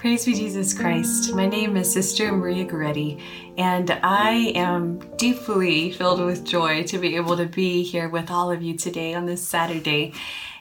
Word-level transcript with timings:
Praise 0.00 0.24
be 0.24 0.32
Jesus 0.32 0.72
Christ. 0.72 1.34
My 1.34 1.44
name 1.44 1.76
is 1.76 1.92
Sister 1.92 2.32
Maria 2.32 2.64
Goretti, 2.64 3.20
and 3.58 3.90
I 4.02 4.50
am 4.54 4.98
deeply 5.18 5.92
filled 5.92 6.24
with 6.24 6.42
joy 6.42 6.84
to 6.84 6.96
be 6.96 7.16
able 7.16 7.36
to 7.36 7.44
be 7.44 7.82
here 7.82 8.08
with 8.08 8.30
all 8.30 8.50
of 8.50 8.62
you 8.62 8.78
today 8.78 9.12
on 9.12 9.26
this 9.26 9.46
Saturday. 9.46 10.14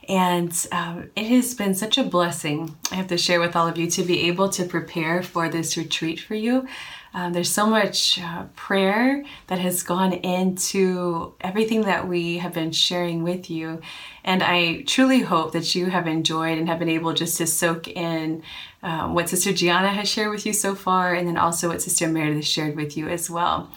And 0.09 0.51
um, 0.73 1.09
it 1.15 1.27
has 1.27 1.53
been 1.53 1.73
such 1.73 1.97
a 1.97 2.03
blessing, 2.03 2.75
I 2.91 2.95
have 2.95 3.07
to 3.07 3.17
share 3.17 3.39
with 3.39 3.55
all 3.55 3.65
of 3.65 3.77
you, 3.77 3.89
to 3.91 4.03
be 4.03 4.27
able 4.27 4.49
to 4.49 4.65
prepare 4.65 5.23
for 5.23 5.47
this 5.47 5.77
retreat 5.77 6.19
for 6.19 6.35
you. 6.35 6.67
Um, 7.13 7.33
there's 7.33 7.51
so 7.51 7.65
much 7.65 8.19
uh, 8.19 8.43
prayer 8.55 9.23
that 9.47 9.59
has 9.59 9.81
gone 9.81 10.13
into 10.13 11.33
everything 11.41 11.81
that 11.81 12.07
we 12.07 12.37
have 12.37 12.53
been 12.53 12.71
sharing 12.71 13.23
with 13.23 13.49
you. 13.49 13.81
And 14.23 14.43
I 14.43 14.83
truly 14.83 15.21
hope 15.21 15.53
that 15.53 15.73
you 15.73 15.87
have 15.87 16.07
enjoyed 16.07 16.57
and 16.57 16.67
have 16.67 16.79
been 16.79 16.89
able 16.89 17.13
just 17.13 17.37
to 17.37 17.47
soak 17.47 17.87
in 17.87 18.43
um, 18.83 19.15
what 19.15 19.29
Sister 19.29 19.53
Gianna 19.53 19.89
has 19.89 20.07
shared 20.07 20.29
with 20.29 20.45
you 20.45 20.53
so 20.53 20.75
far, 20.75 21.13
and 21.13 21.27
then 21.27 21.37
also 21.37 21.69
what 21.69 21.81
Sister 21.81 22.07
Meredith 22.07 22.45
shared 22.45 22.75
with 22.75 22.95
you 22.95 23.09
as 23.09 23.29
well. 23.29 23.71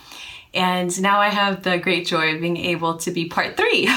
And 0.54 1.00
now 1.00 1.18
I 1.18 1.28
have 1.28 1.62
the 1.62 1.78
great 1.78 2.06
joy 2.06 2.34
of 2.34 2.40
being 2.40 2.58
able 2.58 2.98
to 2.98 3.10
be 3.10 3.26
part 3.26 3.56
three. 3.56 3.88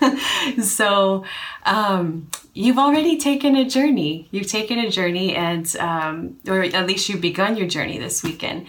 so 0.62 1.24
um, 1.64 2.28
you've 2.54 2.78
already 2.78 3.18
taken 3.18 3.56
a 3.56 3.68
journey. 3.68 4.28
You've 4.30 4.48
taken 4.48 4.78
a 4.78 4.90
journey, 4.90 5.34
and 5.34 5.74
um, 5.76 6.38
or 6.46 6.62
at 6.62 6.86
least 6.86 7.08
you've 7.08 7.20
begun 7.20 7.56
your 7.56 7.68
journey 7.68 7.98
this 7.98 8.22
weekend. 8.22 8.66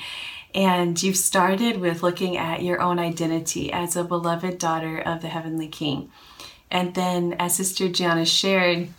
And 0.55 1.01
you've 1.01 1.17
started 1.17 1.79
with 1.79 2.03
looking 2.03 2.37
at 2.37 2.61
your 2.61 2.79
own 2.79 2.99
identity 2.99 3.71
as 3.71 3.95
a 3.95 4.03
beloved 4.03 4.59
daughter 4.59 4.99
of 4.99 5.21
the 5.21 5.27
Heavenly 5.27 5.67
King. 5.67 6.11
And 6.69 6.93
then, 6.93 7.35
as 7.39 7.55
Sister 7.55 7.89
Gianna 7.89 8.25
shared, 8.25 8.89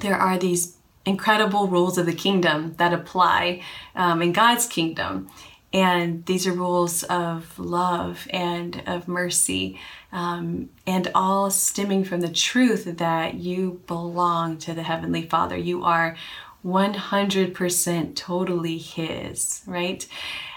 there 0.00 0.16
are 0.16 0.38
these 0.38 0.76
incredible 1.04 1.68
rules 1.68 1.98
of 1.98 2.06
the 2.06 2.14
kingdom 2.14 2.74
that 2.78 2.92
apply 2.92 3.62
um, 3.94 4.22
in 4.22 4.32
God's 4.32 4.66
kingdom. 4.66 5.28
And 5.76 6.24
these 6.24 6.46
are 6.46 6.54
rules 6.54 7.02
of 7.02 7.58
love 7.58 8.26
and 8.30 8.82
of 8.86 9.06
mercy, 9.06 9.78
um, 10.10 10.70
and 10.86 11.10
all 11.14 11.50
stemming 11.50 12.04
from 12.04 12.22
the 12.22 12.30
truth 12.30 12.96
that 12.96 13.34
you 13.34 13.82
belong 13.86 14.56
to 14.60 14.72
the 14.72 14.82
Heavenly 14.82 15.20
Father. 15.20 15.54
You 15.54 15.84
are 15.84 16.16
100% 16.64 18.16
totally 18.16 18.78
His, 18.78 19.60
right? 19.66 20.08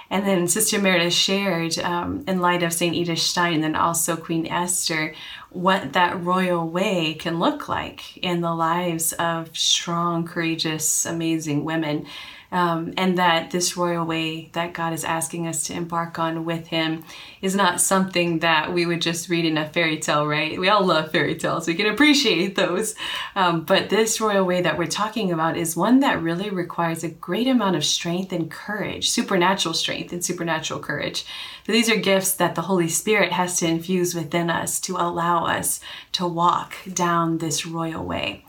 And 0.09 0.25
then 0.25 0.47
Sister 0.47 0.79
Meredith 0.79 1.11
shared, 1.11 1.77
um, 1.79 2.23
in 2.25 2.39
light 2.39 2.63
of 2.63 2.71
St. 2.71 2.95
Edith 2.95 3.19
Stein 3.19 3.55
and 3.55 3.63
then 3.63 3.75
also 3.75 4.15
Queen 4.15 4.47
Esther, 4.47 5.13
what 5.49 5.91
that 5.91 6.23
royal 6.23 6.65
way 6.65 7.13
can 7.13 7.39
look 7.39 7.67
like 7.67 8.15
in 8.23 8.39
the 8.39 8.55
lives 8.55 9.11
of 9.11 9.55
strong, 9.57 10.25
courageous, 10.25 11.05
amazing 11.05 11.65
women 11.65 12.05
um, 12.51 12.93
and 12.97 13.17
that 13.17 13.51
this 13.51 13.77
royal 13.77 14.05
way 14.05 14.49
that 14.53 14.73
God 14.73 14.93
is 14.93 15.03
asking 15.03 15.47
us 15.47 15.63
to 15.65 15.73
embark 15.73 16.17
on 16.17 16.45
with 16.45 16.67
Him 16.67 17.03
is 17.41 17.55
not 17.55 17.81
something 17.81 18.39
that 18.39 18.73
we 18.73 18.85
would 18.85 19.01
just 19.01 19.29
read 19.29 19.45
in 19.45 19.57
a 19.57 19.69
fairy 19.69 19.99
tale, 19.99 20.25
right? 20.25 20.59
We 20.59 20.69
all 20.69 20.85
love 20.85 21.11
fairy 21.11 21.35
tales, 21.35 21.67
we 21.67 21.75
can 21.75 21.85
appreciate 21.85 22.55
those. 22.55 22.95
Um, 23.35 23.61
but 23.61 23.89
this 23.89 24.19
royal 24.19 24.45
way 24.45 24.61
that 24.61 24.77
we're 24.77 24.87
talking 24.87 25.31
about 25.31 25.57
is 25.57 25.75
one 25.75 25.99
that 25.99 26.21
really 26.21 26.49
requires 26.49 27.03
a 27.03 27.09
great 27.09 27.47
amount 27.47 27.75
of 27.75 27.85
strength 27.85 28.31
and 28.31 28.49
courage, 28.49 29.09
supernatural 29.09 29.73
strength 29.73 30.11
and 30.11 30.25
supernatural 30.25 30.79
courage. 30.79 31.25
So 31.65 31.71
these 31.71 31.89
are 31.89 31.97
gifts 31.97 32.33
that 32.33 32.55
the 32.55 32.63
Holy 32.63 32.89
Spirit 32.89 33.31
has 33.31 33.59
to 33.59 33.67
infuse 33.67 34.15
within 34.15 34.49
us 34.49 34.79
to 34.81 34.95
allow 34.95 35.45
us 35.45 35.79
to 36.13 36.25
walk 36.25 36.73
down 36.91 37.37
this 37.37 37.65
royal 37.65 38.03
way. 38.03 38.43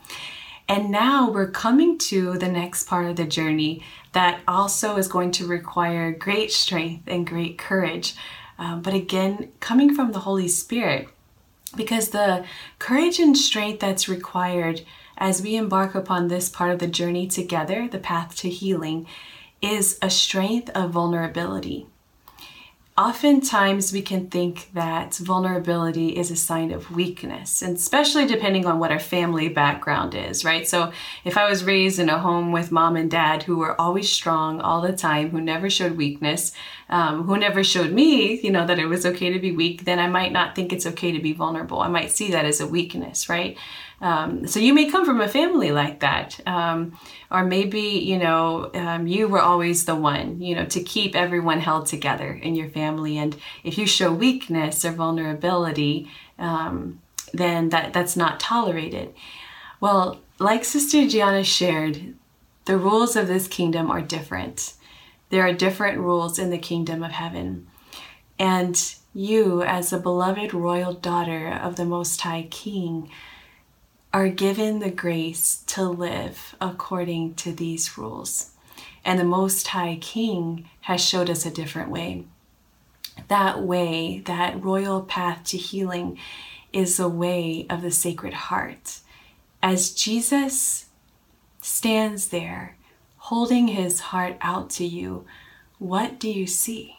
And 0.67 0.89
now 0.89 1.29
we're 1.29 1.51
coming 1.51 1.97
to 1.99 2.37
the 2.37 2.47
next 2.47 2.85
part 2.85 3.05
of 3.05 3.15
the 3.15 3.25
journey 3.25 3.83
that 4.13 4.41
also 4.47 4.97
is 4.97 5.07
going 5.07 5.31
to 5.31 5.47
require 5.47 6.11
great 6.11 6.51
strength 6.51 7.03
and 7.07 7.27
great 7.27 7.57
courage. 7.57 8.15
Um, 8.57 8.81
but 8.81 8.93
again, 8.93 9.51
coming 9.59 9.93
from 9.93 10.11
the 10.11 10.19
Holy 10.19 10.47
Spirit, 10.47 11.09
because 11.75 12.09
the 12.09 12.45
courage 12.79 13.19
and 13.19 13.37
strength 13.37 13.79
that's 13.79 14.09
required 14.09 14.81
as 15.17 15.41
we 15.41 15.55
embark 15.55 15.95
upon 15.95 16.27
this 16.27 16.49
part 16.49 16.71
of 16.71 16.79
the 16.79 16.87
journey 16.87 17.27
together, 17.27 17.87
the 17.87 17.99
path 17.99 18.35
to 18.37 18.49
healing, 18.49 19.07
is 19.61 19.97
a 20.01 20.09
strength 20.09 20.69
of 20.71 20.91
vulnerability 20.91 21.87
oftentimes 22.97 23.93
we 23.93 24.01
can 24.01 24.27
think 24.27 24.69
that 24.73 25.15
vulnerability 25.15 26.17
is 26.17 26.29
a 26.29 26.35
sign 26.35 26.71
of 26.71 26.91
weakness, 26.91 27.61
and 27.61 27.77
especially 27.77 28.25
depending 28.25 28.65
on 28.65 28.79
what 28.79 28.91
our 28.91 28.99
family 28.99 29.47
background 29.47 30.13
is, 30.13 30.43
right? 30.43 30.67
So 30.67 30.91
if 31.23 31.37
I 31.37 31.49
was 31.49 31.63
raised 31.63 31.99
in 31.99 32.09
a 32.09 32.19
home 32.19 32.51
with 32.51 32.71
mom 32.71 32.97
and 32.97 33.09
dad 33.09 33.43
who 33.43 33.57
were 33.57 33.79
always 33.79 34.11
strong 34.11 34.59
all 34.59 34.81
the 34.81 34.93
time, 34.93 35.29
who 35.29 35.39
never 35.39 35.69
showed 35.69 35.95
weakness, 35.95 36.51
um, 36.89 37.23
who 37.23 37.37
never 37.37 37.63
showed 37.63 37.91
me, 37.91 38.39
you 38.41 38.51
know, 38.51 38.67
that 38.67 38.79
it 38.79 38.87
was 38.87 39.05
okay 39.05 39.31
to 39.31 39.39
be 39.39 39.51
weak, 39.51 39.85
then 39.85 39.97
I 39.97 40.07
might 40.07 40.33
not 40.33 40.55
think 40.55 40.73
it's 40.73 40.85
okay 40.87 41.11
to 41.13 41.19
be 41.21 41.33
vulnerable. 41.33 41.79
I 41.79 41.87
might 41.87 42.11
see 42.11 42.31
that 42.31 42.45
as 42.45 42.59
a 42.59 42.67
weakness, 42.67 43.29
right? 43.29 43.57
Um, 44.01 44.47
so 44.47 44.59
you 44.59 44.73
may 44.73 44.89
come 44.89 45.05
from 45.05 45.21
a 45.21 45.27
family 45.27 45.71
like 45.71 45.99
that, 45.99 46.39
um, 46.47 46.97
or 47.29 47.45
maybe 47.45 47.81
you 47.81 48.17
know 48.17 48.71
um, 48.73 49.05
you 49.05 49.27
were 49.27 49.41
always 49.41 49.85
the 49.85 49.95
one, 49.95 50.41
you 50.41 50.55
know, 50.55 50.65
to 50.65 50.81
keep 50.81 51.15
everyone 51.15 51.59
held 51.59 51.85
together 51.85 52.31
in 52.33 52.55
your 52.55 52.69
family. 52.69 53.17
And 53.19 53.37
if 53.63 53.77
you 53.77 53.85
show 53.85 54.11
weakness 54.11 54.83
or 54.83 54.91
vulnerability, 54.91 56.09
um, 56.39 56.99
then 57.31 57.69
that 57.69 57.93
that's 57.93 58.17
not 58.17 58.39
tolerated. 58.39 59.13
Well, 59.79 60.19
like 60.39 60.65
Sister 60.65 61.07
Gianna 61.07 61.43
shared, 61.43 62.15
the 62.65 62.77
rules 62.77 63.15
of 63.15 63.27
this 63.27 63.47
kingdom 63.47 63.91
are 63.91 64.01
different. 64.01 64.73
There 65.29 65.45
are 65.45 65.53
different 65.53 65.99
rules 65.99 66.39
in 66.39 66.49
the 66.49 66.57
kingdom 66.57 67.03
of 67.03 67.11
heaven, 67.11 67.67
and 68.39 68.95
you, 69.13 69.61
as 69.61 69.93
a 69.93 69.99
beloved 69.99 70.55
royal 70.55 70.93
daughter 70.93 71.47
of 71.47 71.75
the 71.75 71.85
Most 71.85 72.21
High 72.21 72.47
King 72.49 73.11
are 74.13 74.29
given 74.29 74.79
the 74.79 74.91
grace 74.91 75.63
to 75.67 75.83
live 75.83 76.55
according 76.59 77.33
to 77.35 77.53
these 77.53 77.97
rules. 77.97 78.51
And 79.05 79.17
the 79.17 79.23
Most 79.23 79.67
High 79.67 79.97
King 80.01 80.69
has 80.81 81.03
showed 81.03 81.29
us 81.29 81.45
a 81.45 81.51
different 81.51 81.89
way. 81.89 82.25
That 83.29 83.61
way, 83.61 84.21
that 84.25 84.63
royal 84.63 85.01
path 85.01 85.43
to 85.45 85.57
healing, 85.57 86.17
is 86.73 86.97
the 86.97 87.09
way 87.09 87.65
of 87.69 87.81
the 87.81 87.91
Sacred 87.91 88.33
Heart. 88.33 88.99
As 89.61 89.91
Jesus 89.91 90.85
stands 91.61 92.29
there 92.29 92.77
holding 93.17 93.67
his 93.67 93.99
heart 93.99 94.37
out 94.41 94.69
to 94.71 94.85
you, 94.85 95.25
what 95.79 96.19
do 96.19 96.29
you 96.29 96.47
see? 96.47 96.97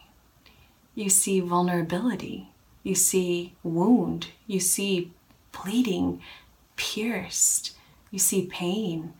You 0.95 1.09
see 1.09 1.39
vulnerability, 1.39 2.49
you 2.83 2.95
see 2.95 3.55
wound, 3.63 4.27
you 4.45 4.59
see 4.59 5.11
bleeding, 5.51 6.21
pierced, 6.83 7.71
you 8.11 8.19
see 8.19 8.45
pain, 8.45 9.13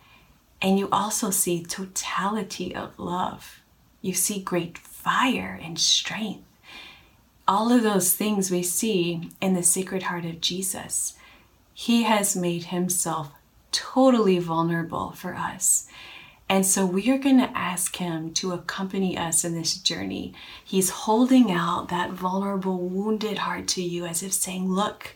and 0.61 0.77
you 0.77 0.89
also 0.91 1.29
see 1.29 1.63
totality 1.63 2.75
of 2.75 2.99
love. 2.99 3.61
You 4.01 4.13
see 4.13 4.41
great 4.41 4.77
fire 4.77 5.57
and 5.63 5.79
strength. 5.79 6.43
All 7.47 7.71
of 7.71 7.81
those 7.81 8.13
things 8.13 8.51
we 8.51 8.63
see 8.63 9.29
in 9.39 9.53
the 9.53 9.63
Sacred 9.63 10.03
Heart 10.03 10.25
of 10.25 10.41
Jesus. 10.41 11.13
He 11.73 12.03
has 12.03 12.35
made 12.35 12.65
himself 12.65 13.31
totally 13.71 14.39
vulnerable 14.39 15.11
for 15.11 15.33
us. 15.33 15.87
And 16.49 16.65
so 16.65 16.85
we 16.85 17.09
are 17.11 17.17
going 17.17 17.37
to 17.37 17.57
ask 17.57 17.95
him 17.95 18.33
to 18.33 18.51
accompany 18.51 19.17
us 19.17 19.45
in 19.45 19.55
this 19.55 19.77
journey. 19.77 20.33
He's 20.63 20.89
holding 20.89 21.49
out 21.49 21.87
that 21.87 22.11
vulnerable, 22.11 22.77
wounded 22.77 23.37
heart 23.37 23.69
to 23.69 23.81
you 23.81 24.05
as 24.05 24.21
if 24.21 24.33
saying, 24.33 24.69
Look, 24.69 25.15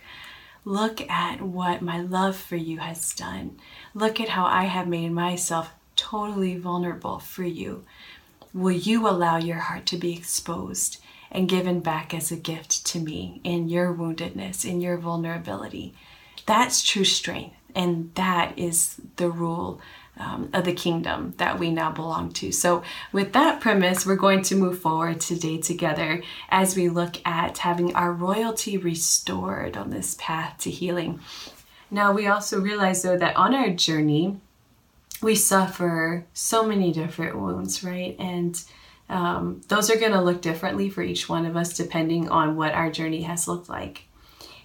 Look 0.67 1.09
at 1.09 1.41
what 1.41 1.81
my 1.81 2.01
love 2.01 2.35
for 2.35 2.57
you 2.57 2.79
has 2.79 3.13
done. 3.13 3.57
Look 3.93 4.19
at 4.19 4.27
how 4.27 4.47
I 4.47 4.65
have 4.65 4.85
made 4.85 5.13
myself 5.13 5.71
totally 5.95 6.57
vulnerable 6.57 7.19
for 7.19 7.45
you. 7.45 7.85
Will 8.53 8.73
you 8.73 9.07
allow 9.07 9.37
your 9.37 9.59
heart 9.59 9.85
to 9.85 9.97
be 9.97 10.11
exposed 10.11 11.01
and 11.31 11.47
given 11.47 11.79
back 11.79 12.13
as 12.13 12.33
a 12.33 12.35
gift 12.35 12.85
to 12.87 12.99
me 12.99 13.39
in 13.45 13.69
your 13.69 13.93
woundedness, 13.93 14.69
in 14.69 14.81
your 14.81 14.97
vulnerability? 14.97 15.93
That's 16.45 16.83
true 16.83 17.05
strength, 17.05 17.55
and 17.73 18.13
that 18.15 18.59
is 18.59 18.99
the 19.15 19.29
rule 19.29 19.79
um, 20.19 20.49
of 20.53 20.65
the 20.65 20.73
kingdom 20.73 21.33
that 21.37 21.59
we 21.59 21.71
now 21.71 21.91
belong 21.91 22.31
to. 22.33 22.51
So, 22.51 22.83
with 23.11 23.33
that 23.33 23.61
premise, 23.61 24.05
we're 24.05 24.15
going 24.15 24.41
to 24.43 24.55
move 24.55 24.79
forward 24.79 25.19
today 25.19 25.59
together 25.59 26.23
as 26.49 26.75
we 26.75 26.89
look 26.89 27.17
at 27.25 27.59
having 27.59 27.95
our 27.95 28.11
royalty 28.11 28.77
restored 28.77 29.77
on 29.77 29.89
this 29.89 30.15
path 30.19 30.57
to 30.59 30.71
healing. 30.71 31.19
Now, 31.89 32.11
we 32.11 32.27
also 32.27 32.59
realize 32.59 33.01
though 33.01 33.17
that 33.17 33.35
on 33.35 33.53
our 33.53 33.69
journey, 33.69 34.39
we 35.21 35.35
suffer 35.35 36.25
so 36.33 36.65
many 36.65 36.91
different 36.91 37.37
wounds, 37.37 37.83
right? 37.83 38.15
And 38.19 38.61
um, 39.09 39.61
those 39.67 39.89
are 39.89 39.97
going 39.97 40.11
to 40.11 40.21
look 40.21 40.41
differently 40.41 40.89
for 40.89 41.01
each 41.01 41.29
one 41.29 41.45
of 41.45 41.55
us 41.55 41.73
depending 41.73 42.29
on 42.29 42.55
what 42.55 42.73
our 42.73 42.91
journey 42.91 43.21
has 43.23 43.47
looked 43.47 43.69
like. 43.69 44.03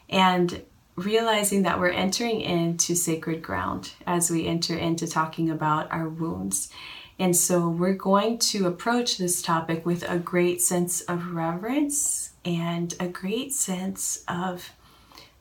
And 0.08 0.62
realizing 0.96 1.62
that 1.62 1.78
we're 1.78 1.90
entering 1.90 2.40
into 2.40 2.94
sacred 2.94 3.42
ground 3.42 3.92
as 4.06 4.30
we 4.30 4.46
enter 4.46 4.76
into 4.76 5.06
talking 5.06 5.50
about 5.50 5.90
our 5.90 6.08
wounds. 6.08 6.70
And 7.18 7.36
so 7.36 7.68
we're 7.68 7.94
going 7.94 8.38
to 8.38 8.66
approach 8.66 9.16
this 9.16 9.42
topic 9.42 9.86
with 9.86 10.08
a 10.08 10.18
great 10.18 10.60
sense 10.60 11.00
of 11.02 11.32
reverence 11.32 12.32
and 12.44 12.94
a 12.98 13.08
great 13.08 13.52
sense 13.52 14.24
of 14.26 14.72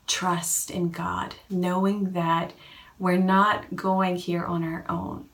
trust 0.08 0.70
in 0.70 0.90
God, 0.90 1.36
knowing 1.50 2.12
that 2.12 2.54
we're 3.00 3.18
not 3.18 3.76
going 3.76 4.18
here 4.18 4.46
on 4.46 4.64
our 4.64 4.86
own. 4.88 5.28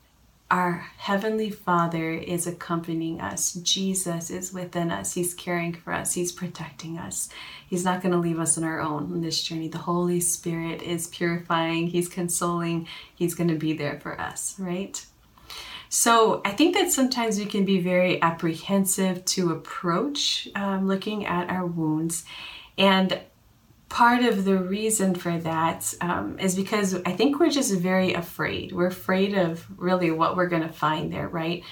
Our 0.50 0.86
Heavenly 0.96 1.50
Father 1.50 2.10
is 2.10 2.46
accompanying 2.46 3.20
us. 3.20 3.52
Jesus 3.52 4.30
is 4.30 4.50
within 4.50 4.90
us. 4.90 5.12
He's 5.12 5.34
caring 5.34 5.74
for 5.74 5.92
us. 5.92 6.14
He's 6.14 6.32
protecting 6.32 6.96
us. 6.96 7.28
He's 7.68 7.84
not 7.84 8.00
going 8.00 8.12
to 8.12 8.18
leave 8.18 8.38
us 8.38 8.56
on 8.56 8.64
our 8.64 8.80
own 8.80 9.12
on 9.12 9.20
this 9.20 9.42
journey. 9.42 9.68
The 9.68 9.76
Holy 9.76 10.20
Spirit 10.20 10.80
is 10.80 11.06
purifying, 11.08 11.88
He's 11.88 12.08
consoling, 12.08 12.88
He's 13.14 13.34
going 13.34 13.48
to 13.48 13.56
be 13.56 13.74
there 13.74 14.00
for 14.00 14.18
us, 14.18 14.54
right? 14.58 15.04
So 15.90 16.40
I 16.46 16.52
think 16.52 16.74
that 16.76 16.92
sometimes 16.92 17.38
we 17.38 17.44
can 17.44 17.66
be 17.66 17.80
very 17.80 18.20
apprehensive 18.22 19.24
to 19.26 19.52
approach 19.52 20.48
um, 20.54 20.86
looking 20.88 21.26
at 21.26 21.50
our 21.50 21.66
wounds. 21.66 22.24
And 22.78 23.20
part 23.88 24.22
of 24.22 24.44
the 24.44 24.56
reason 24.56 25.14
for 25.14 25.38
that 25.38 25.94
um, 26.00 26.38
is 26.38 26.54
because 26.54 26.94
I 27.06 27.12
think 27.12 27.40
we're 27.40 27.50
just 27.50 27.74
very 27.74 28.14
afraid. 28.14 28.72
We're 28.72 28.86
afraid 28.88 29.36
of 29.36 29.66
really 29.78 30.10
what 30.10 30.36
we're 30.36 30.48
going 30.48 30.62
to 30.62 30.72
find 30.72 31.12
there, 31.12 31.28
right? 31.28 31.64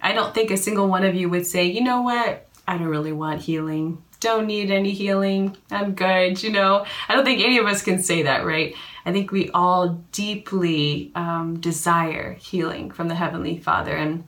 I 0.00 0.12
don't 0.12 0.34
think 0.34 0.50
a 0.50 0.56
single 0.56 0.88
one 0.88 1.04
of 1.04 1.14
you 1.14 1.28
would 1.28 1.46
say, 1.46 1.64
you 1.64 1.82
know 1.82 2.02
what, 2.02 2.46
I 2.66 2.78
don't 2.78 2.86
really 2.86 3.12
want 3.12 3.42
healing. 3.42 4.02
Don't 4.20 4.46
need 4.46 4.70
any 4.70 4.90
healing. 4.90 5.56
I'm 5.70 5.94
good, 5.94 6.42
you 6.42 6.50
know. 6.50 6.84
I 7.08 7.14
don't 7.14 7.24
think 7.24 7.40
any 7.40 7.58
of 7.58 7.66
us 7.66 7.82
can 7.82 8.02
say 8.02 8.22
that, 8.22 8.44
right? 8.44 8.74
I 9.06 9.12
think 9.12 9.30
we 9.30 9.48
all 9.50 10.04
deeply 10.12 11.12
um, 11.14 11.60
desire 11.60 12.34
healing 12.34 12.90
from 12.90 13.08
the 13.08 13.14
Heavenly 13.14 13.58
Father 13.58 13.94
and 13.94 14.24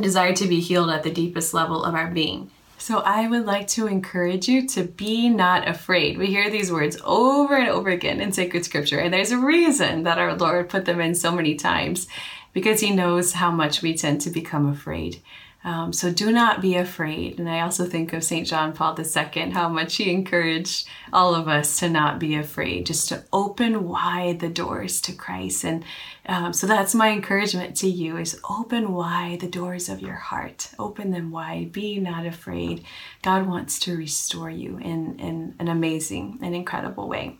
desire 0.00 0.34
to 0.34 0.46
be 0.46 0.60
healed 0.60 0.90
at 0.90 1.02
the 1.02 1.10
deepest 1.10 1.52
level 1.52 1.84
of 1.84 1.94
our 1.94 2.10
being. 2.10 2.50
So 2.86 3.00
I 3.00 3.26
would 3.26 3.46
like 3.46 3.66
to 3.70 3.88
encourage 3.88 4.46
you 4.46 4.68
to 4.68 4.84
be 4.84 5.28
not 5.28 5.66
afraid. 5.66 6.18
We 6.18 6.26
hear 6.26 6.48
these 6.48 6.70
words 6.70 6.96
over 7.04 7.56
and 7.56 7.68
over 7.68 7.88
again 7.88 8.20
in 8.20 8.30
sacred 8.30 8.64
scripture, 8.64 9.00
and 9.00 9.12
there's 9.12 9.32
a 9.32 9.38
reason 9.38 10.04
that 10.04 10.18
our 10.18 10.36
Lord 10.36 10.68
put 10.68 10.84
them 10.84 11.00
in 11.00 11.16
so 11.16 11.32
many 11.32 11.56
times 11.56 12.06
because 12.52 12.78
he 12.78 12.92
knows 12.92 13.32
how 13.32 13.50
much 13.50 13.82
we 13.82 13.96
tend 13.96 14.20
to 14.20 14.30
become 14.30 14.68
afraid. 14.68 15.20
Um, 15.66 15.92
so 15.92 16.12
do 16.12 16.30
not 16.30 16.62
be 16.62 16.76
afraid. 16.76 17.40
And 17.40 17.50
I 17.50 17.60
also 17.60 17.86
think 17.86 18.12
of 18.12 18.22
St. 18.22 18.46
John 18.46 18.72
Paul 18.72 18.96
II, 18.96 19.50
how 19.50 19.68
much 19.68 19.96
he 19.96 20.12
encouraged 20.12 20.86
all 21.12 21.34
of 21.34 21.48
us 21.48 21.80
to 21.80 21.90
not 21.90 22.20
be 22.20 22.36
afraid, 22.36 22.86
just 22.86 23.08
to 23.08 23.24
open 23.32 23.88
wide 23.88 24.38
the 24.38 24.48
doors 24.48 25.00
to 25.02 25.12
Christ. 25.12 25.64
And 25.64 25.84
um, 26.26 26.52
so 26.52 26.68
that's 26.68 26.94
my 26.94 27.10
encouragement 27.10 27.76
to 27.78 27.88
you 27.88 28.16
is 28.16 28.40
open 28.48 28.92
wide 28.92 29.40
the 29.40 29.48
doors 29.48 29.88
of 29.88 30.00
your 30.00 30.14
heart. 30.14 30.70
Open 30.78 31.10
them 31.10 31.32
wide. 31.32 31.72
Be 31.72 31.98
not 31.98 32.26
afraid. 32.26 32.84
God 33.22 33.48
wants 33.48 33.80
to 33.80 33.96
restore 33.96 34.50
you 34.50 34.78
in, 34.78 35.18
in 35.18 35.56
an 35.58 35.66
amazing 35.66 36.38
and 36.42 36.54
incredible 36.54 37.08
way. 37.08 37.38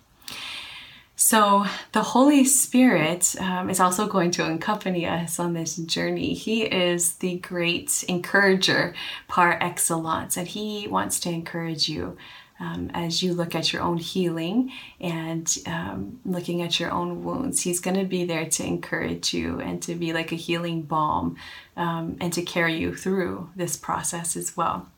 So, 1.29 1.67
the 1.91 2.05
Holy 2.05 2.45
Spirit 2.45 3.35
um, 3.41 3.69
is 3.69 3.81
also 3.81 4.07
going 4.07 4.31
to 4.31 4.49
accompany 4.49 5.07
us 5.07 5.41
on 5.41 5.55
this 5.55 5.75
journey. 5.75 6.35
He 6.35 6.63
is 6.63 7.15
the 7.15 7.39
great 7.39 8.05
encourager 8.07 8.95
par 9.27 9.59
excellence, 9.61 10.37
and 10.37 10.47
He 10.47 10.87
wants 10.87 11.19
to 11.21 11.31
encourage 11.31 11.89
you 11.89 12.17
um, 12.61 12.93
as 12.95 13.25
you 13.25 13.35
look 13.35 13.57
at 13.57 13.73
your 13.73 13.83
own 13.83 13.97
healing 13.99 14.71
and 15.01 15.53
um, 15.67 16.21
looking 16.25 16.63
at 16.63 16.79
your 16.79 16.93
own 16.93 17.25
wounds. 17.25 17.63
He's 17.63 17.81
going 17.81 17.99
to 17.99 18.05
be 18.05 18.25
there 18.25 18.49
to 18.49 18.65
encourage 18.65 19.35
you 19.35 19.61
and 19.61 19.83
to 19.83 19.97
be 19.97 20.13
like 20.13 20.31
a 20.31 20.37
healing 20.37 20.83
balm 20.83 21.37
um, 21.77 22.17
and 22.21 22.33
to 22.35 22.43
carry 22.43 22.77
you 22.77 22.95
through 22.95 23.51
this 23.57 23.77
process 23.77 24.37
as 24.37 24.57
well. 24.57 24.89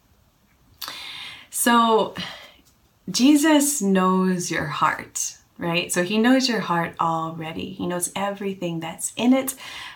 So, 1.48 2.14
Jesus 3.10 3.80
knows 3.80 4.50
your 4.50 4.66
heart 4.66 5.38
right? 5.58 5.92
So 5.92 6.04
he 6.04 6.18
knows 6.18 6.48
your 6.48 6.60
heart 6.60 6.94
already. 7.00 7.72
He 7.72 7.86
knows 7.86 8.12
everything 8.14 8.80
that's 8.80 9.12
in 9.16 9.32
it. 9.32 9.54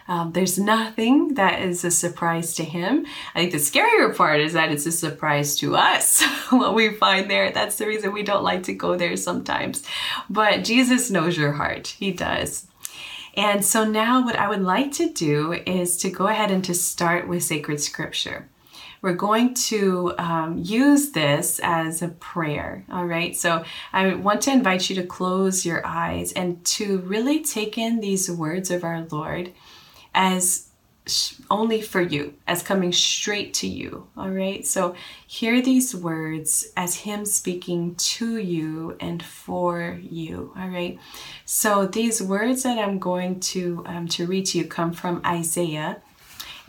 Um, 0.09 0.33
there's 0.33 0.59
nothing 0.59 1.35
that 1.35 1.63
is 1.63 1.85
a 1.85 1.91
surprise 1.91 2.55
to 2.55 2.65
him. 2.65 3.07
I 3.35 3.41
think 3.41 3.53
the 3.53 3.59
scarier 3.59 4.15
part 4.15 4.41
is 4.41 4.53
that 4.55 4.73
it's 4.73 4.87
a 4.87 4.93
surprise 4.93 5.57
to 5.59 5.77
us 5.77 6.23
what 6.51 6.75
we 6.75 6.91
find 6.91 7.31
there. 7.31 7.53
That's 7.53 7.77
the 7.77 7.87
reason 7.87 8.13
we 8.13 8.25
don't 8.25 8.43
like 8.43 8.65
to 8.65 8.75
go 8.75 8.97
there 8.97 9.17
sometimes. 9.17 9.85
But 10.29 10.65
Jesus 10.65 11.11
knows 11.11 11.39
your 11.39 11.53
heart. 11.53 11.87
He 11.87 12.13
does. 12.13 12.67
And 13.35 13.65
so 13.65 13.85
now 13.85 14.25
what 14.25 14.37
I 14.37 14.49
would 14.49 14.61
like 14.61 14.93
to 14.93 15.11
do 15.11 15.53
is 15.53 15.97
to 15.99 16.11
go 16.11 16.27
ahead 16.27 16.51
and 16.51 16.65
to 16.65 16.75
start 16.75 17.29
with 17.29 17.43
sacred 17.45 17.81
scripture 17.81 18.49
we're 19.03 19.15
going 19.15 19.53
to 19.53 20.15
um, 20.17 20.59
use 20.59 21.11
this 21.11 21.61
as 21.63 22.03
a 22.03 22.09
prayer. 22.09 22.85
All 22.91 23.05
right. 23.05 23.37
So 23.37 23.65
I 23.93 24.15
want 24.15 24.43
to 24.43 24.53
invite 24.53 24.89
you 24.89 24.97
to 24.97 25.07
close 25.07 25.67
your 25.67 25.85
eyes 25.85 26.33
and 26.33 26.65
to 26.67 26.99
really 26.99 27.43
take 27.43 27.77
in 27.77 28.01
these 28.01 28.31
words 28.31 28.71
of 28.71 28.85
our 28.85 29.05
Lord 29.11 29.53
as 30.15 30.69
only 31.51 31.83
for 31.83 32.01
you, 32.01 32.35
as 32.47 32.63
coming 32.63 32.93
straight 32.93 33.53
to 33.55 33.67
you. 33.67 34.07
All 34.17 34.31
right. 34.31 34.65
So 34.65 34.95
hear 35.27 35.61
these 35.61 35.97
words 35.97 36.69
as 36.77 36.95
Him 36.95 37.25
speaking 37.25 37.97
to 37.97 38.37
you 38.37 38.97
and 39.01 39.21
for 39.21 39.99
you. 40.01 40.53
All 40.57 40.69
right. 40.69 40.97
So 41.45 41.87
these 41.87 42.23
words 42.23 42.63
that 42.63 42.79
I'm 42.79 43.01
going 43.01 43.41
to 43.41 43.83
um, 43.87 44.07
to 44.09 44.27
read 44.27 44.47
to 44.47 44.59
you 44.59 44.65
come 44.65 44.93
from 44.93 45.21
Isaiah 45.27 46.01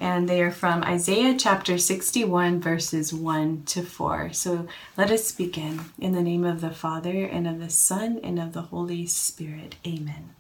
and 0.03 0.27
they 0.27 0.41
are 0.41 0.51
from 0.51 0.83
Isaiah 0.83 1.33
chapter 1.39 1.77
61, 1.77 2.59
verses 2.59 3.13
1 3.13 3.63
to 3.67 3.83
4. 3.83 4.33
So 4.33 4.67
let 4.97 5.09
us 5.09 5.31
begin. 5.31 5.79
In 5.97 6.11
the 6.11 6.21
name 6.21 6.44
of 6.44 6.59
the 6.59 6.71
Father, 6.71 7.23
and 7.23 7.47
of 7.47 7.61
the 7.61 7.69
Son, 7.69 8.19
and 8.21 8.38
of 8.38 8.51
the 8.51 8.63
Holy 8.63 9.05
Spirit. 9.05 9.75
Amen. 9.88 10.35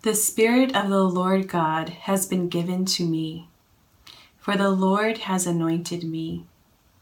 The 0.00 0.14
Spirit 0.14 0.74
of 0.74 0.88
the 0.88 1.04
Lord 1.04 1.46
God 1.46 1.90
has 1.90 2.24
been 2.24 2.48
given 2.48 2.86
to 2.86 3.04
me, 3.04 3.48
for 4.38 4.56
the 4.56 4.70
Lord 4.70 5.18
has 5.18 5.46
anointed 5.46 6.02
me. 6.02 6.46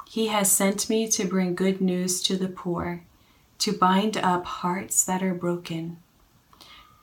He 0.08 0.26
has 0.26 0.50
sent 0.50 0.90
me 0.90 1.06
to 1.10 1.24
bring 1.24 1.54
good 1.54 1.80
news 1.80 2.20
to 2.22 2.36
the 2.36 2.48
poor, 2.48 3.04
to 3.58 3.72
bind 3.72 4.16
up 4.16 4.44
hearts 4.44 5.04
that 5.04 5.22
are 5.22 5.34
broken, 5.34 5.98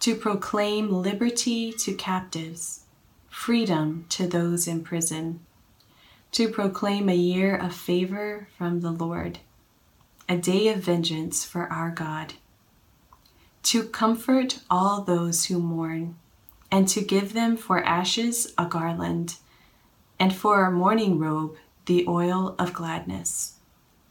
to 0.02 0.14
proclaim 0.14 0.92
liberty 0.92 1.72
to 1.72 1.94
captives 1.94 2.82
freedom 3.30 4.06
to 4.10 4.28
those 4.28 4.68
in 4.68 4.84
prison, 4.84 5.40
to 6.32 6.50
proclaim 6.50 7.10
a 7.10 7.16
year 7.16 7.56
of 7.56 7.74
favor 7.74 8.48
from 8.58 8.82
the 8.82 8.92
Lord, 8.92 9.40
a 10.28 10.38
day 10.38 10.68
of 10.68 10.80
vengeance 10.80 11.44
for 11.46 11.72
our 11.72 11.90
God, 11.90 12.34
to 13.64 13.84
comfort 13.84 14.60
all 14.70 15.02
those 15.02 15.46
who 15.46 15.60
mourn, 15.60 16.16
and 16.72 16.88
to 16.88 17.02
give 17.02 17.34
them 17.34 17.58
for 17.58 17.84
ashes 17.84 18.54
a 18.58 18.66
garland, 18.66 19.38
and 20.20 20.36
for 20.36 20.66
a 20.66 20.72
mourning 20.72 21.18
robe 21.18 21.56
the 21.86 22.06
oil 22.08 22.56
of 22.60 22.74
gladness, 22.74 23.56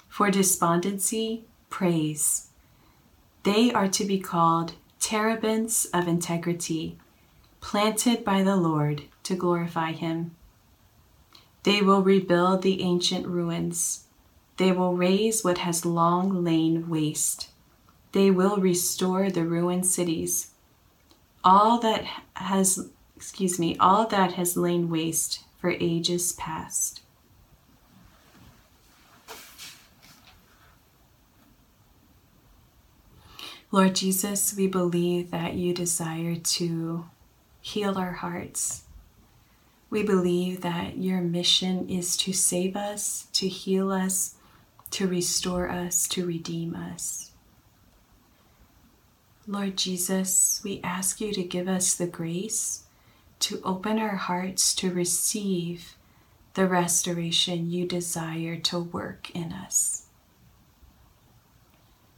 for 0.09 0.31
despondency, 0.31 1.45
praise. 1.71 2.49
They 3.45 3.73
are 3.73 3.89
to 3.89 4.05
be 4.05 4.19
called 4.19 4.73
terebinths 5.01 5.87
of 5.95 6.09
integrity, 6.09 6.99
planted 7.61 8.25
by 8.25 8.43
the 8.43 8.57
Lord 8.57 9.05
to 9.25 9.35
glorify 9.35 9.93
him. 9.93 10.35
They 11.65 11.83
will 11.83 12.03
rebuild 12.03 12.63
the 12.63 12.83
ancient 12.83 13.27
ruins. 13.27 14.05
They 14.57 14.73
will 14.73 14.97
raise 14.97 15.45
what 15.45 15.59
has 15.59 15.85
long 15.85 16.45
lain 16.45 16.89
waste. 16.89 17.51
They 18.13 18.31
will 18.31 18.57
restore 18.57 19.31
the 19.31 19.45
ruined 19.45 19.87
cities. 19.87 20.53
All 21.45 21.79
that 21.81 22.05
has, 22.35 22.89
excuse 23.17 23.59
me, 23.59 23.77
all 23.79 24.07
that 24.07 24.33
has 24.33 24.57
lain 24.57 24.89
waste 24.89 25.45
for 25.59 25.71
ages 25.71 26.33
past. 26.33 27.03
Lord 33.71 33.95
Jesus, 33.95 34.57
we 34.57 34.67
believe 34.67 35.31
that 35.31 35.55
you 35.55 35.75
desire 35.75 36.37
to 36.37 37.05
heal 37.71 37.99
our 37.99 38.13
hearts 38.13 38.85
we 39.91 40.03
believe 40.03 40.61
that 40.61 40.99
your 40.99 41.21
mission 41.21 41.89
is 41.89 42.17
to 42.19 42.33
save 42.33 42.77
us, 42.77 43.27
to 43.33 43.49
heal 43.49 43.91
us, 43.91 44.35
to 44.91 45.09
restore 45.09 45.71
us, 45.71 46.07
to 46.09 46.27
redeem 46.27 46.75
us. 46.75 47.31
Lord 49.47 49.79
Jesus, 49.79 50.61
we 50.63 50.81
ask 50.85 51.23
you 51.23 51.33
to 51.33 51.43
give 51.43 51.69
us 51.69 51.95
the 51.95 52.07
grace 52.07 52.85
to 53.41 53.63
open 53.65 53.99
our 53.99 54.17
hearts 54.17 54.75
to 54.75 54.93
receive 54.93 55.97
the 56.53 56.67
restoration 56.67 57.71
you 57.71 57.87
desire 57.87 58.57
to 58.57 58.79
work 58.79 59.31
in 59.31 59.53
us. 59.53 60.07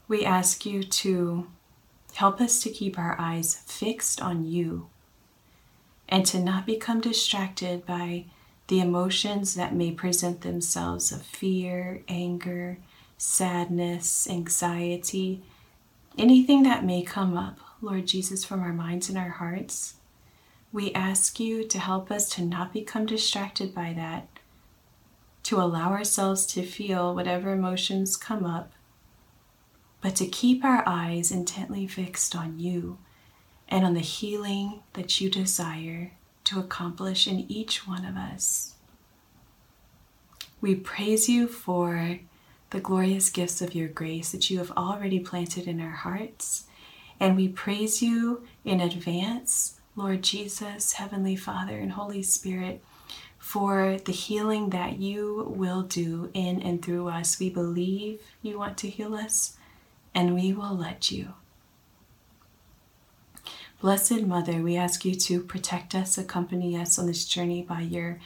We 0.08 0.24
ask 0.24 0.66
you 0.66 0.82
to 0.82 1.46
help 2.14 2.40
us 2.40 2.60
to 2.62 2.70
keep 2.70 2.98
our 2.98 3.14
eyes 3.20 3.54
fixed 3.54 4.20
on 4.20 4.44
you 4.44 4.89
and 6.10 6.26
to 6.26 6.40
not 6.40 6.66
become 6.66 7.00
distracted 7.00 7.86
by 7.86 8.24
the 8.66 8.80
emotions 8.80 9.54
that 9.54 9.74
may 9.74 9.92
present 9.92 10.40
themselves 10.40 11.12
of 11.12 11.22
fear, 11.22 12.02
anger, 12.08 12.78
sadness, 13.16 14.28
anxiety, 14.28 15.42
anything 16.18 16.64
that 16.64 16.84
may 16.84 17.02
come 17.02 17.36
up, 17.36 17.58
Lord 17.80 18.06
Jesus, 18.06 18.44
from 18.44 18.60
our 18.60 18.72
minds 18.72 19.08
and 19.08 19.16
our 19.16 19.30
hearts. 19.30 19.94
We 20.72 20.92
ask 20.92 21.40
you 21.40 21.64
to 21.64 21.78
help 21.78 22.10
us 22.10 22.28
to 22.30 22.44
not 22.44 22.72
become 22.72 23.06
distracted 23.06 23.74
by 23.74 23.92
that, 23.94 24.28
to 25.44 25.60
allow 25.60 25.90
ourselves 25.90 26.46
to 26.46 26.62
feel 26.62 27.14
whatever 27.14 27.52
emotions 27.52 28.16
come 28.16 28.44
up, 28.44 28.72
but 30.00 30.16
to 30.16 30.26
keep 30.26 30.64
our 30.64 30.82
eyes 30.86 31.30
intently 31.32 31.86
fixed 31.86 32.34
on 32.34 32.58
you 32.58 32.98
and 33.70 33.84
on 33.84 33.94
the 33.94 34.00
healing 34.00 34.82
that 34.94 35.20
you 35.20 35.30
desire 35.30 36.12
to 36.44 36.58
accomplish 36.58 37.26
in 37.26 37.46
each 37.48 37.86
one 37.86 38.04
of 38.04 38.16
us. 38.16 38.74
We 40.60 40.74
praise 40.74 41.28
you 41.28 41.46
for 41.46 42.18
the 42.70 42.80
glorious 42.80 43.30
gifts 43.30 43.62
of 43.62 43.74
your 43.74 43.88
grace 43.88 44.32
that 44.32 44.50
you 44.50 44.58
have 44.58 44.72
already 44.72 45.20
planted 45.20 45.66
in 45.66 45.80
our 45.80 45.90
hearts, 45.90 46.64
and 47.18 47.36
we 47.36 47.48
praise 47.48 48.02
you 48.02 48.44
in 48.64 48.80
advance 48.80 49.80
Lord 49.96 50.22
Jesus, 50.22 50.94
Heavenly 50.94 51.36
Father, 51.36 51.76
and 51.76 51.92
Holy 51.92 52.22
Spirit, 52.22 52.82
for 53.38 53.98
the 53.98 54.12
healing 54.12 54.70
that 54.70 54.98
you 54.98 55.52
will 55.56 55.82
do 55.82 56.30
in 56.32 56.62
and 56.62 56.82
through 56.82 57.08
us. 57.08 57.40
We 57.40 57.50
believe 57.50 58.20
you 58.40 58.58
want 58.58 58.78
to 58.78 58.88
heal 58.88 59.14
us, 59.14 59.56
and 60.14 60.34
we 60.34 60.52
will 60.52 60.76
let 60.76 61.10
you. 61.10 61.34
Blessed 63.80 64.22
Mother, 64.24 64.60
we 64.60 64.76
ask 64.76 65.06
you 65.06 65.14
to 65.14 65.40
protect 65.40 65.94
us, 65.94 66.18
accompany 66.18 66.76
us 66.76 66.98
on 66.98 67.06
this 67.06 67.24
journey 67.24 67.62
by 67.62 67.80
your 67.80 68.20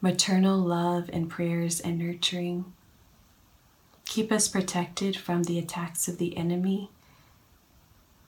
maternal 0.00 0.58
love 0.58 1.08
and 1.12 1.30
prayers 1.30 1.78
and 1.78 1.96
nurturing. 1.96 2.72
Keep 4.04 4.32
us 4.32 4.48
protected 4.48 5.16
from 5.16 5.44
the 5.44 5.60
attacks 5.60 6.08
of 6.08 6.18
the 6.18 6.36
enemy 6.36 6.90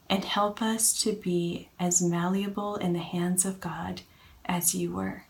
and 0.09 0.25
help 0.25 0.63
us 0.63 0.93
to 1.03 1.15
be 1.15 1.69
as 1.81 2.01
malleable 2.01 2.77
in 2.77 2.93
the 2.93 3.01
hands 3.01 3.45
of 3.45 3.61
God 3.61 4.03
as 4.47 4.73
you 4.73 4.93
were. 4.93 5.25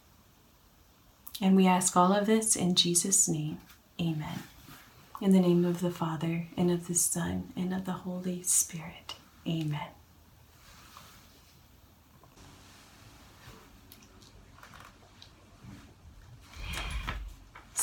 And 1.41 1.57
we 1.57 1.67
ask 1.67 1.97
all 1.97 2.13
of 2.13 2.27
this 2.27 2.57
in 2.57 2.75
Jesus' 2.75 3.27
name. 3.27 3.57
Amen. 3.99 4.43
In 5.23 5.33
the 5.33 5.41
name 5.41 5.65
of 5.65 5.81
the 5.81 5.91
Father, 5.91 6.47
and 6.59 6.71
of 6.71 6.89
the 6.89 6.95
Son, 6.95 7.53
and 7.57 7.73
of 7.73 7.87
the 7.87 7.93
Holy 7.93 8.43
Spirit. 8.43 9.15
Amen. 9.47 9.89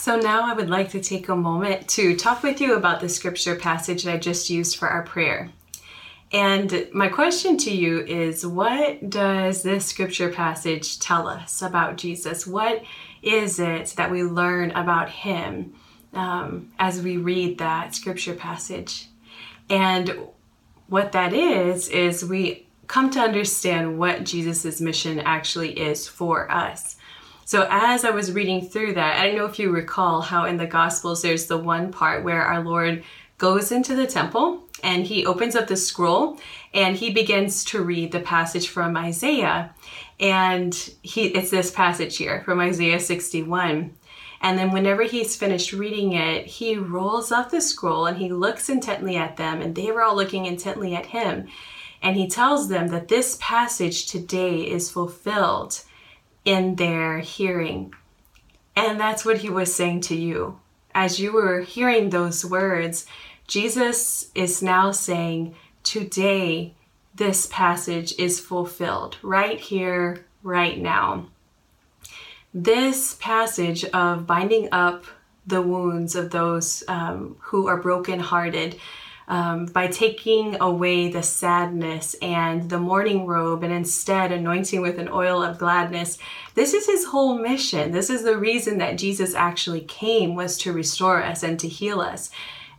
So 0.05 0.17
now 0.17 0.45
I 0.45 0.53
would 0.53 0.69
like 0.69 0.91
to 0.91 1.01
take 1.01 1.29
a 1.29 1.35
moment 1.35 1.88
to 1.88 2.15
talk 2.15 2.43
with 2.43 2.62
you 2.62 2.75
about 2.75 3.01
the 3.01 3.09
scripture 3.09 3.55
passage 3.55 4.03
that 4.03 4.13
I 4.13 4.17
just 4.19 4.51
used 4.51 4.77
for 4.77 4.88
our 4.88 5.01
prayer. 5.01 5.50
And 6.31 6.88
my 6.93 7.07
question 7.07 7.57
to 7.57 7.71
you 7.71 8.01
is 8.01 8.45
what 8.45 9.09
does 9.09 9.63
this 9.63 9.88
scripture 9.88 10.29
passage 10.29 11.00
tell 11.00 11.27
us 11.27 11.63
about 11.63 11.97
Jesus? 11.97 12.45
What 12.45 12.83
is 13.24 13.57
it 13.57 13.95
that 13.97 14.12
we 14.12 14.24
learn 14.24 14.69
about 14.69 15.09
him 15.09 15.74
um, 16.13 16.71
as 16.77 17.01
we 17.01 17.17
read 17.17 17.57
that 17.57 17.95
scripture 17.95 18.35
passage? 18.35 19.07
And 19.71 20.19
what 20.85 21.13
that 21.13 21.33
is, 21.33 21.89
is 21.89 22.24
we 22.24 22.67
come 22.85 23.09
to 23.09 23.19
understand 23.19 23.97
what 23.97 24.24
Jesus' 24.24 24.79
mission 24.79 25.19
actually 25.21 25.71
is 25.71 26.07
for 26.07 26.51
us. 26.51 26.95
So, 27.48 27.68
as 27.70 28.04
I 28.04 28.10
was 28.10 28.32
reading 28.32 28.68
through 28.68 28.96
that, 28.96 29.20
I 29.20 29.28
don't 29.28 29.38
know 29.38 29.46
if 29.46 29.60
you 29.60 29.70
recall 29.70 30.22
how 30.22 30.46
in 30.46 30.58
the 30.58 30.66
Gospels 30.66 31.22
there's 31.22 31.46
the 31.46 31.60
one 31.60 31.92
part 31.92 32.24
where 32.24 32.42
our 32.42 32.64
Lord 32.64 33.04
goes 33.38 33.72
into 33.72 33.96
the 33.96 34.08
temple 34.08 34.64
and 34.82 35.06
he 35.06 35.28
opens 35.28 35.56
up 35.56 35.68
the 35.68 35.78
scroll 35.78 36.40
and 36.74 36.96
he 36.96 37.12
begins 37.12 37.64
to 37.66 37.84
read 37.84 38.12
the 38.12 38.20
passage 38.20 38.70
from 38.70 38.98
Isaiah. 38.98 39.75
And 40.20 40.74
he 41.04 41.25
it's 41.28 41.52
this 41.52 41.70
passage 41.70 42.18
here 42.18 42.42
from 42.46 42.60
Isaiah 42.60 43.00
61. 43.00 43.94
And 44.42 44.58
then 44.58 44.72
whenever 44.72 45.04
he's 45.04 45.36
finished 45.36 45.72
reading 45.72 46.14
it, 46.14 46.48
he 46.48 46.78
rolls 46.78 47.32
up 47.32 47.52
the 47.52 47.62
scroll 47.62 48.08
and 48.08 48.18
he 48.18 48.34
looks 48.34 48.70
intently 48.70 49.18
at 49.18 49.38
them 49.38 49.62
and 49.62 49.75
they 49.75 49.92
were 49.92 50.02
all 50.02 50.16
looking 50.16 50.48
intently 50.48 50.96
at 50.96 51.06
him. 51.06 51.48
And 52.02 52.16
he 52.16 52.28
tells 52.28 52.70
them 52.70 52.88
that 52.88 53.08
this 53.08 53.38
passage 53.40 54.08
today 54.08 54.62
is 54.62 54.90
fulfilled 54.90 55.84
in 56.46 56.75
their 56.75 57.20
hearing. 57.20 57.94
And 58.75 59.00
that's 59.00 59.25
what 59.25 59.40
he 59.40 59.50
was 59.50 59.74
saying 59.74 60.02
to 60.02 60.16
you. 60.16 60.60
As 60.94 61.20
you 61.20 61.34
were 61.34 61.62
hearing 61.62 62.10
those 62.10 62.46
words, 62.46 63.06
Jesus 63.48 64.32
is 64.34 64.62
now 64.62 64.92
saying, 64.92 65.56
Today, 65.84 66.74
this 67.14 67.48
passage 67.52 68.14
is 68.18 68.40
fulfilled 68.40 69.18
right 69.22 69.60
here, 69.60 70.25
right 70.44 70.80
now. 70.80 71.28
This 72.54 73.16
passage 73.16 73.86
of 73.86 74.25
binding 74.25 74.70
up 74.72 75.06
the 75.46 75.62
wounds 75.62 76.16
of 76.16 76.32
those 76.32 76.84
um, 76.88 77.36
who 77.40 77.68
are 77.68 77.78
brokenhearted 77.78 78.80
um, 79.27 79.65
by 79.65 79.88
taking 79.88 80.60
away 80.62 81.10
the 81.10 81.24
sadness 81.24 82.15
and 82.22 82.70
the 82.70 82.79
mourning 82.79 83.25
robe 83.25 83.63
and 83.63 83.74
instead 83.74 84.32
anointing 84.32 84.82
with 84.82 85.00
an 85.00 85.10
oil 85.10 85.41
of 85.41 85.58
gladness. 85.58 86.17
This 86.53 86.74
is 86.74 86.86
his 86.86 87.05
whole 87.05 87.38
mission. 87.38 87.91
This 87.91 88.10
is 88.10 88.24
the 88.24 88.38
reason 88.38 88.77
that 88.77 88.98
Jesus 88.98 89.34
actually 89.34 89.82
came 89.82 90.36
was 90.36 90.58
to 90.60 90.74
restore 90.74 91.24
us 91.24 91.44
and 91.44 91.60
to 91.60 91.67
heal 91.67 92.01
us. 92.01 92.29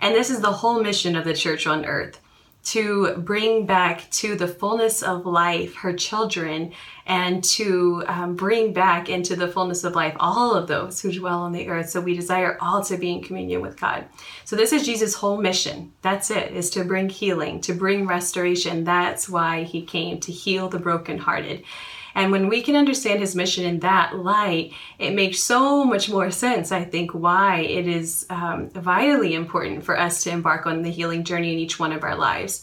And 0.00 0.15
this 0.15 0.31
is 0.31 0.41
the 0.41 0.53
whole 0.53 0.83
mission 0.83 1.17
of 1.17 1.25
the 1.25 1.35
church 1.35 1.67
on 1.67 1.85
earth 1.85 2.21
to 2.67 3.15
bring 3.19 3.65
back 3.65 4.11
to 4.11 4.35
the 4.35 4.49
fullness 4.49 5.01
of 5.01 5.25
life 5.25 5.77
her 5.77 5.93
children 5.93 6.73
and 7.07 7.45
to 7.45 8.03
um, 8.09 8.35
bring 8.35 8.73
back 8.73 9.09
into 9.09 9.37
the 9.37 9.47
fullness 9.47 9.85
of 9.85 9.95
life 9.95 10.17
all 10.19 10.53
of 10.55 10.67
those 10.67 11.01
who 11.01 11.13
dwell 11.13 11.39
on 11.39 11.53
the 11.53 11.69
earth. 11.69 11.91
So 11.91 12.01
we 12.01 12.17
desire 12.17 12.59
all 12.61 12.83
to 12.85 12.97
be 12.97 13.13
in 13.13 13.23
communion 13.23 13.61
with 13.61 13.81
God. 13.81 14.07
So 14.45 14.57
this 14.57 14.73
is 14.73 14.85
Jesus' 14.85 15.15
whole 15.15 15.41
mission. 15.41 15.93
That's 16.03 16.33
it, 16.33 16.51
is 16.53 16.69
to 16.71 16.83
bring 16.83 17.09
healing, 17.09 17.61
to 17.61 17.73
bring 17.73 18.05
restoration. 18.05 18.83
That's 18.83 19.29
why 19.29 19.63
he 19.63 19.83
came 19.83 20.19
to 20.21 20.33
heal 20.33 20.69
the 20.69 20.81
brokenhearted. 20.81 21.63
And 22.17 22.33
when 22.33 22.49
we 22.49 22.63
can 22.63 22.77
understand 22.77 23.21
his 23.21 23.37
mission 23.37 23.67
in 23.67 23.81
that 23.81 24.17
light, 24.17 24.73
it 24.99 25.13
makes 25.13 25.39
so 25.39 25.85
much 25.85 26.09
more 26.09 26.31
sense, 26.31 26.73
I 26.73 26.83
think, 26.83 27.13
why 27.13 27.59
it 27.59 27.87
is 27.87 28.25
um, 28.31 28.71
vitally 28.71 29.35
important 29.35 29.85
for 29.85 30.01
us 30.01 30.25
to 30.25 30.31
embark 30.31 30.65
on 30.67 30.81
the 30.81 30.91
healing 30.91 31.25
journey 31.25 31.53
in 31.53 31.59
each 31.59 31.79
one 31.79 31.93
of 31.93 32.03
our 32.03 32.17
lives. 32.17 32.63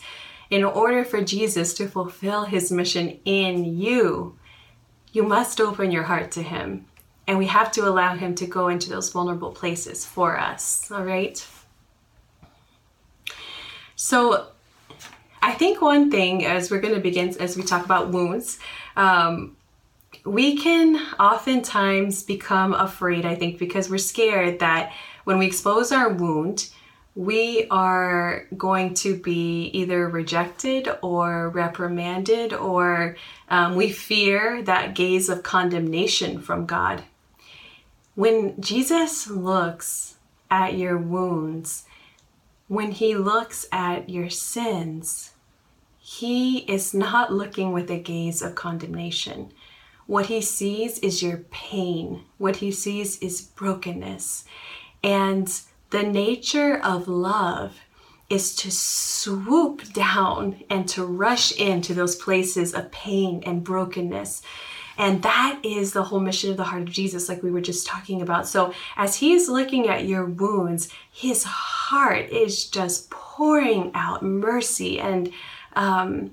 In 0.50 0.64
order 0.64 1.06
for 1.06 1.22
Jesus 1.22 1.76
to 1.76 1.88
fulfill 1.88 2.46
his 2.46 2.72
mission 2.72 3.20
in 3.26 3.80
you, 3.80 4.40
you 5.12 5.22
must 5.22 5.62
open 5.62 5.92
your 5.92 6.04
heart 6.04 6.32
to 6.32 6.42
him. 6.42 6.88
And 7.28 7.38
we 7.38 7.46
have 7.46 7.72
to 7.74 7.88
allow 7.88 8.16
him 8.16 8.34
to 8.36 8.48
go 8.48 8.70
into 8.70 8.90
those 8.90 9.12
vulnerable 9.12 9.52
places 9.52 10.04
for 10.04 10.36
us, 10.38 10.90
all 10.92 11.06
right? 11.06 11.46
So, 13.96 14.48
I 15.44 15.52
think 15.52 15.82
one 15.82 16.10
thing 16.10 16.46
as 16.46 16.72
we're 16.72 16.80
going 16.80 16.96
to 16.96 17.02
begin, 17.02 17.36
as 17.40 17.56
we 17.56 17.64
talk 17.64 17.86
about 17.86 18.12
wounds, 18.12 18.60
um, 18.96 19.56
we 20.26 20.58
can 20.58 20.96
oftentimes 21.20 22.24
become 22.24 22.74
afraid, 22.74 23.26
I 23.26 23.36
think, 23.36 23.58
because 23.58 23.90
we're 23.90 23.98
scared 23.98 24.60
that 24.60 24.94
when 25.24 25.38
we 25.38 25.48
expose 25.48 25.92
our 25.92 26.10
wound, 26.10 26.70
we 27.16 27.68
are 27.70 28.48
going 28.58 28.96
to 28.96 29.16
be 29.16 29.66
either 29.66 30.08
rejected 30.08 30.90
or 31.02 31.50
reprimanded, 31.50 32.54
or 32.54 33.18
um, 33.50 33.76
we 33.76 33.92
fear 33.92 34.64
that 34.64 34.96
gaze 34.96 35.30
of 35.30 35.44
condemnation 35.44 36.42
from 36.42 36.66
God. 36.66 37.04
When 38.16 38.60
Jesus 38.60 39.28
looks 39.30 40.16
at 40.50 40.76
your 40.76 40.98
wounds, 40.98 41.84
when 42.68 42.92
he 42.92 43.16
looks 43.16 43.68
at 43.72 44.10
your 44.10 44.30
sins, 44.30 45.33
he 46.20 46.60
is 46.60 46.94
not 46.94 47.34
looking 47.34 47.72
with 47.72 47.90
a 47.90 47.98
gaze 47.98 48.42
of 48.42 48.56
condemnation. 48.56 49.52
What 50.06 50.28
he 50.28 50.42
sees 50.42 51.00
is 51.00 51.24
your 51.24 51.38
pain. 51.50 52.24
What 52.38 52.58
he 52.58 52.72
sees 52.72 53.18
is 53.20 53.42
brokenness. 53.42 54.46
And 55.04 55.52
the 55.90 56.04
nature 56.04 56.80
of 56.84 57.08
love 57.08 57.80
is 58.30 58.56
to 58.58 58.72
swoop 58.72 59.92
down 59.94 60.64
and 60.70 60.88
to 60.90 61.04
rush 61.04 61.52
into 61.54 61.94
those 61.94 62.16
places 62.16 62.74
of 62.74 62.92
pain 62.92 63.42
and 63.46 63.64
brokenness. 63.64 64.44
And 64.98 65.24
that 65.24 65.60
is 65.64 65.94
the 65.94 66.04
whole 66.04 66.20
mission 66.20 66.52
of 66.52 66.58
the 66.58 66.64
heart 66.64 66.84
of 66.84 66.92
Jesus, 66.92 67.28
like 67.28 67.42
we 67.42 67.50
were 67.50 67.62
just 67.62 67.88
talking 67.88 68.22
about. 68.22 68.48
So, 68.48 68.74
as 68.96 69.16
he's 69.16 69.50
looking 69.50 69.88
at 69.88 70.06
your 70.06 70.26
wounds, 70.26 70.90
his 71.12 71.44
heart 71.44 72.30
is 72.30 72.68
just 72.68 73.10
pouring 73.10 73.90
out 73.96 74.22
mercy 74.22 75.00
and 75.00 75.34
um, 75.76 76.32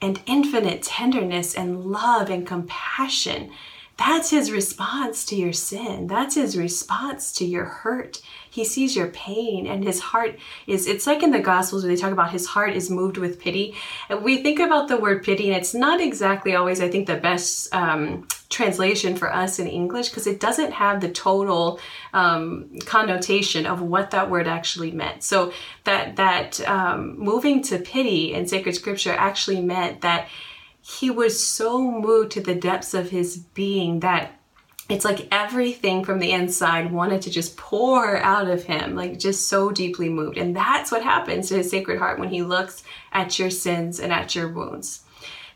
and 0.00 0.20
infinite 0.26 0.82
tenderness 0.82 1.54
and 1.54 1.84
love 1.84 2.30
and 2.30 2.46
compassion. 2.46 3.50
That's 3.98 4.30
his 4.30 4.52
response 4.52 5.24
to 5.26 5.34
your 5.34 5.52
sin. 5.52 6.06
That's 6.06 6.36
his 6.36 6.56
response 6.56 7.32
to 7.32 7.44
your 7.44 7.64
hurt. 7.64 8.22
He 8.48 8.64
sees 8.64 8.94
your 8.94 9.08
pain 9.08 9.66
and 9.66 9.82
his 9.82 9.98
heart 9.98 10.38
is, 10.68 10.86
it's 10.86 11.06
like 11.06 11.24
in 11.24 11.32
the 11.32 11.40
Gospels 11.40 11.82
where 11.82 11.92
they 11.92 12.00
talk 12.00 12.12
about 12.12 12.30
his 12.30 12.46
heart 12.46 12.76
is 12.76 12.90
moved 12.90 13.18
with 13.18 13.40
pity. 13.40 13.74
We 14.22 14.40
think 14.40 14.60
about 14.60 14.86
the 14.86 14.96
word 14.98 15.24
pity 15.24 15.48
and 15.48 15.56
it's 15.56 15.74
not 15.74 16.00
exactly 16.00 16.54
always, 16.54 16.80
I 16.80 16.88
think, 16.88 17.08
the 17.08 17.16
best 17.16 17.74
um, 17.74 18.28
translation 18.48 19.14
for 19.14 19.32
us 19.32 19.58
in 19.58 19.66
English 19.66 20.08
because 20.08 20.26
it 20.26 20.40
doesn't 20.40 20.72
have 20.72 21.00
the 21.00 21.10
total 21.10 21.78
um, 22.14 22.70
connotation 22.86 23.66
of 23.66 23.82
what 23.82 24.10
that 24.12 24.30
word 24.30 24.48
actually 24.48 24.90
meant. 24.90 25.22
So 25.22 25.52
that, 25.84 26.16
that 26.16 26.66
um, 26.66 27.18
moving 27.18 27.62
to 27.64 27.78
pity 27.78 28.32
in 28.32 28.46
sacred 28.46 28.74
scripture 28.74 29.12
actually 29.12 29.60
meant 29.60 30.00
that 30.00 30.28
he 30.80 31.10
was 31.10 31.42
so 31.42 31.90
moved 31.90 32.32
to 32.32 32.40
the 32.40 32.54
depths 32.54 32.94
of 32.94 33.10
his 33.10 33.36
being 33.36 34.00
that 34.00 34.32
it's 34.88 35.04
like 35.04 35.28
everything 35.30 36.02
from 36.02 36.18
the 36.18 36.32
inside 36.32 36.90
wanted 36.90 37.20
to 37.22 37.30
just 37.30 37.58
pour 37.58 38.16
out 38.16 38.48
of 38.48 38.64
him, 38.64 38.94
like 38.94 39.18
just 39.18 39.46
so 39.46 39.70
deeply 39.70 40.08
moved. 40.08 40.38
And 40.38 40.56
that's 40.56 40.90
what 40.90 41.02
happens 41.02 41.48
to 41.48 41.56
his 41.58 41.70
sacred 41.70 41.98
heart 41.98 42.18
when 42.18 42.30
he 42.30 42.42
looks 42.42 42.82
at 43.12 43.38
your 43.38 43.50
sins 43.50 44.00
and 44.00 44.10
at 44.10 44.34
your 44.34 44.48
wounds. 44.48 45.04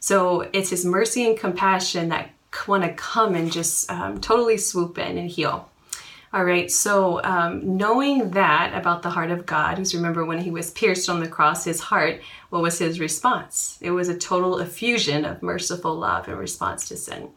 So 0.00 0.50
it's 0.52 0.68
his 0.68 0.84
mercy 0.84 1.26
and 1.26 1.38
compassion 1.38 2.10
that 2.10 2.30
want 2.66 2.84
to 2.84 2.92
come 2.92 3.34
and 3.34 3.52
just 3.52 3.90
um, 3.90 4.20
totally 4.20 4.58
swoop 4.58 4.98
in 4.98 5.18
and 5.18 5.30
heal. 5.30 5.68
All 6.34 6.44
right, 6.44 6.70
so 6.70 7.22
um, 7.24 7.76
knowing 7.76 8.30
that 8.30 8.72
about 8.74 9.02
the 9.02 9.10
heart 9.10 9.30
of 9.30 9.44
God, 9.44 9.76
because 9.76 9.94
remember 9.94 10.24
when 10.24 10.38
he 10.38 10.50
was 10.50 10.70
pierced 10.70 11.10
on 11.10 11.20
the 11.20 11.28
cross, 11.28 11.64
his 11.64 11.80
heart, 11.80 12.22
what 12.48 12.62
was 12.62 12.78
his 12.78 12.98
response? 12.98 13.76
It 13.82 13.90
was 13.90 14.08
a 14.08 14.16
total 14.16 14.58
effusion 14.58 15.26
of 15.26 15.42
merciful 15.42 15.94
love 15.94 16.28
in 16.28 16.36
response 16.36 16.88
to 16.88 16.96
sin. 16.96 17.28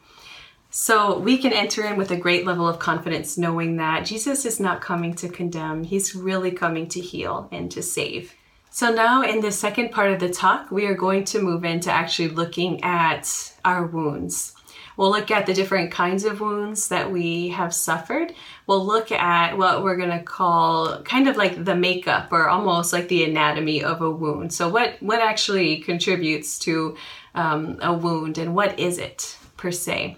So 0.70 1.20
we 1.20 1.38
can 1.38 1.52
enter 1.52 1.86
in 1.86 1.98
with 1.98 2.12
a 2.12 2.18
great 2.18 2.46
level 2.46 2.68
of 2.68 2.80
confidence 2.80 3.38
knowing 3.38 3.78
that 3.78 4.06
Jesus 4.06 4.46
is 4.46 4.62
not 4.62 4.80
coming 4.80 5.14
to 5.16 5.28
condemn, 5.28 5.84
he's 5.84 6.16
really 6.16 6.52
coming 6.52 6.88
to 6.90 7.02
heal 7.02 7.50
and 7.52 7.70
to 7.72 7.82
save. 7.82 8.34
So 8.72 8.94
now 8.94 9.24
in 9.24 9.42
the 9.42 9.52
second 9.52 9.92
part 9.92 10.12
of 10.12 10.20
the 10.20 10.30
talk, 10.30 10.72
we 10.72 10.86
are 10.86 10.96
going 10.96 11.26
to 11.26 11.42
move 11.42 11.64
into 11.64 11.92
actually 11.92 12.30
looking 12.30 12.84
at 12.84 13.54
our 13.64 13.86
wounds. 13.86 14.55
We'll 14.98 15.12
look 15.12 15.32
at 15.32 15.46
the 15.46 15.54
different 15.54 15.92
kinds 15.92 16.24
of 16.24 16.42
wounds 16.42 16.88
that 16.88 17.12
we 17.12 17.50
have 17.50 17.74
suffered. 17.74 18.34
We'll 18.68 18.86
look 18.86 19.12
at 19.12 19.58
what 19.58 19.84
we're 19.84 19.98
going 19.98 20.18
to 20.18 20.24
call 20.24 21.02
kind 21.04 21.28
of 21.28 21.38
like 21.38 21.64
the 21.64 21.76
makeup 21.76 22.32
or 22.32 22.50
almost 22.50 22.94
like 22.94 23.08
the 23.08 23.24
anatomy 23.24 23.84
of 23.84 24.02
a 24.02 24.10
wound. 24.10 24.54
So 24.54 24.70
what, 24.70 24.96
what 25.02 25.22
actually 25.22 25.78
contributes 25.78 26.60
to 26.60 26.96
um, 27.34 27.78
a 27.82 27.94
wound 27.94 28.38
and 28.38 28.56
what 28.56 28.80
is 28.80 28.98
it 28.98 29.38
per 29.58 29.72
se? 29.72 30.18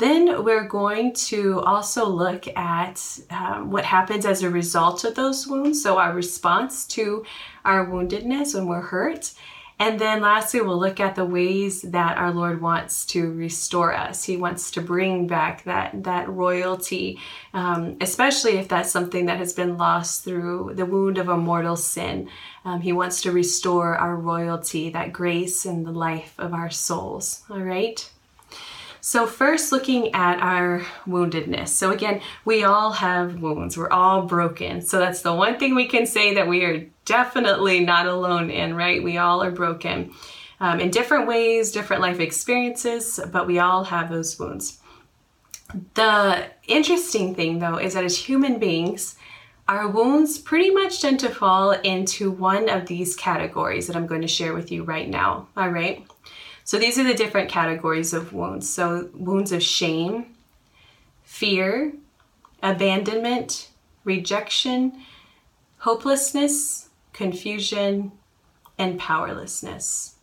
Then 0.00 0.44
we're 0.44 0.66
going 0.66 1.12
to 1.12 1.60
also 1.60 2.06
look 2.06 2.48
at 2.56 3.18
um, 3.28 3.70
what 3.70 3.84
happens 3.84 4.24
as 4.24 4.42
a 4.42 4.48
result 4.48 5.04
of 5.04 5.14
those 5.14 5.46
wounds. 5.46 5.82
So 5.82 5.98
our 5.98 6.14
response 6.14 6.86
to 6.88 7.24
our 7.66 7.86
woundedness 7.86 8.54
when 8.54 8.66
we're 8.66 8.80
hurt 8.80 9.34
and 9.80 9.98
then 9.98 10.20
lastly, 10.20 10.60
we'll 10.60 10.78
look 10.78 11.00
at 11.00 11.14
the 11.14 11.24
ways 11.24 11.80
that 11.80 12.18
our 12.18 12.32
Lord 12.32 12.60
wants 12.60 13.06
to 13.06 13.32
restore 13.32 13.94
us. 13.94 14.22
He 14.22 14.36
wants 14.36 14.72
to 14.72 14.82
bring 14.82 15.26
back 15.26 15.64
that, 15.64 16.04
that 16.04 16.28
royalty, 16.28 17.18
um, 17.54 17.96
especially 18.02 18.58
if 18.58 18.68
that's 18.68 18.90
something 18.90 19.24
that 19.24 19.38
has 19.38 19.54
been 19.54 19.78
lost 19.78 20.22
through 20.22 20.72
the 20.74 20.84
wound 20.84 21.16
of 21.16 21.30
a 21.30 21.36
mortal 21.38 21.76
sin. 21.76 22.28
Um, 22.66 22.82
he 22.82 22.92
wants 22.92 23.22
to 23.22 23.32
restore 23.32 23.96
our 23.96 24.16
royalty, 24.16 24.90
that 24.90 25.14
grace 25.14 25.64
and 25.64 25.86
the 25.86 25.92
life 25.92 26.34
of 26.36 26.52
our 26.52 26.68
souls. 26.68 27.42
All 27.48 27.62
right? 27.62 28.06
So, 29.00 29.26
first, 29.26 29.72
looking 29.72 30.14
at 30.14 30.40
our 30.40 30.82
woundedness. 31.06 31.68
So, 31.68 31.90
again, 31.90 32.20
we 32.44 32.64
all 32.64 32.92
have 32.92 33.40
wounds, 33.40 33.78
we're 33.78 33.88
all 33.88 34.26
broken. 34.26 34.82
So, 34.82 34.98
that's 34.98 35.22
the 35.22 35.34
one 35.34 35.58
thing 35.58 35.74
we 35.74 35.88
can 35.88 36.04
say 36.04 36.34
that 36.34 36.48
we 36.48 36.64
are 36.64 36.84
definitely 37.10 37.80
not 37.80 38.06
alone 38.06 38.50
in, 38.50 38.72
right? 38.76 39.02
We 39.02 39.18
all 39.18 39.42
are 39.42 39.50
broken 39.50 40.12
um, 40.60 40.78
in 40.78 40.90
different 40.90 41.26
ways, 41.26 41.72
different 41.72 42.02
life 42.02 42.20
experiences, 42.20 43.18
but 43.32 43.48
we 43.48 43.58
all 43.58 43.82
have 43.82 44.08
those 44.10 44.38
wounds. 44.38 44.78
The 45.94 46.46
interesting 46.68 47.34
thing, 47.34 47.58
though, 47.58 47.78
is 47.78 47.94
that 47.94 48.04
as 48.04 48.16
human 48.16 48.60
beings, 48.60 49.16
our 49.66 49.88
wounds 49.88 50.38
pretty 50.38 50.70
much 50.70 51.02
tend 51.02 51.18
to 51.20 51.30
fall 51.30 51.72
into 51.72 52.30
one 52.30 52.68
of 52.68 52.86
these 52.86 53.16
categories 53.16 53.88
that 53.88 53.96
I'm 53.96 54.06
going 54.06 54.22
to 54.22 54.28
share 54.28 54.54
with 54.54 54.70
you 54.70 54.84
right 54.84 55.08
now. 55.08 55.48
All 55.56 55.68
right. 55.68 56.06
So 56.62 56.78
these 56.78 56.96
are 56.96 57.04
the 57.04 57.14
different 57.14 57.50
categories 57.50 58.12
of 58.14 58.32
wounds. 58.32 58.70
So 58.70 59.10
wounds 59.14 59.50
of 59.50 59.64
shame, 59.64 60.26
fear, 61.24 61.92
abandonment, 62.62 63.68
rejection, 64.04 64.92
hopelessness, 65.78 66.89
confusion, 67.12 68.12
and 68.78 68.98
powerlessness. 68.98 70.16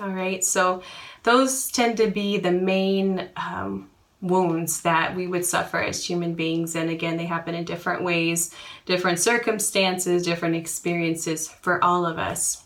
All 0.00 0.08
right, 0.08 0.42
so 0.42 0.82
those 1.22 1.70
tend 1.70 1.96
to 1.98 2.08
be 2.08 2.38
the 2.38 2.50
main 2.50 3.28
um, 3.36 3.90
wounds 4.20 4.80
that 4.80 5.14
we 5.14 5.26
would 5.26 5.44
suffer 5.44 5.78
as 5.78 6.04
human 6.04 6.34
beings. 6.34 6.74
And 6.74 6.90
again, 6.90 7.16
they 7.16 7.26
happen 7.26 7.54
in 7.54 7.64
different 7.64 8.02
ways, 8.02 8.54
different 8.86 9.20
circumstances, 9.20 10.24
different 10.24 10.56
experiences 10.56 11.46
for 11.46 11.82
all 11.84 12.06
of 12.06 12.18
us. 12.18 12.64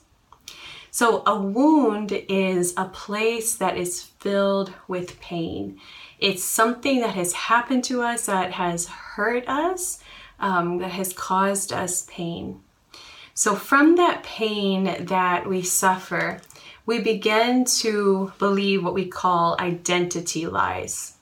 So, 0.90 1.22
a 1.26 1.38
wound 1.38 2.12
is 2.28 2.72
a 2.76 2.86
place 2.86 3.56
that 3.56 3.76
is 3.76 4.02
filled 4.02 4.72
with 4.88 5.20
pain. 5.20 5.78
It's 6.18 6.42
something 6.42 7.00
that 7.00 7.14
has 7.14 7.32
happened 7.34 7.84
to 7.84 8.02
us, 8.02 8.26
that 8.26 8.52
has 8.52 8.86
hurt 8.86 9.46
us, 9.48 10.02
um, 10.40 10.78
that 10.78 10.92
has 10.92 11.12
caused 11.12 11.72
us 11.72 12.06
pain. 12.08 12.60
So, 13.38 13.54
from 13.54 13.94
that 13.94 14.24
pain 14.24 15.06
that 15.06 15.48
we 15.48 15.62
suffer, 15.62 16.40
we 16.86 16.98
begin 16.98 17.64
to 17.66 18.32
believe 18.40 18.82
what 18.82 18.94
we 18.94 19.06
call 19.06 19.56
identity 19.60 20.48
lies. 20.48 21.14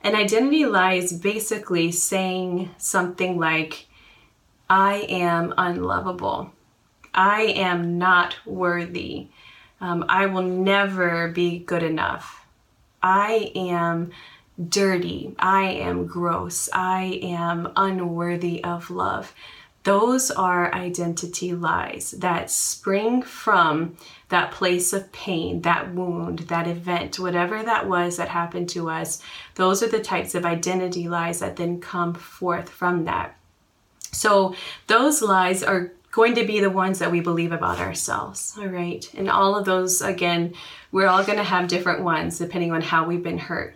An 0.00 0.14
identity 0.14 0.66
lie 0.66 0.92
is 0.92 1.12
basically 1.12 1.90
saying 1.90 2.70
something 2.78 3.40
like, 3.40 3.88
I 4.70 4.98
am 5.08 5.52
unlovable. 5.58 6.52
I 7.12 7.40
am 7.56 7.98
not 7.98 8.36
worthy. 8.46 9.26
Um, 9.80 10.04
I 10.08 10.26
will 10.26 10.42
never 10.42 11.26
be 11.26 11.58
good 11.58 11.82
enough. 11.82 12.46
I 13.02 13.50
am 13.56 14.12
dirty. 14.68 15.34
I 15.40 15.70
am 15.70 16.06
gross. 16.06 16.68
I 16.72 17.18
am 17.20 17.72
unworthy 17.74 18.62
of 18.62 18.90
love. 18.90 19.34
Those 19.88 20.30
are 20.30 20.74
identity 20.74 21.54
lies 21.54 22.10
that 22.10 22.50
spring 22.50 23.22
from 23.22 23.96
that 24.28 24.50
place 24.50 24.92
of 24.92 25.10
pain, 25.12 25.62
that 25.62 25.94
wound, 25.94 26.40
that 26.40 26.68
event, 26.68 27.18
whatever 27.18 27.62
that 27.62 27.88
was 27.88 28.18
that 28.18 28.28
happened 28.28 28.68
to 28.68 28.90
us. 28.90 29.22
Those 29.54 29.82
are 29.82 29.88
the 29.88 30.00
types 30.00 30.34
of 30.34 30.44
identity 30.44 31.08
lies 31.08 31.38
that 31.38 31.56
then 31.56 31.80
come 31.80 32.12
forth 32.12 32.68
from 32.68 33.06
that. 33.06 33.38
So, 34.12 34.54
those 34.88 35.22
lies 35.22 35.62
are 35.62 35.94
going 36.10 36.34
to 36.34 36.44
be 36.44 36.60
the 36.60 36.68
ones 36.68 36.98
that 36.98 37.10
we 37.10 37.20
believe 37.20 37.52
about 37.52 37.80
ourselves. 37.80 38.52
All 38.58 38.66
right. 38.66 39.10
And 39.14 39.30
all 39.30 39.56
of 39.56 39.64
those, 39.64 40.02
again, 40.02 40.52
we're 40.92 41.06
all 41.06 41.24
going 41.24 41.38
to 41.38 41.44
have 41.44 41.66
different 41.66 42.02
ones 42.02 42.36
depending 42.36 42.72
on 42.72 42.82
how 42.82 43.06
we've 43.06 43.22
been 43.22 43.38
hurt. 43.38 43.74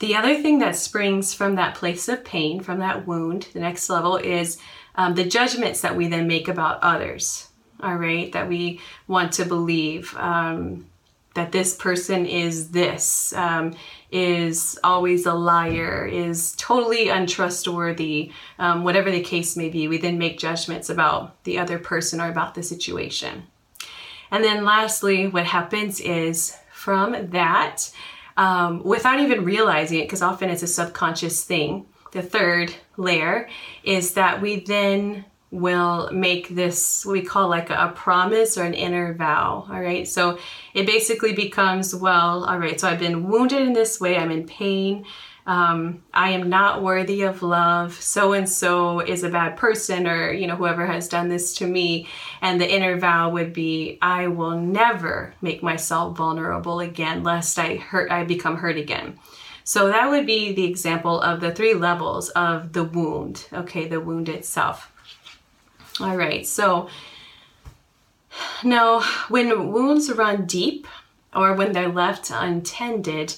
The 0.00 0.16
other 0.16 0.42
thing 0.42 0.58
that 0.58 0.74
springs 0.74 1.32
from 1.32 1.54
that 1.54 1.76
place 1.76 2.08
of 2.08 2.24
pain, 2.24 2.60
from 2.60 2.80
that 2.80 3.06
wound, 3.06 3.46
the 3.52 3.60
next 3.60 3.88
level 3.88 4.16
is 4.16 4.58
um, 4.94 5.14
the 5.14 5.24
judgments 5.24 5.80
that 5.80 5.96
we 5.96 6.08
then 6.08 6.26
make 6.26 6.48
about 6.48 6.82
others. 6.82 7.48
All 7.80 7.96
right. 7.96 8.30
That 8.32 8.48
we 8.48 8.80
want 9.08 9.32
to 9.32 9.44
believe. 9.44 10.16
Um, 10.16 10.86
that 11.34 11.52
this 11.52 11.74
person 11.74 12.26
is 12.26 12.68
this, 12.68 13.32
um, 13.32 13.74
is 14.10 14.78
always 14.84 15.24
a 15.24 15.32
liar, 15.32 16.06
is 16.06 16.54
totally 16.56 17.08
untrustworthy, 17.08 18.30
um, 18.58 18.84
whatever 18.84 19.10
the 19.10 19.22
case 19.22 19.56
may 19.56 19.70
be. 19.70 19.88
We 19.88 19.98
then 19.98 20.18
make 20.18 20.38
judgments 20.38 20.90
about 20.90 21.42
the 21.44 21.58
other 21.58 21.78
person 21.78 22.20
or 22.20 22.28
about 22.28 22.54
the 22.54 22.62
situation. 22.62 23.44
And 24.30 24.44
then 24.44 24.64
lastly, 24.64 25.26
what 25.26 25.46
happens 25.46 26.00
is 26.00 26.56
from 26.72 27.30
that, 27.30 27.90
um, 28.36 28.82
without 28.82 29.20
even 29.20 29.44
realizing 29.44 30.00
it, 30.00 30.04
because 30.04 30.22
often 30.22 30.50
it's 30.50 30.62
a 30.62 30.66
subconscious 30.66 31.44
thing, 31.44 31.86
the 32.12 32.22
third 32.22 32.74
layer 32.96 33.48
is 33.82 34.14
that 34.14 34.40
we 34.40 34.60
then 34.60 35.24
will 35.50 36.10
make 36.12 36.48
this 36.48 37.04
what 37.04 37.12
we 37.12 37.22
call 37.22 37.48
like 37.48 37.68
a, 37.68 37.74
a, 37.74 37.92
promise 37.94 38.56
or 38.56 38.64
an 38.64 38.72
inner 38.72 39.12
vow. 39.12 39.66
All 39.70 39.80
right. 39.80 40.08
So 40.08 40.38
it 40.72 40.86
basically 40.86 41.34
becomes, 41.34 41.94
well, 41.94 42.44
all 42.44 42.58
right, 42.58 42.80
so 42.80 42.88
I've 42.88 42.98
been 42.98 43.28
wounded 43.28 43.60
in 43.60 43.74
this 43.74 44.00
way, 44.00 44.16
I'm 44.16 44.30
in 44.30 44.46
pain. 44.46 45.04
um, 45.46 46.02
I 46.14 46.30
am 46.30 46.48
not 46.48 46.82
worthy 46.82 47.22
of 47.22 47.42
love. 47.42 48.00
So 48.00 48.32
and 48.32 48.48
so 48.48 49.00
is 49.00 49.24
a 49.24 49.28
bad 49.28 49.56
person, 49.56 50.06
or 50.06 50.32
you 50.32 50.46
know, 50.46 50.56
whoever 50.56 50.86
has 50.86 51.08
done 51.08 51.28
this 51.28 51.54
to 51.56 51.66
me. 51.66 52.06
And 52.40 52.60
the 52.60 52.72
inner 52.72 52.96
vow 52.98 53.30
would 53.30 53.52
be, 53.52 53.98
I 54.00 54.28
will 54.28 54.58
never 54.58 55.34
make 55.42 55.62
myself 55.62 56.16
vulnerable 56.16 56.80
again, 56.80 57.24
lest 57.24 57.58
I 57.58 57.76
hurt, 57.76 58.10
I 58.10 58.24
become 58.24 58.56
hurt 58.56 58.78
again. 58.78 59.18
So 59.64 59.88
that 59.88 60.10
would 60.10 60.26
be 60.26 60.52
the 60.52 60.64
example 60.64 61.20
of 61.20 61.40
the 61.40 61.54
three 61.54 61.74
levels 61.74 62.30
of 62.30 62.72
the 62.72 62.84
wound. 62.84 63.46
Okay, 63.52 63.86
the 63.86 64.00
wound 64.00 64.28
itself. 64.28 64.90
All 66.00 66.16
right, 66.16 66.46
so 66.46 66.88
now 68.64 69.02
when 69.28 69.72
wounds 69.72 70.10
run 70.12 70.46
deep 70.46 70.86
or 71.34 71.54
when 71.54 71.72
they're 71.72 71.88
left 71.88 72.30
untended, 72.30 73.36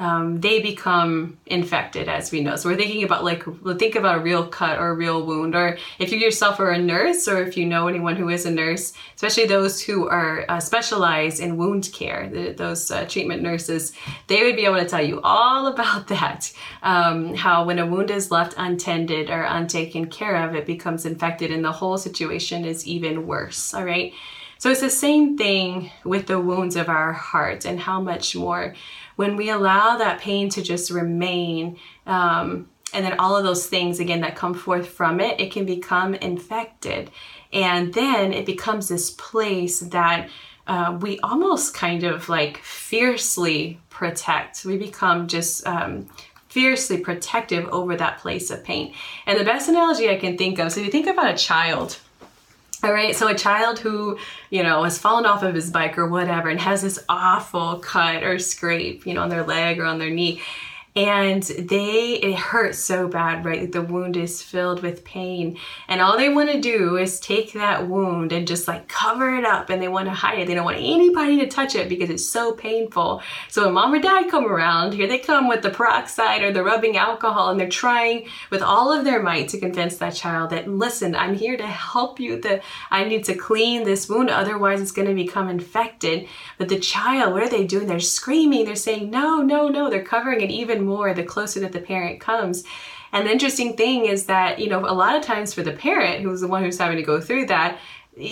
um, 0.00 0.40
they 0.40 0.60
become 0.60 1.38
infected, 1.44 2.08
as 2.08 2.32
we 2.32 2.40
know. 2.40 2.56
So 2.56 2.70
we're 2.70 2.76
thinking 2.76 3.04
about 3.04 3.22
like, 3.22 3.44
think 3.78 3.96
about 3.96 4.16
a 4.18 4.22
real 4.22 4.46
cut 4.46 4.78
or 4.78 4.88
a 4.88 4.94
real 4.94 5.26
wound, 5.26 5.54
or 5.54 5.76
if 5.98 6.10
you 6.10 6.18
yourself 6.18 6.58
are 6.58 6.70
a 6.70 6.78
nurse, 6.78 7.28
or 7.28 7.42
if 7.42 7.54
you 7.58 7.66
know 7.66 7.86
anyone 7.86 8.16
who 8.16 8.30
is 8.30 8.46
a 8.46 8.50
nurse, 8.50 8.94
especially 9.14 9.44
those 9.44 9.82
who 9.82 10.08
are 10.08 10.46
uh, 10.48 10.58
specialized 10.58 11.38
in 11.38 11.58
wound 11.58 11.90
care, 11.92 12.30
the, 12.30 12.52
those 12.52 12.90
uh, 12.90 13.04
treatment 13.04 13.42
nurses, 13.42 13.92
they 14.26 14.42
would 14.42 14.56
be 14.56 14.64
able 14.64 14.78
to 14.78 14.88
tell 14.88 15.04
you 15.04 15.20
all 15.22 15.66
about 15.66 16.08
that. 16.08 16.50
Um, 16.82 17.34
how 17.34 17.64
when 17.66 17.78
a 17.78 17.84
wound 17.84 18.10
is 18.10 18.30
left 18.30 18.54
untended 18.56 19.28
or 19.28 19.42
untaken 19.42 20.06
care 20.06 20.48
of, 20.48 20.54
it 20.54 20.64
becomes 20.64 21.04
infected, 21.04 21.50
and 21.50 21.62
the 21.62 21.72
whole 21.72 21.98
situation 21.98 22.64
is 22.64 22.86
even 22.86 23.26
worse. 23.26 23.74
All 23.74 23.84
right. 23.84 24.14
So 24.56 24.70
it's 24.70 24.82
the 24.82 24.90
same 24.90 25.38
thing 25.38 25.90
with 26.04 26.26
the 26.26 26.38
wounds 26.38 26.76
of 26.76 26.88
our 26.88 27.12
heart, 27.12 27.66
and 27.66 27.80
how 27.80 28.00
much 28.00 28.36
more 28.36 28.74
when 29.20 29.36
we 29.36 29.50
allow 29.50 29.98
that 29.98 30.18
pain 30.18 30.48
to 30.48 30.62
just 30.62 30.90
remain, 30.90 31.76
um, 32.06 32.70
and 32.94 33.04
then 33.04 33.18
all 33.18 33.36
of 33.36 33.44
those 33.44 33.66
things 33.66 34.00
again 34.00 34.22
that 34.22 34.34
come 34.34 34.54
forth 34.54 34.88
from 34.88 35.20
it, 35.20 35.38
it 35.38 35.52
can 35.52 35.66
become 35.66 36.14
infected. 36.14 37.10
And 37.52 37.92
then 37.92 38.32
it 38.32 38.46
becomes 38.46 38.88
this 38.88 39.10
place 39.10 39.80
that 39.80 40.30
uh, 40.66 40.96
we 41.02 41.18
almost 41.18 41.74
kind 41.74 42.02
of 42.02 42.30
like 42.30 42.62
fiercely 42.62 43.78
protect. 43.90 44.64
We 44.64 44.78
become 44.78 45.28
just 45.28 45.66
um, 45.66 46.08
fiercely 46.48 46.96
protective 46.96 47.68
over 47.68 47.96
that 47.98 48.20
place 48.20 48.50
of 48.50 48.64
pain. 48.64 48.94
And 49.26 49.38
the 49.38 49.44
best 49.44 49.68
analogy 49.68 50.08
I 50.08 50.16
can 50.16 50.38
think 50.38 50.58
of 50.58 50.72
so 50.72 50.80
if 50.80 50.86
you 50.86 50.92
think 50.92 51.08
about 51.08 51.34
a 51.34 51.36
child, 51.36 51.98
all 52.82 52.92
right, 52.92 53.14
so 53.14 53.28
a 53.28 53.34
child 53.34 53.78
who, 53.78 54.18
you 54.50 54.62
know, 54.62 54.82
has 54.84 54.98
fallen 54.98 55.26
off 55.26 55.42
of 55.42 55.54
his 55.54 55.70
bike 55.70 55.98
or 55.98 56.08
whatever 56.08 56.48
and 56.48 56.60
has 56.60 56.82
this 56.82 56.98
awful 57.08 57.78
cut 57.80 58.22
or 58.22 58.38
scrape, 58.38 59.06
you 59.06 59.14
know, 59.14 59.22
on 59.22 59.28
their 59.28 59.44
leg 59.44 59.78
or 59.78 59.84
on 59.84 59.98
their 59.98 60.10
knee, 60.10 60.40
and 61.00 61.42
they 61.44 62.12
it 62.12 62.36
hurts 62.36 62.78
so 62.78 63.08
bad 63.08 63.42
right? 63.42 63.72
The 63.72 63.80
wound 63.80 64.18
is 64.18 64.42
filled 64.42 64.82
with 64.82 65.02
pain. 65.02 65.56
And 65.88 66.02
all 66.02 66.18
they 66.18 66.28
want 66.28 66.50
to 66.50 66.60
do 66.60 66.98
is 66.98 67.18
take 67.18 67.54
that 67.54 67.88
wound 67.88 68.32
and 68.32 68.46
just 68.46 68.68
like 68.68 68.86
cover 68.86 69.34
it 69.34 69.46
up 69.46 69.70
and 69.70 69.80
they 69.80 69.88
want 69.88 70.08
to 70.08 70.12
hide 70.12 70.40
it. 70.40 70.46
They 70.46 70.54
don't 70.54 70.66
want 70.66 70.76
anybody 70.76 71.38
to 71.40 71.48
touch 71.48 71.74
it 71.74 71.88
because 71.88 72.10
it's 72.10 72.28
so 72.28 72.52
painful. 72.52 73.22
So 73.48 73.64
when 73.64 73.74
mom 73.74 73.94
or 73.94 73.98
dad 73.98 74.30
come 74.30 74.44
around 74.44 74.92
here 74.92 75.06
they 75.06 75.18
come 75.18 75.48
with 75.48 75.62
the 75.62 75.70
peroxide 75.70 76.42
or 76.42 76.52
the 76.52 76.62
rubbing 76.62 76.98
alcohol 76.98 77.48
and 77.48 77.58
they're 77.58 77.68
trying 77.70 78.28
with 78.50 78.60
all 78.60 78.92
of 78.92 79.04
their 79.04 79.22
might 79.22 79.48
to 79.48 79.58
convince 79.58 79.96
that 79.96 80.14
child 80.14 80.50
that 80.50 80.68
listen 80.68 81.14
i'm 81.14 81.34
here 81.34 81.56
to 81.56 81.66
help 81.66 82.20
you. 82.20 82.38
That 82.42 82.62
i 82.90 83.04
need 83.04 83.24
to 83.24 83.34
clean 83.34 83.84
this 83.84 84.06
wound 84.06 84.28
otherwise 84.28 84.82
it's 84.82 84.92
going 84.92 85.08
to 85.08 85.14
become 85.14 85.48
infected. 85.48 86.28
But 86.58 86.68
the 86.68 86.78
child 86.78 87.32
what 87.32 87.42
are 87.42 87.48
they 87.48 87.64
doing? 87.64 87.86
They're 87.86 88.00
screaming. 88.00 88.66
They're 88.66 88.76
saying 88.76 89.08
no 89.08 89.40
no 89.40 89.68
no. 89.68 89.88
They're 89.88 90.04
covering 90.04 90.42
it 90.42 90.50
even 90.50 90.89
more 90.90 91.14
the 91.14 91.22
closer 91.22 91.60
that 91.60 91.72
the 91.72 91.80
parent 91.80 92.20
comes. 92.20 92.64
And 93.12 93.26
the 93.26 93.32
interesting 93.32 93.76
thing 93.76 94.06
is 94.06 94.26
that, 94.26 94.58
you 94.58 94.68
know, 94.68 94.80
a 94.80 94.94
lot 94.94 95.16
of 95.16 95.22
times 95.22 95.54
for 95.54 95.62
the 95.62 95.72
parent, 95.72 96.22
who's 96.22 96.42
the 96.42 96.48
one 96.48 96.62
who's 96.62 96.78
having 96.78 96.96
to 96.96 97.02
go 97.02 97.20
through 97.20 97.46
that, 97.46 97.78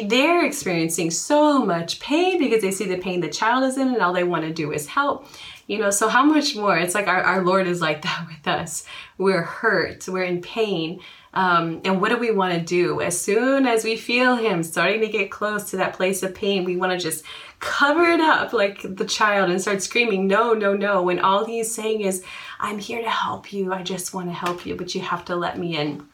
they're 0.04 0.44
experiencing 0.44 1.10
so 1.10 1.64
much 1.64 2.00
pain 2.00 2.38
because 2.38 2.62
they 2.62 2.70
see 2.70 2.86
the 2.86 2.98
pain 2.98 3.20
the 3.20 3.28
child 3.28 3.64
is 3.64 3.78
in 3.78 3.88
and 3.88 4.02
all 4.02 4.12
they 4.12 4.24
want 4.24 4.44
to 4.44 4.52
do 4.52 4.72
is 4.72 4.86
help. 4.86 5.26
You 5.66 5.78
know, 5.78 5.90
so 5.90 6.08
how 6.08 6.24
much 6.24 6.56
more? 6.56 6.76
It's 6.78 6.94
like 6.94 7.08
our, 7.08 7.22
our 7.22 7.44
Lord 7.44 7.66
is 7.66 7.80
like 7.80 8.02
that 8.08 8.26
with 8.28 8.46
us. 8.46 8.84
We're 9.16 9.42
hurt, 9.42 10.08
we're 10.08 10.24
in 10.24 10.40
pain. 10.40 11.00
Um, 11.34 11.82
and 11.84 12.00
what 12.00 12.08
do 12.08 12.16
we 12.16 12.30
want 12.30 12.54
to 12.54 12.60
do? 12.60 13.00
As 13.00 13.20
soon 13.20 13.66
as 13.66 13.84
we 13.84 13.96
feel 13.96 14.36
Him 14.36 14.62
starting 14.62 15.00
to 15.02 15.08
get 15.08 15.30
close 15.30 15.70
to 15.70 15.76
that 15.76 15.92
place 15.92 16.22
of 16.22 16.34
pain, 16.34 16.64
we 16.64 16.76
want 16.76 16.92
to 16.92 16.98
just 16.98 17.24
cover 17.60 18.04
it 18.04 18.20
up 18.20 18.52
like 18.52 18.82
the 18.82 19.04
child 19.04 19.50
and 19.50 19.60
start 19.60 19.82
screaming, 19.82 20.26
No, 20.26 20.54
no, 20.54 20.74
no. 20.74 21.02
When 21.02 21.20
all 21.20 21.44
He's 21.44 21.72
saying 21.72 22.00
is, 22.00 22.24
I'm 22.60 22.78
here 22.78 23.02
to 23.02 23.10
help 23.10 23.52
you. 23.52 23.72
I 23.72 23.82
just 23.82 24.14
want 24.14 24.28
to 24.28 24.34
help 24.34 24.66
you, 24.66 24.74
but 24.74 24.94
you 24.94 25.00
have 25.00 25.24
to 25.26 25.36
let 25.36 25.58
me 25.58 25.76
in 25.76 26.06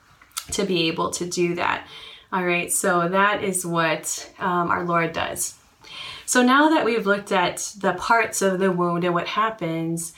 to 0.52 0.64
be 0.64 0.88
able 0.88 1.10
to 1.10 1.26
do 1.26 1.54
that. 1.54 1.86
All 2.32 2.44
right, 2.44 2.70
so 2.70 3.08
that 3.08 3.44
is 3.44 3.64
what 3.64 4.30
um, 4.38 4.70
our 4.70 4.84
Lord 4.84 5.12
does. 5.12 5.56
So 6.26 6.42
now 6.42 6.70
that 6.70 6.84
we've 6.84 7.06
looked 7.06 7.32
at 7.32 7.72
the 7.78 7.92
parts 7.94 8.42
of 8.42 8.58
the 8.58 8.72
wound 8.72 9.04
and 9.04 9.14
what 9.14 9.28
happens, 9.28 10.14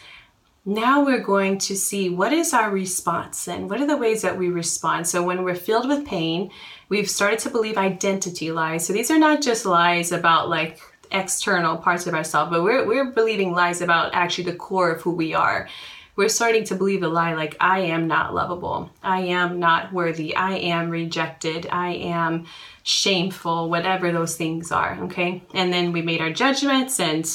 now 0.65 1.05
we're 1.05 1.21
going 1.21 1.59
to 1.59 1.77
see 1.77 2.11
what 2.11 2.33
is 2.33 2.53
our 2.53 2.71
response 2.71 3.47
and 3.47 3.71
what 3.71 3.81
are 3.81 3.87
the 3.87 3.97
ways 3.97 4.23
that 4.23 4.37
we 4.37 4.49
respond. 4.49 5.07
So 5.07 5.23
when 5.23 5.45
we're 5.45 5.55
filled 5.55 5.89
with 5.89 6.07
pain, 6.07 6.51
we've 6.89 7.11
started 7.11 7.39
to 7.41 7.51
believe 7.51 7.77
identity 7.77 8.51
lies. 8.51 8.87
So 8.87 8.93
these 8.93 9.11
are 9.11 9.19
not 9.19 9.43
just 9.43 9.65
lies 9.65 10.11
about 10.11 10.49
like 10.49 10.81
external 11.12 11.77
parts 11.77 12.07
of 12.07 12.15
ourselves, 12.15 12.51
but 12.51 12.65
we're, 12.65 12.85
we're 12.85 13.12
believing 13.12 13.53
lies 13.53 13.81
about 13.81 14.12
actually 14.12 14.45
the 14.45 14.57
core 14.57 14.91
of 14.91 15.03
who 15.03 15.11
we 15.11 15.35
are. 15.35 15.69
We're 16.16 16.31
starting 16.31 16.64
to 16.64 16.74
believe 16.74 17.02
a 17.02 17.09
lie 17.09 17.35
like, 17.35 17.57
I 17.61 17.81
am 17.81 18.09
not 18.09 18.35
lovable. 18.35 18.90
I 19.02 19.20
am 19.20 19.59
not 19.61 19.92
worthy. 19.92 20.35
I 20.35 20.52
am 20.52 20.88
rejected. 20.88 21.68
I 21.70 21.90
am 21.90 22.46
shameful, 22.83 23.68
whatever 23.68 24.11
those 24.11 24.35
things 24.35 24.72
are. 24.72 24.98
Okay. 25.02 25.42
And 25.52 25.70
then 25.70 25.92
we 25.92 26.00
made 26.00 26.22
our 26.22 26.33
judgments 26.33 26.98
and, 27.00 27.31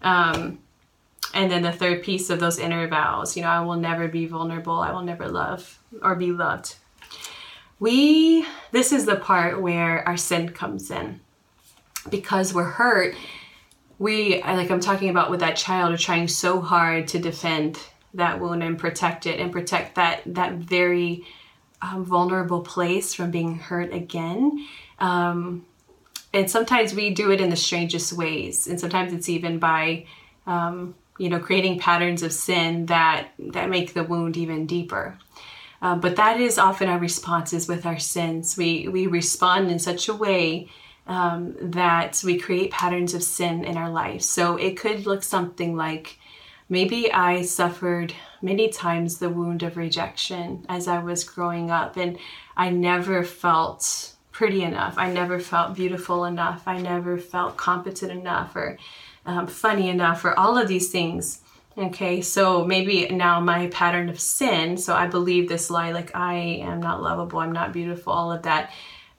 um, 0.00 0.58
and 1.34 1.50
then 1.50 1.62
the 1.62 1.72
third 1.72 2.02
piece 2.02 2.30
of 2.30 2.40
those 2.40 2.58
inner 2.58 2.88
vows, 2.88 3.36
you 3.36 3.42
know, 3.42 3.50
I 3.50 3.60
will 3.60 3.76
never 3.76 4.08
be 4.08 4.26
vulnerable. 4.26 4.78
I 4.78 4.92
will 4.92 5.02
never 5.02 5.28
love 5.28 5.78
or 6.00 6.14
be 6.14 6.32
loved. 6.32 6.76
We, 7.78 8.46
this 8.70 8.92
is 8.92 9.04
the 9.04 9.16
part 9.16 9.60
where 9.60 10.06
our 10.08 10.16
sin 10.16 10.50
comes 10.50 10.90
in. 10.90 11.20
Because 12.08 12.54
we're 12.54 12.64
hurt, 12.64 13.14
we, 13.98 14.42
like 14.42 14.70
I'm 14.70 14.80
talking 14.80 15.10
about 15.10 15.30
with 15.30 15.40
that 15.40 15.56
child, 15.56 15.92
are 15.92 15.98
trying 15.98 16.28
so 16.28 16.60
hard 16.60 17.08
to 17.08 17.18
defend 17.18 17.78
that 18.14 18.40
wound 18.40 18.62
and 18.62 18.78
protect 18.78 19.26
it 19.26 19.40
and 19.40 19.52
protect 19.52 19.94
that, 19.94 20.22
that 20.26 20.54
very 20.54 21.24
um, 21.80 22.04
vulnerable 22.04 22.60
place 22.60 23.14
from 23.14 23.30
being 23.30 23.58
hurt 23.58 23.92
again. 23.92 24.66
Um, 24.98 25.66
and 26.32 26.50
sometimes 26.50 26.94
we 26.94 27.10
do 27.10 27.30
it 27.30 27.40
in 27.40 27.50
the 27.50 27.56
strangest 27.56 28.12
ways. 28.12 28.66
And 28.66 28.80
sometimes 28.80 29.12
it's 29.12 29.28
even 29.28 29.58
by, 29.58 30.06
um, 30.46 30.94
you 31.18 31.28
know, 31.28 31.38
creating 31.38 31.78
patterns 31.78 32.22
of 32.22 32.32
sin 32.32 32.86
that 32.86 33.28
that 33.38 33.68
make 33.68 33.92
the 33.92 34.04
wound 34.04 34.36
even 34.36 34.66
deeper. 34.66 35.18
Uh, 35.82 35.96
but 35.96 36.16
that 36.16 36.40
is 36.40 36.58
often 36.58 36.88
our 36.88 36.98
responses 36.98 37.68
with 37.68 37.84
our 37.84 37.98
sins. 37.98 38.56
We 38.56 38.88
we 38.88 39.06
respond 39.06 39.70
in 39.70 39.78
such 39.78 40.08
a 40.08 40.14
way 40.14 40.68
um, 41.06 41.54
that 41.60 42.22
we 42.24 42.38
create 42.38 42.70
patterns 42.70 43.14
of 43.14 43.22
sin 43.22 43.64
in 43.64 43.76
our 43.76 43.90
life. 43.90 44.22
So 44.22 44.56
it 44.56 44.76
could 44.76 45.06
look 45.06 45.22
something 45.22 45.76
like 45.76 46.18
maybe 46.72 47.12
I 47.12 47.42
suffered 47.42 48.14
many 48.40 48.70
times 48.70 49.18
the 49.18 49.28
wound 49.28 49.62
of 49.62 49.76
rejection 49.76 50.64
as 50.70 50.88
I 50.88 51.00
was 51.00 51.22
growing 51.22 51.70
up, 51.70 51.98
and 51.98 52.18
I 52.56 52.70
never 52.70 53.24
felt 53.24 54.14
pretty 54.32 54.62
enough. 54.62 54.94
I 54.96 55.12
never 55.12 55.38
felt 55.38 55.76
beautiful 55.76 56.24
enough. 56.24 56.62
I 56.66 56.78
never 56.78 57.18
felt 57.18 57.58
competent 57.58 58.10
enough 58.10 58.56
or 58.56 58.78
um, 59.26 59.46
funny 59.46 59.90
enough 59.90 60.24
or 60.24 60.36
all 60.38 60.56
of 60.56 60.66
these 60.66 60.90
things. 60.90 61.42
Okay, 61.76 62.22
so 62.22 62.64
maybe 62.64 63.06
now 63.08 63.38
my 63.38 63.66
pattern 63.66 64.08
of 64.08 64.18
sin, 64.18 64.78
so 64.78 64.94
I 64.94 65.06
believe 65.08 65.50
this 65.50 65.70
lie 65.70 65.92
like 65.92 66.16
I 66.16 66.34
am 66.70 66.80
not 66.80 67.02
lovable, 67.02 67.38
I'm 67.40 67.52
not 67.52 67.74
beautiful, 67.74 68.14
all 68.14 68.32
of 68.32 68.44
that. 68.44 68.72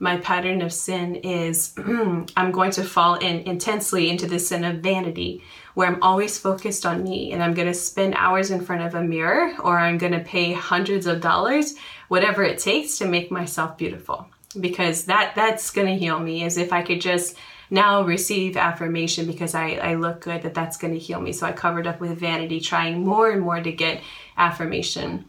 My 0.03 0.17
pattern 0.17 0.61
of 0.61 0.73
sin 0.73 1.15
is 1.15 1.73
I'm 2.35 2.51
going 2.51 2.71
to 2.71 2.83
fall 2.83 3.15
in 3.15 3.39
intensely 3.47 4.09
into 4.09 4.27
the 4.27 4.37
sin 4.37 4.65
of 4.65 4.79
vanity, 4.81 5.41
where 5.75 5.87
I'm 5.87 6.03
always 6.03 6.37
focused 6.37 6.85
on 6.85 7.05
me 7.05 7.31
and 7.31 7.41
I'm 7.41 7.53
going 7.53 7.69
to 7.69 7.73
spend 7.73 8.13
hours 8.15 8.51
in 8.51 8.65
front 8.65 8.81
of 8.81 8.95
a 8.95 9.01
mirror 9.01 9.53
or 9.63 9.79
I'm 9.79 9.97
going 9.97 10.11
to 10.11 10.19
pay 10.19 10.51
hundreds 10.51 11.07
of 11.07 11.21
dollars, 11.21 11.75
whatever 12.09 12.43
it 12.43 12.57
takes 12.57 12.97
to 12.97 13.05
make 13.05 13.31
myself 13.31 13.77
beautiful. 13.77 14.27
Because 14.59 15.05
that 15.05 15.35
that's 15.35 15.71
going 15.71 15.87
to 15.87 15.95
heal 15.95 16.19
me 16.19 16.43
as 16.43 16.57
if 16.57 16.73
I 16.73 16.81
could 16.81 16.99
just 16.99 17.37
now 17.69 18.01
receive 18.01 18.57
affirmation 18.57 19.25
because 19.25 19.55
I, 19.55 19.75
I 19.75 19.95
look 19.95 20.19
good, 20.19 20.41
that 20.41 20.53
that's 20.53 20.75
going 20.75 20.93
to 20.95 20.99
heal 20.99 21.21
me. 21.21 21.31
So 21.31 21.47
I 21.47 21.53
covered 21.53 21.87
up 21.87 22.01
with 22.01 22.19
vanity, 22.19 22.59
trying 22.59 23.05
more 23.05 23.31
and 23.31 23.39
more 23.39 23.61
to 23.61 23.71
get 23.71 24.01
affirmation. 24.37 25.23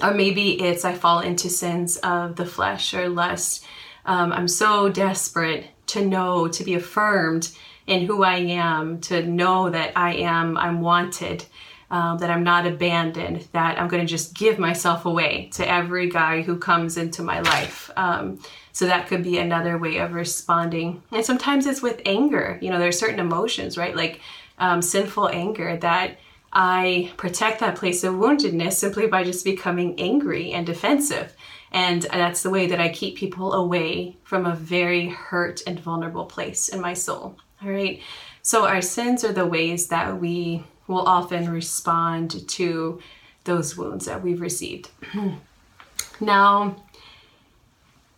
Or 0.00 0.14
maybe 0.14 0.62
it's 0.62 0.84
I 0.84 0.92
fall 0.92 1.18
into 1.18 1.50
sins 1.50 1.96
of 1.96 2.36
the 2.36 2.46
flesh 2.46 2.94
or 2.94 3.08
lust. 3.08 3.66
Um, 4.06 4.32
I'm 4.32 4.48
so 4.48 4.88
desperate 4.88 5.66
to 5.88 6.04
know, 6.04 6.48
to 6.48 6.64
be 6.64 6.74
affirmed 6.74 7.50
in 7.86 8.06
who 8.06 8.24
I 8.24 8.36
am, 8.36 9.00
to 9.02 9.22
know 9.24 9.70
that 9.70 9.92
I 9.94 10.14
am, 10.14 10.56
I'm 10.56 10.80
wanted. 10.80 11.44
um, 11.90 12.18
that 12.18 12.30
I'm 12.30 12.42
not 12.42 12.66
abandoned, 12.66 13.46
that 13.52 13.78
I'm 13.78 13.88
going 13.88 14.04
to 14.04 14.10
just 14.10 14.34
give 14.34 14.58
myself 14.58 15.06
away 15.06 15.50
to 15.54 15.68
every 15.68 16.08
guy 16.08 16.42
who 16.42 16.58
comes 16.58 16.96
into 16.96 17.22
my 17.22 17.40
life. 17.40 17.90
Um, 17.96 18.40
so 18.72 18.86
that 18.86 19.06
could 19.06 19.22
be 19.22 19.38
another 19.38 19.78
way 19.78 19.98
of 19.98 20.12
responding. 20.12 21.02
And 21.12 21.24
sometimes 21.24 21.66
it's 21.66 21.82
with 21.82 22.02
anger. 22.04 22.58
You 22.60 22.70
know, 22.70 22.78
there's 22.78 22.98
certain 22.98 23.20
emotions, 23.20 23.78
right? 23.78 23.94
Like 23.94 24.20
um, 24.58 24.82
sinful 24.82 25.28
anger 25.28 25.76
that 25.76 26.18
I 26.52 27.12
protect 27.16 27.60
that 27.60 27.76
place 27.76 28.02
of 28.02 28.14
woundedness 28.14 28.72
simply 28.72 29.06
by 29.06 29.22
just 29.22 29.44
becoming 29.44 29.98
angry 30.00 30.52
and 30.52 30.66
defensive. 30.66 31.35
And 31.76 32.04
that's 32.04 32.42
the 32.42 32.48
way 32.48 32.66
that 32.68 32.80
I 32.80 32.88
keep 32.88 33.16
people 33.16 33.52
away 33.52 34.16
from 34.24 34.46
a 34.46 34.56
very 34.56 35.10
hurt 35.10 35.60
and 35.66 35.78
vulnerable 35.78 36.24
place 36.24 36.68
in 36.68 36.80
my 36.80 36.94
soul. 36.94 37.36
All 37.62 37.68
right. 37.68 38.00
So, 38.40 38.66
our 38.66 38.80
sins 38.80 39.24
are 39.24 39.32
the 39.34 39.44
ways 39.44 39.88
that 39.88 40.18
we 40.18 40.64
will 40.86 41.06
often 41.06 41.50
respond 41.50 42.48
to 42.48 43.02
those 43.44 43.76
wounds 43.76 44.06
that 44.06 44.22
we've 44.22 44.40
received. 44.40 44.88
now, 46.20 46.76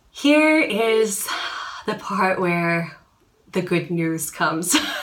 here 0.09 0.61
is 0.61 1.27
the 1.85 1.95
part 1.95 2.39
where 2.39 2.95
the 3.51 3.61
good 3.61 3.91
news 3.91 4.31
comes. 4.31 4.73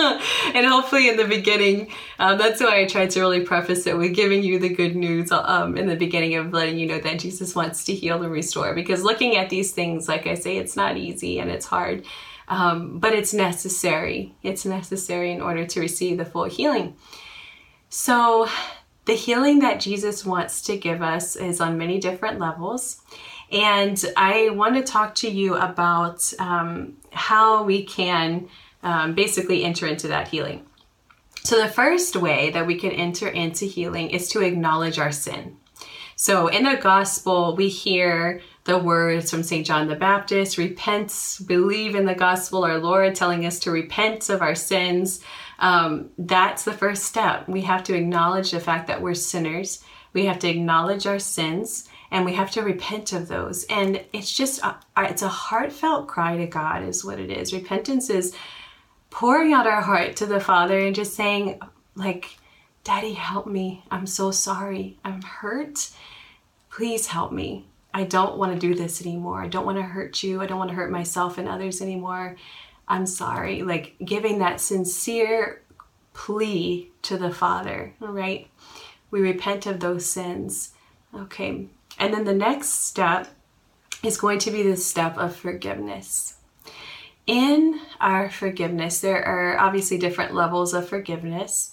and 0.54 0.66
hopefully 0.66 1.08
in 1.08 1.16
the 1.16 1.26
beginning, 1.26 1.88
um, 2.18 2.38
that's 2.38 2.60
why 2.60 2.80
I 2.80 2.86
tried 2.86 3.10
to 3.10 3.20
really 3.20 3.40
preface 3.40 3.86
it 3.86 3.96
with 3.96 4.14
giving 4.14 4.42
you 4.42 4.58
the 4.58 4.68
good 4.68 4.96
news 4.96 5.30
um, 5.30 5.76
in 5.76 5.86
the 5.86 5.96
beginning 5.96 6.36
of 6.36 6.52
letting 6.52 6.78
you 6.78 6.86
know 6.86 6.98
that 7.00 7.18
Jesus 7.18 7.54
wants 7.54 7.84
to 7.84 7.94
heal 7.94 8.22
and 8.22 8.32
restore. 8.32 8.74
Because 8.74 9.02
looking 9.02 9.36
at 9.36 9.50
these 9.50 9.72
things, 9.72 10.08
like 10.08 10.26
I 10.26 10.34
say, 10.34 10.56
it's 10.56 10.76
not 10.76 10.96
easy 10.96 11.38
and 11.38 11.50
it's 11.50 11.66
hard, 11.66 12.04
um, 12.48 12.98
but 12.98 13.12
it's 13.12 13.34
necessary. 13.34 14.34
It's 14.42 14.64
necessary 14.64 15.32
in 15.32 15.40
order 15.40 15.66
to 15.66 15.80
receive 15.80 16.18
the 16.18 16.24
full 16.24 16.44
healing. 16.44 16.96
So, 17.88 18.48
the 19.06 19.14
healing 19.14 19.58
that 19.60 19.80
Jesus 19.80 20.24
wants 20.24 20.62
to 20.62 20.76
give 20.76 21.02
us 21.02 21.34
is 21.34 21.60
on 21.60 21.78
many 21.78 21.98
different 21.98 22.38
levels. 22.38 23.02
And 23.50 24.02
I 24.16 24.50
want 24.50 24.76
to 24.76 24.82
talk 24.82 25.16
to 25.16 25.28
you 25.28 25.56
about 25.56 26.32
um, 26.38 26.96
how 27.12 27.64
we 27.64 27.84
can 27.84 28.48
um, 28.82 29.14
basically 29.14 29.64
enter 29.64 29.86
into 29.86 30.08
that 30.08 30.28
healing. 30.28 30.66
So, 31.42 31.60
the 31.60 31.68
first 31.68 32.16
way 32.16 32.50
that 32.50 32.66
we 32.66 32.76
can 32.76 32.92
enter 32.92 33.28
into 33.28 33.64
healing 33.64 34.10
is 34.10 34.28
to 34.28 34.42
acknowledge 34.42 34.98
our 34.98 35.12
sin. 35.12 35.56
So, 36.16 36.48
in 36.48 36.64
the 36.64 36.76
gospel, 36.76 37.56
we 37.56 37.68
hear 37.68 38.42
the 38.64 38.78
words 38.78 39.30
from 39.30 39.42
St. 39.42 39.66
John 39.66 39.88
the 39.88 39.96
Baptist 39.96 40.58
repent, 40.58 41.38
believe 41.46 41.94
in 41.94 42.04
the 42.04 42.14
gospel, 42.14 42.62
our 42.62 42.78
Lord 42.78 43.14
telling 43.14 43.46
us 43.46 43.58
to 43.60 43.70
repent 43.70 44.28
of 44.28 44.42
our 44.42 44.54
sins. 44.54 45.24
Um, 45.58 46.10
that's 46.18 46.64
the 46.64 46.74
first 46.74 47.04
step. 47.04 47.48
We 47.48 47.62
have 47.62 47.82
to 47.84 47.96
acknowledge 47.96 48.50
the 48.50 48.60
fact 48.60 48.86
that 48.88 49.00
we're 49.00 49.14
sinners, 49.14 49.82
we 50.12 50.26
have 50.26 50.38
to 50.40 50.48
acknowledge 50.48 51.06
our 51.06 51.18
sins. 51.18 51.88
And 52.12 52.24
we 52.24 52.34
have 52.34 52.50
to 52.52 52.62
repent 52.62 53.12
of 53.12 53.28
those. 53.28 53.62
And 53.70 54.04
it's 54.12 54.36
just, 54.36 54.60
a, 54.64 54.74
it's 54.98 55.22
a 55.22 55.28
heartfelt 55.28 56.08
cry 56.08 56.36
to 56.38 56.46
God, 56.46 56.82
is 56.82 57.04
what 57.04 57.20
it 57.20 57.30
is. 57.30 57.52
Repentance 57.52 58.10
is 58.10 58.34
pouring 59.10 59.52
out 59.52 59.66
our 59.66 59.82
heart 59.82 60.16
to 60.16 60.26
the 60.26 60.40
Father 60.40 60.78
and 60.78 60.94
just 60.94 61.14
saying, 61.14 61.60
like, 61.94 62.36
Daddy, 62.84 63.12
help 63.12 63.46
me. 63.46 63.84
I'm 63.90 64.06
so 64.06 64.30
sorry. 64.30 64.98
I'm 65.04 65.22
hurt. 65.22 65.90
Please 66.70 67.08
help 67.08 67.32
me. 67.32 67.66
I 67.92 68.04
don't 68.04 68.38
want 68.38 68.52
to 68.52 68.58
do 68.58 68.74
this 68.74 69.04
anymore. 69.04 69.42
I 69.42 69.48
don't 69.48 69.66
want 69.66 69.78
to 69.78 69.82
hurt 69.82 70.22
you. 70.22 70.40
I 70.40 70.46
don't 70.46 70.58
want 70.58 70.70
to 70.70 70.76
hurt 70.76 70.90
myself 70.90 71.38
and 71.38 71.48
others 71.48 71.82
anymore. 71.82 72.36
I'm 72.88 73.06
sorry. 73.06 73.62
Like 73.62 73.96
giving 74.04 74.38
that 74.38 74.60
sincere 74.60 75.62
plea 76.14 76.90
to 77.02 77.18
the 77.18 77.30
Father, 77.30 77.94
all 78.00 78.08
right? 78.08 78.48
We 79.10 79.20
repent 79.20 79.66
of 79.66 79.80
those 79.80 80.06
sins. 80.06 80.72
Okay. 81.14 81.66
And 81.98 82.14
then 82.14 82.24
the 82.24 82.34
next 82.34 82.84
step 82.84 83.28
is 84.02 84.16
going 84.16 84.38
to 84.40 84.50
be 84.50 84.62
the 84.62 84.76
step 84.76 85.18
of 85.18 85.36
forgiveness 85.36 86.36
in 87.26 87.80
our 88.00 88.30
forgiveness, 88.30 89.00
there 89.00 89.24
are 89.24 89.58
obviously 89.58 89.98
different 89.98 90.34
levels 90.34 90.74
of 90.74 90.88
forgiveness. 90.88 91.72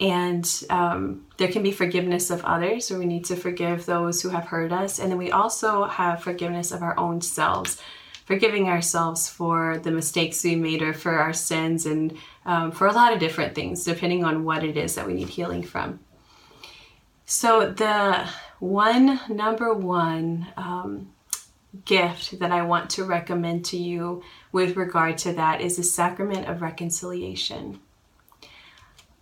And 0.00 0.48
um, 0.70 1.26
there 1.38 1.48
can 1.48 1.62
be 1.62 1.72
forgiveness 1.72 2.30
of 2.30 2.44
others, 2.44 2.90
where 2.90 3.00
we 3.00 3.06
need 3.06 3.24
to 3.26 3.36
forgive 3.36 3.84
those 3.84 4.22
who 4.22 4.28
have 4.28 4.44
hurt 4.44 4.72
us. 4.72 4.98
And 4.98 5.10
then 5.10 5.18
we 5.18 5.32
also 5.32 5.84
have 5.84 6.22
forgiveness 6.22 6.70
of 6.70 6.82
our 6.82 6.96
own 6.98 7.20
selves, 7.20 7.82
forgiving 8.24 8.68
ourselves 8.68 9.28
for 9.28 9.78
the 9.78 9.90
mistakes 9.90 10.44
we 10.44 10.54
made 10.54 10.82
or 10.82 10.92
for 10.92 11.18
our 11.18 11.32
sins 11.32 11.84
and 11.84 12.16
um, 12.46 12.70
for 12.70 12.86
a 12.86 12.92
lot 12.92 13.12
of 13.12 13.18
different 13.18 13.54
things, 13.54 13.84
depending 13.84 14.24
on 14.24 14.44
what 14.44 14.62
it 14.62 14.76
is 14.76 14.94
that 14.94 15.06
we 15.06 15.14
need 15.14 15.28
healing 15.28 15.64
from. 15.64 15.98
So, 17.24 17.72
the 17.72 18.28
one, 18.60 19.20
number 19.28 19.74
one, 19.74 20.46
um, 20.56 21.10
gift 21.84 22.38
that 22.38 22.50
I 22.50 22.62
want 22.62 22.90
to 22.90 23.04
recommend 23.04 23.64
to 23.66 23.76
you 23.76 24.22
with 24.52 24.76
regard 24.76 25.18
to 25.18 25.32
that 25.34 25.60
is 25.60 25.76
the 25.76 25.82
sacrament 25.82 26.48
of 26.48 26.62
reconciliation. 26.62 27.80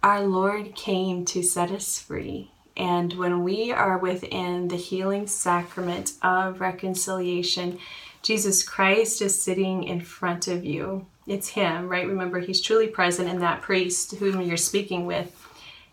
Our 0.03 0.23
Lord 0.23 0.75
came 0.75 1.25
to 1.27 1.43
set 1.43 1.71
us 1.71 1.99
free. 1.99 2.51
And 2.77 3.15
when 3.15 3.43
we 3.43 3.73
are 3.73 3.99
within 3.99 4.69
the 4.69 4.77
healing 4.77 5.27
sacrament 5.27 6.13
of 6.23 6.61
reconciliation, 6.61 7.79
Jesus 8.23 8.63
Christ 8.63 9.23
is 9.23 9.41
sitting 9.41 9.85
in 9.85 10.01
front 10.01 10.47
of 10.47 10.65
you. 10.65 11.07
It's 11.27 11.49
Him, 11.49 11.89
right? 11.89 12.07
Remember, 12.07 12.39
He's 12.39 12.61
truly 12.61 12.87
present 12.87 13.29
in 13.29 13.41
that 13.41 13.63
priest 13.63 14.15
whom 14.17 14.43
you're 14.43 14.57
speaking 14.57 15.07
with. 15.07 15.47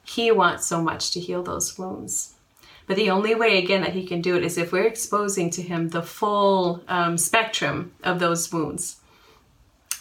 He 0.04 0.32
wants 0.32 0.68
so 0.68 0.82
much 0.82 1.12
to 1.12 1.20
heal 1.20 1.42
those 1.42 1.78
wounds. 1.78 2.33
But 2.86 2.98
the 2.98 3.10
only 3.10 3.34
way, 3.36 3.58
again, 3.58 3.82
that 3.82 3.93
he 3.93 4.06
can 4.06 4.22
do 4.22 4.36
it 4.36 4.43
is 4.43 4.58
if 4.58 4.72
we're 4.72 4.88
exposing 4.88 5.50
to 5.52 5.62
him 5.62 5.89
the 5.89 6.04
full 6.04 6.84
um, 6.88 7.17
spectrum 7.17 7.93
of 8.04 8.19
those 8.19 8.52
wounds. 8.52 8.98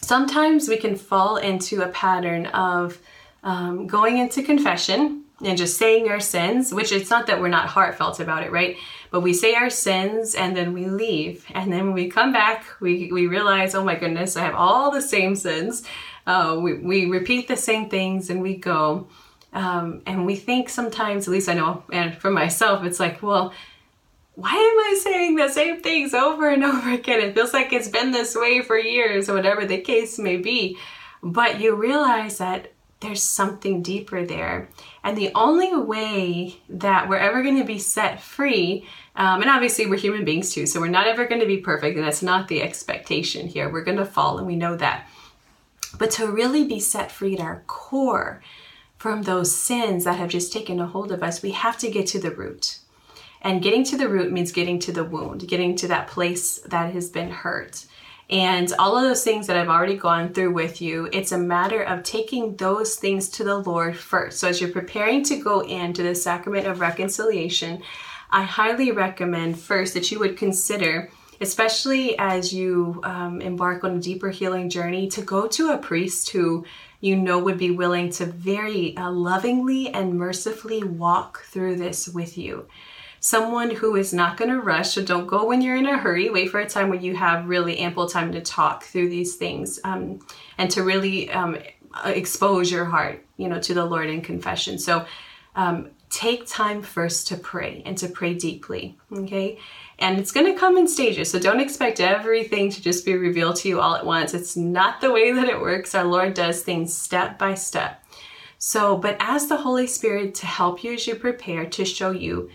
Sometimes 0.01 0.69
we 0.69 0.77
can 0.77 0.97
fall 0.97 1.37
into 1.37 1.83
a 1.83 1.89
pattern 1.89 2.47
of 2.47 2.99
um, 3.45 3.87
going 3.87 4.19
into 4.19 4.43
confession 4.43 5.23
and 5.45 5.59
just 5.59 5.77
saying 5.77 6.09
our 6.09 6.21
sins, 6.21 6.73
which 6.73 6.93
it's 6.93 7.11
not 7.11 7.27
that 7.27 7.41
we're 7.41 7.49
not 7.49 7.69
heartfelt 7.69 8.21
about 8.21 8.43
it, 8.43 8.53
right? 8.53 8.77
But 9.11 9.21
we 9.21 9.33
say 9.33 9.55
our 9.55 9.71
sins 9.71 10.35
and 10.35 10.57
then 10.57 10.73
we 10.73 10.87
leave. 10.87 11.45
And 11.53 11.73
then 11.73 11.87
when 11.87 11.95
we 11.95 12.09
come 12.09 12.33
back, 12.33 12.65
we, 12.81 13.11
we 13.13 13.27
realize, 13.27 13.75
oh 13.75 13.85
my 13.85 13.95
goodness, 13.95 14.37
I 14.37 14.45
have 14.45 14.55
all 14.55 14.91
the 14.91 15.03
same 15.03 15.35
sins. 15.35 15.85
Uh, 16.27 16.59
we, 16.61 16.75
we 16.75 17.07
repeat 17.07 17.49
the 17.49 17.57
same 17.57 17.89
things 17.89 18.31
and 18.31 18.41
we 18.41 18.57
go. 18.57 19.09
Um, 19.53 20.03
and 20.07 20.25
we 20.25 20.37
think 20.37 20.69
sometimes, 20.69 21.29
at 21.29 21.33
least 21.33 21.49
I 21.49 21.55
know, 21.55 21.85
and 21.93 22.17
for 22.17 22.31
myself, 22.31 22.85
it's 22.85 22.99
like, 22.99 23.23
well, 23.23 23.53
why 24.35 24.51
am 24.51 24.57
I 24.57 24.99
saying 25.03 25.37
the 25.37 25.49
same 25.49 25.83
things 25.83 26.15
over 26.15 26.49
and 26.49 26.65
over 26.65 26.91
again? 26.91 27.21
It 27.21 27.35
feels 27.35 27.53
like 27.53 27.73
it's 27.73 27.89
been 27.89 28.13
this 28.13 28.35
way 28.35 28.63
for 28.63 28.79
years, 28.79 29.29
or 29.29 29.35
whatever 29.35 29.67
the 29.67 29.81
case 29.81 30.19
may 30.19 30.39
be. 30.39 30.79
But 31.23 31.61
you 31.61 31.75
realize 31.75 32.39
that 32.39 32.73
there's 33.01 33.23
something 33.23 33.83
deeper 33.83 34.25
there. 34.25 34.69
And 35.05 35.19
the 35.19 35.33
only 35.35 35.77
way 35.77 36.57
that 36.69 37.09
we're 37.09 37.17
ever 37.17 37.43
going 37.43 37.59
to 37.59 37.65
be 37.65 37.79
set 37.79 38.23
free, 38.23 38.87
um, 39.17 39.43
and 39.43 39.51
obviously 39.51 39.87
we're 39.87 39.97
human 39.97 40.25
beings 40.25 40.55
too, 40.55 40.67
so 40.67 40.81
we're 40.81 40.89
not 40.89 41.09
ever 41.09 41.27
going 41.27 41.41
to 41.41 41.47
be 41.47 41.59
perfect, 41.59 41.97
and 41.97 42.07
that's 42.07 42.23
not 42.23 42.49
the 42.49 42.63
expectation 42.63 43.49
here. 43.49 43.69
We're 43.69 43.85
going 43.85 43.99
to 43.99 44.07
fall, 44.07 44.39
and 44.39 44.47
we 44.47 44.57
know 44.57 44.77
that. 44.77 45.09
But 45.99 46.13
to 46.13 46.29
really 46.29 46.65
be 46.65 46.81
set 46.81 47.13
free 47.13 47.35
at 47.35 47.41
our 47.41 47.63
core, 47.67 48.41
from 49.03 49.23
those 49.23 49.53
sins 49.53 50.05
that 50.05 50.17
have 50.17 50.29
just 50.29 50.53
taken 50.53 50.79
a 50.79 50.87
hold 50.87 51.11
of 51.11 51.25
us, 51.25 51.43
we 51.43 51.51
have 51.51 51.77
to 51.77 51.91
get 51.91 52.07
to 52.07 52.21
the 52.21 52.31
root. 52.31 52.79
And 53.41 53.61
getting 53.61 53.83
to 53.87 53.97
the 53.97 54.09
root 54.09 54.31
means 54.31 54.53
getting 54.53 54.79
to 54.79 54.93
the 54.93 55.03
wound, 55.03 55.49
getting 55.49 55.75
to 55.79 55.89
that 55.89 56.07
place 56.07 56.59
that 56.59 56.93
has 56.93 57.11
been 57.11 57.29
hurt. 57.29 57.85
And 58.31 58.73
all 58.79 58.97
of 58.97 59.03
those 59.03 59.25
things 59.25 59.49
that 59.49 59.57
I've 59.57 59.69
already 59.69 59.97
gone 59.97 60.33
through 60.33 60.53
with 60.53 60.81
you, 60.81 61.09
it's 61.13 61.33
a 61.33 61.37
matter 61.37 61.83
of 61.83 62.05
taking 62.05 62.55
those 62.55 62.95
things 62.95 63.29
to 63.31 63.43
the 63.43 63.59
Lord 63.59 63.97
first. 63.97 64.39
So 64.39 64.47
as 64.47 64.61
you're 64.61 64.71
preparing 64.71 65.25
to 65.25 65.43
go 65.43 65.63
into 65.63 66.05
the 66.05 66.15
sacrament 66.15 66.69
of 66.69 66.79
reconciliation, 66.79 67.83
I 68.31 68.45
highly 68.45 68.93
recommend 68.93 69.59
first 69.59 69.95
that 69.95 70.13
you 70.13 70.21
would 70.21 70.37
consider, 70.37 71.11
especially 71.41 72.17
as 72.21 72.53
you 72.53 73.01
um, 73.03 73.41
embark 73.41 73.83
on 73.83 73.97
a 73.97 74.01
deeper 74.01 74.31
healing 74.31 74.71
journey, 74.71 75.09
to 75.09 75.23
go 75.23 75.49
to 75.49 75.71
a 75.71 75.79
priest 75.79 76.31
who 76.31 76.65
you 77.03 77.17
know 77.17 77.39
would 77.39 77.59
be 77.59 77.73
willing 77.73 78.09
to 78.09 78.25
very 78.25 78.97
uh, 78.97 79.11
lovingly 79.11 79.91
and 79.91 80.15
mercifully 80.15 80.85
walk 80.85 81.43
through 81.43 81.77
this 81.77 82.09
with 82.09 82.39
you. 82.39 82.67
Someone 83.19 83.71
who 83.71 83.97
is 83.97 84.15
not 84.15 84.37
going 84.37 84.51
to 84.51 84.61
rush, 84.61 84.91
so 84.91 85.05
don't 85.05 85.27
go 85.27 85.45
when 85.45 85.61
you're 85.61 85.77
in 85.77 85.87
a 85.87 85.99
hurry. 85.99 86.31
Wait 86.31 86.51
for 86.51 86.61
a 86.61 86.69
time 86.69 86.89
when 86.89 87.03
you 87.03 87.15
have 87.17 87.49
really 87.49 87.79
ample 87.79 88.09
time 88.09 88.33
to 88.33 88.41
talk 88.41 88.85
through 88.85 89.11
these 89.11 89.35
things 89.35 89.81
um, 89.85 90.21
and 90.59 90.71
to 90.71 90.83
really 90.83 91.29
um, 91.31 91.59
expose 92.05 92.71
your 92.71 92.85
heart, 92.85 93.25
you 93.37 93.49
know, 93.49 93.61
to 93.61 93.75
the 93.75 93.85
Lord 93.85 94.09
in 94.09 94.23
confession. 94.23 94.79
So 94.79 95.05
um, 95.57 95.91
take 96.09 96.47
time 96.47 96.83
first 96.83 97.29
to 97.29 97.37
pray 97.37 97.83
and 97.85 97.99
to 97.99 98.09
pray 98.09 98.35
deeply, 98.35 98.97
okay? 99.13 99.59
And 99.99 100.19
it's 100.19 100.33
going 100.33 100.53
to 100.53 100.59
come 100.59 100.77
in 100.77 100.89
stages, 100.89 101.31
so 101.31 101.39
don't 101.39 101.61
expect 101.61 102.01
everything 102.01 102.71
to 102.71 102.83
just 102.83 103.05
be 103.05 103.15
revealed 103.15 103.57
to 103.57 103.69
you 103.69 103.81
all 103.81 103.95
at 103.95 104.07
once. 104.07 104.35
It's 104.35 104.57
not 104.57 105.01
the 105.01 105.13
way 105.13 105.33
that 105.33 105.49
it 105.49 105.61
works. 105.61 105.95
Our 105.95 106.05
Lord 106.05 106.35
does 106.35 106.63
things 106.63 106.97
step 106.97 107.39
by 107.39 107.55
step. 107.55 108.05
So, 108.59 108.97
but 108.97 109.17
ask 109.19 109.49
the 109.49 109.57
Holy 109.57 109.87
Spirit 109.87 110.35
to 110.37 110.47
help 110.47 110.85
you 110.85 110.95
as 110.95 111.07
you 111.07 111.17
prepare 111.17 111.67
to 111.67 111.85
show 111.85 112.11
you 112.11 112.49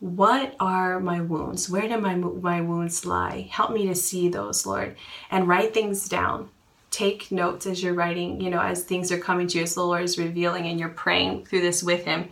what 0.00 0.54
are 0.60 1.00
my 1.00 1.22
wounds? 1.22 1.70
Where 1.70 1.88
do 1.88 1.98
my, 1.98 2.14
my 2.14 2.60
wounds 2.60 3.06
lie? 3.06 3.48
Help 3.50 3.72
me 3.72 3.86
to 3.86 3.94
see 3.94 4.28
those, 4.28 4.66
Lord, 4.66 4.96
and 5.30 5.48
write 5.48 5.72
things 5.72 6.08
down. 6.10 6.50
Take 6.90 7.32
notes 7.32 7.66
as 7.66 7.82
you're 7.82 7.94
writing, 7.94 8.42
you 8.42 8.50
know, 8.50 8.60
as 8.60 8.84
things 8.84 9.10
are 9.10 9.18
coming 9.18 9.46
to 9.48 9.58
you, 9.58 9.64
as 9.64 9.74
the 9.74 9.82
Lord 9.82 10.02
is 10.02 10.18
revealing, 10.18 10.66
and 10.66 10.78
you're 10.78 10.90
praying 10.90 11.46
through 11.46 11.62
this 11.62 11.82
with 11.82 12.04
Him. 12.04 12.28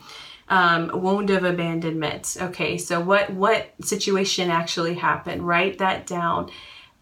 Um, 0.53 0.91
wound 0.93 1.31
of 1.31 1.45
abandonment. 1.45 2.37
Okay, 2.39 2.77
so 2.77 3.01
what 3.01 3.31
what 3.33 3.73
situation 3.81 4.51
actually 4.51 4.93
happened? 4.93 5.47
Write 5.47 5.79
that 5.79 6.07
down. 6.07 6.51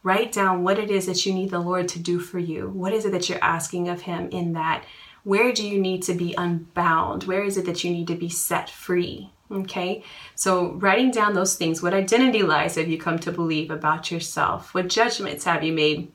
Write 0.04 0.30
down 0.30 0.62
what 0.62 0.78
it 0.78 0.88
is 0.88 1.06
that 1.06 1.26
you 1.26 1.34
need 1.34 1.50
the 1.50 1.58
Lord 1.58 1.88
to 1.88 1.98
do 1.98 2.20
for 2.20 2.38
you. 2.38 2.68
What 2.68 2.92
is 2.92 3.04
it 3.04 3.10
that 3.10 3.28
you're 3.28 3.42
asking 3.42 3.88
of 3.88 4.02
Him 4.02 4.28
in 4.30 4.52
that? 4.52 4.84
Where 5.24 5.52
do 5.52 5.66
you 5.66 5.80
need 5.80 6.04
to 6.04 6.14
be 6.14 6.32
unbound? 6.38 7.24
Where 7.24 7.42
is 7.42 7.56
it 7.56 7.66
that 7.66 7.82
you 7.82 7.90
need 7.90 8.06
to 8.06 8.14
be 8.14 8.28
set 8.28 8.70
free? 8.70 9.32
Okay, 9.50 10.04
so 10.36 10.74
writing 10.74 11.10
down 11.10 11.34
those 11.34 11.56
things 11.56 11.82
what 11.82 11.92
identity 11.92 12.44
lies 12.44 12.76
have 12.76 12.86
you 12.86 12.98
come 12.98 13.18
to 13.18 13.32
believe 13.32 13.72
about 13.72 14.12
yourself? 14.12 14.72
What 14.74 14.86
judgments 14.86 15.42
have 15.42 15.64
you 15.64 15.72
made? 15.72 16.12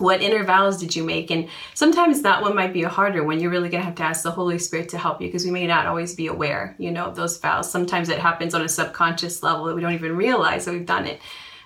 What 0.00 0.22
inner 0.22 0.44
vows 0.44 0.78
did 0.78 0.96
you 0.96 1.04
make? 1.04 1.30
And 1.30 1.48
sometimes 1.74 2.22
that 2.22 2.42
one 2.42 2.54
might 2.54 2.72
be 2.72 2.82
a 2.82 2.88
harder 2.88 3.22
one. 3.22 3.40
You're 3.40 3.50
really 3.50 3.68
going 3.68 3.82
to 3.82 3.86
have 3.86 3.96
to 3.96 4.02
ask 4.02 4.22
the 4.22 4.30
Holy 4.30 4.58
Spirit 4.58 4.88
to 4.90 4.98
help 4.98 5.20
you 5.20 5.28
because 5.28 5.44
we 5.44 5.50
may 5.50 5.66
not 5.66 5.86
always 5.86 6.14
be 6.14 6.26
aware, 6.26 6.74
you 6.78 6.90
know, 6.90 7.04
of 7.04 7.16
those 7.16 7.38
vows. 7.38 7.70
Sometimes 7.70 8.08
it 8.08 8.18
happens 8.18 8.54
on 8.54 8.62
a 8.62 8.68
subconscious 8.68 9.42
level 9.42 9.66
that 9.66 9.74
we 9.74 9.80
don't 9.80 9.92
even 9.94 10.16
realize 10.16 10.64
that 10.64 10.72
we've 10.72 10.86
done 10.86 11.06
it. 11.06 11.20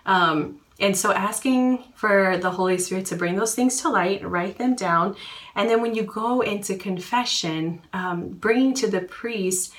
Um, 0.07 0.61
and 0.81 0.97
so 0.97 1.12
asking 1.12 1.85
for 1.94 2.37
the 2.37 2.51
Holy 2.51 2.79
Spirit 2.79 3.07
to 3.07 3.16
bring 3.16 3.37
those 3.37 3.55
things 3.55 3.81
to 3.83 3.88
light, 3.88 4.29
write 4.29 4.59
them 4.59 4.75
down. 4.75 5.14
And 5.55 5.70
then 5.70 5.81
when 5.81 5.94
you 5.94 6.03
go 6.03 6.40
into 6.40 6.77
confession, 6.77 7.81
um, 7.92 8.31
bringing 8.31 8.75
to 8.75 8.90
the 8.90 9.01
priest 9.01 9.73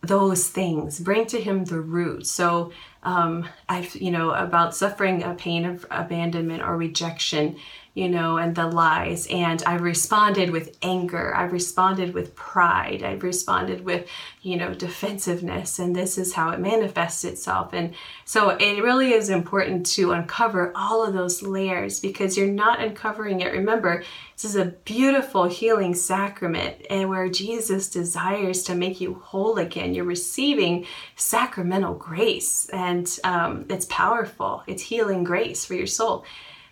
those 0.00 0.48
things 0.48 1.00
bring 1.00 1.26
to 1.26 1.40
him 1.40 1.64
the 1.64 1.80
root 1.80 2.26
so 2.26 2.70
um, 3.08 3.48
i've 3.68 3.94
you 3.96 4.10
know 4.10 4.30
about 4.32 4.74
suffering 4.74 5.22
a 5.22 5.34
pain 5.34 5.64
of 5.64 5.86
abandonment 5.90 6.62
or 6.62 6.76
rejection 6.76 7.56
you 7.94 8.08
know, 8.08 8.36
and 8.36 8.54
the 8.54 8.66
lies. 8.66 9.26
And 9.28 9.62
I 9.66 9.74
responded 9.74 10.50
with 10.50 10.76
anger. 10.82 11.34
I 11.34 11.44
responded 11.44 12.14
with 12.14 12.36
pride. 12.36 13.02
I 13.02 13.14
responded 13.14 13.84
with, 13.84 14.06
you 14.42 14.56
know, 14.56 14.72
defensiveness. 14.72 15.78
And 15.78 15.96
this 15.96 16.16
is 16.16 16.34
how 16.34 16.50
it 16.50 16.60
manifests 16.60 17.24
itself. 17.24 17.72
And 17.72 17.94
so 18.24 18.50
it 18.50 18.82
really 18.82 19.12
is 19.12 19.30
important 19.30 19.86
to 19.86 20.12
uncover 20.12 20.72
all 20.76 21.04
of 21.04 21.12
those 21.12 21.42
layers 21.42 21.98
because 21.98 22.36
you're 22.36 22.46
not 22.46 22.80
uncovering 22.80 23.40
it. 23.40 23.52
Remember, 23.52 24.04
this 24.34 24.44
is 24.44 24.56
a 24.56 24.66
beautiful 24.66 25.48
healing 25.48 25.96
sacrament 25.96 26.86
and 26.88 27.08
where 27.08 27.28
Jesus 27.28 27.88
desires 27.88 28.62
to 28.64 28.76
make 28.76 29.00
you 29.00 29.14
whole 29.14 29.58
again. 29.58 29.94
You're 29.94 30.04
receiving 30.04 30.86
sacramental 31.16 31.94
grace 31.94 32.68
and 32.72 33.18
um, 33.24 33.66
it's 33.68 33.86
powerful. 33.86 34.62
It's 34.68 34.82
healing 34.82 35.24
grace 35.24 35.64
for 35.64 35.74
your 35.74 35.88
soul. 35.88 36.24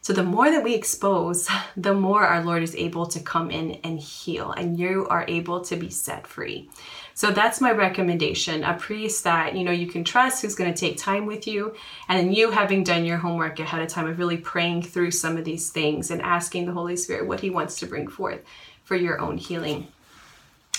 So 0.07 0.13
the 0.13 0.23
more 0.23 0.49
that 0.49 0.63
we 0.63 0.73
expose, 0.73 1.49
the 1.77 1.93
more 1.93 2.23
our 2.25 2.45
Lord 2.45 2.63
is 2.63 2.77
able 2.77 3.07
to 3.07 3.19
come 3.19 3.51
in 3.51 3.81
and 3.83 3.99
heal, 3.99 4.53
and 4.53 4.79
you 4.79 5.05
are 5.11 5.25
able 5.27 5.63
to 5.63 5.75
be 5.75 5.91
set 5.91 6.29
free. 6.29 6.71
So 7.15 7.33
that's 7.33 7.61
my 7.61 7.73
recommendation. 7.73 8.63
A 8.63 8.75
priest 8.75 9.25
that 9.25 9.57
you 9.57 9.65
know 9.65 9.73
you 9.73 9.89
can 9.89 10.05
trust, 10.05 10.43
who's 10.43 10.55
going 10.55 10.73
to 10.73 10.79
take 10.79 10.97
time 10.97 11.27
with 11.27 11.49
you, 11.49 11.75
and 12.09 12.33
you 12.33 12.53
having 12.53 12.85
done 12.85 13.05
your 13.05 13.17
homework 13.17 13.59
ahead 13.59 13.83
of 13.83 13.89
time 13.89 14.07
of 14.07 14.21
really 14.21 14.37
praying 14.37 14.83
through 14.83 15.11
some 15.11 15.37
of 15.37 15.45
these 15.45 15.71
things 15.71 16.13
and 16.13 16.23
asking 16.23 16.67
the 16.67 16.73
Holy 16.73 16.95
Spirit 16.95 17.27
what 17.27 17.41
He 17.41 17.51
wants 17.51 17.81
to 17.81 17.87
bring 17.87 18.07
forth 18.07 18.45
for 18.85 18.95
your 18.95 19.21
own 19.21 19.39
healing. 19.39 19.89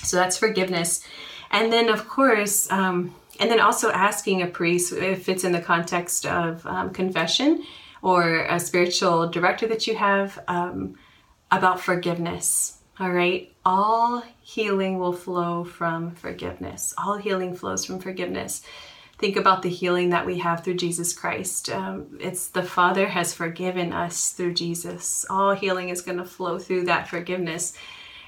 So 0.04 0.16
that's 0.16 0.38
forgiveness, 0.38 1.06
and 1.52 1.74
then 1.74 1.90
of 1.90 2.08
course. 2.08 2.72
Um, 2.72 3.14
and 3.42 3.52
then 3.52 3.60
also 3.60 3.92
asking 3.92 4.42
a 4.42 4.48
priest 4.48 4.94
if 4.94 5.28
it's 5.30 5.44
in 5.44 5.52
the 5.52 5.62
context 5.62 6.26
of 6.26 6.66
um, 6.66 6.92
confession 6.92 7.64
or 8.02 8.46
a 8.46 8.60
spiritual 8.60 9.30
director 9.30 9.68
that 9.68 9.88
you 9.88 9.96
have 9.96 10.40
um, 10.48 10.96
about 11.52 11.80
forgiveness. 11.80 12.78
All 13.00 13.12
right. 13.12 13.54
All 13.64 14.24
healing 14.42 14.98
will 14.98 15.14
flow 15.14 15.64
from 15.64 16.16
forgiveness. 16.16 16.94
All 16.98 17.18
healing 17.18 17.56
flows 17.56 17.86
from 17.86 18.00
forgiveness. 18.00 18.64
Think 19.20 19.36
about 19.36 19.62
the 19.62 19.70
healing 19.70 20.10
that 20.12 20.26
we 20.26 20.38
have 20.40 20.64
through 20.64 20.76
Jesus 20.76 21.12
Christ. 21.12 21.70
Um, 21.70 22.18
it's 22.20 22.50
the 22.50 22.64
Father 22.64 23.08
has 23.08 23.34
forgiven 23.34 23.92
us 23.92 24.32
through 24.32 24.54
Jesus. 24.54 25.26
All 25.30 25.56
healing 25.56 25.90
is 25.90 26.02
going 26.02 26.20
to 26.20 26.26
flow 26.26 26.60
through 26.60 26.86
that 26.86 27.08
forgiveness. 27.08 27.74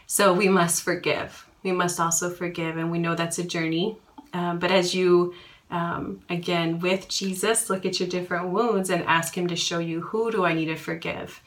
So 0.08 0.34
we 0.34 0.50
must 0.50 0.82
forgive. 0.82 1.48
We 1.62 1.72
must 1.72 2.00
also 2.00 2.30
forgive. 2.30 2.78
And 2.78 2.92
we 2.92 2.98
know 2.98 3.14
that's 3.16 3.38
a 3.38 3.44
journey. 3.44 3.98
Um, 4.34 4.60
but 4.60 4.72
as 4.72 4.96
you 4.96 5.34
um, 5.72 6.22
again 6.30 6.80
with 6.80 7.08
jesus 7.08 7.70
look 7.70 7.86
at 7.86 8.00
your 8.00 8.10
different 8.10 8.50
wounds 8.50 8.90
and 8.90 9.04
ask 9.04 9.38
him 9.38 9.48
to 9.48 9.56
show 9.56 9.80
you 9.80 10.02
who 10.02 10.32
do 10.32 10.46
i 10.46 10.54
need 10.54 10.66
to 10.66 10.76
forgive? 10.76 11.42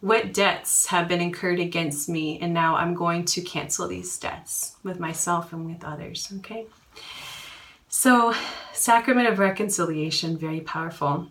What 0.00 0.34
debts 0.34 0.86
have 0.86 1.08
been 1.08 1.22
incurred 1.22 1.58
against 1.58 2.08
me 2.08 2.38
and 2.40 2.52
now 2.52 2.76
i'm 2.76 2.94
going 2.94 3.24
to 3.26 3.40
cancel 3.40 3.88
these 3.88 4.16
debts 4.18 4.76
with 4.82 5.00
myself 5.00 5.52
and 5.52 5.66
with 5.66 5.84
others 5.84 6.32
okay? 6.38 6.66
So 7.88 8.34
sacrament 8.72 9.28
of 9.28 9.38
reconciliation 9.38 10.36
very 10.36 10.60
powerful. 10.60 11.28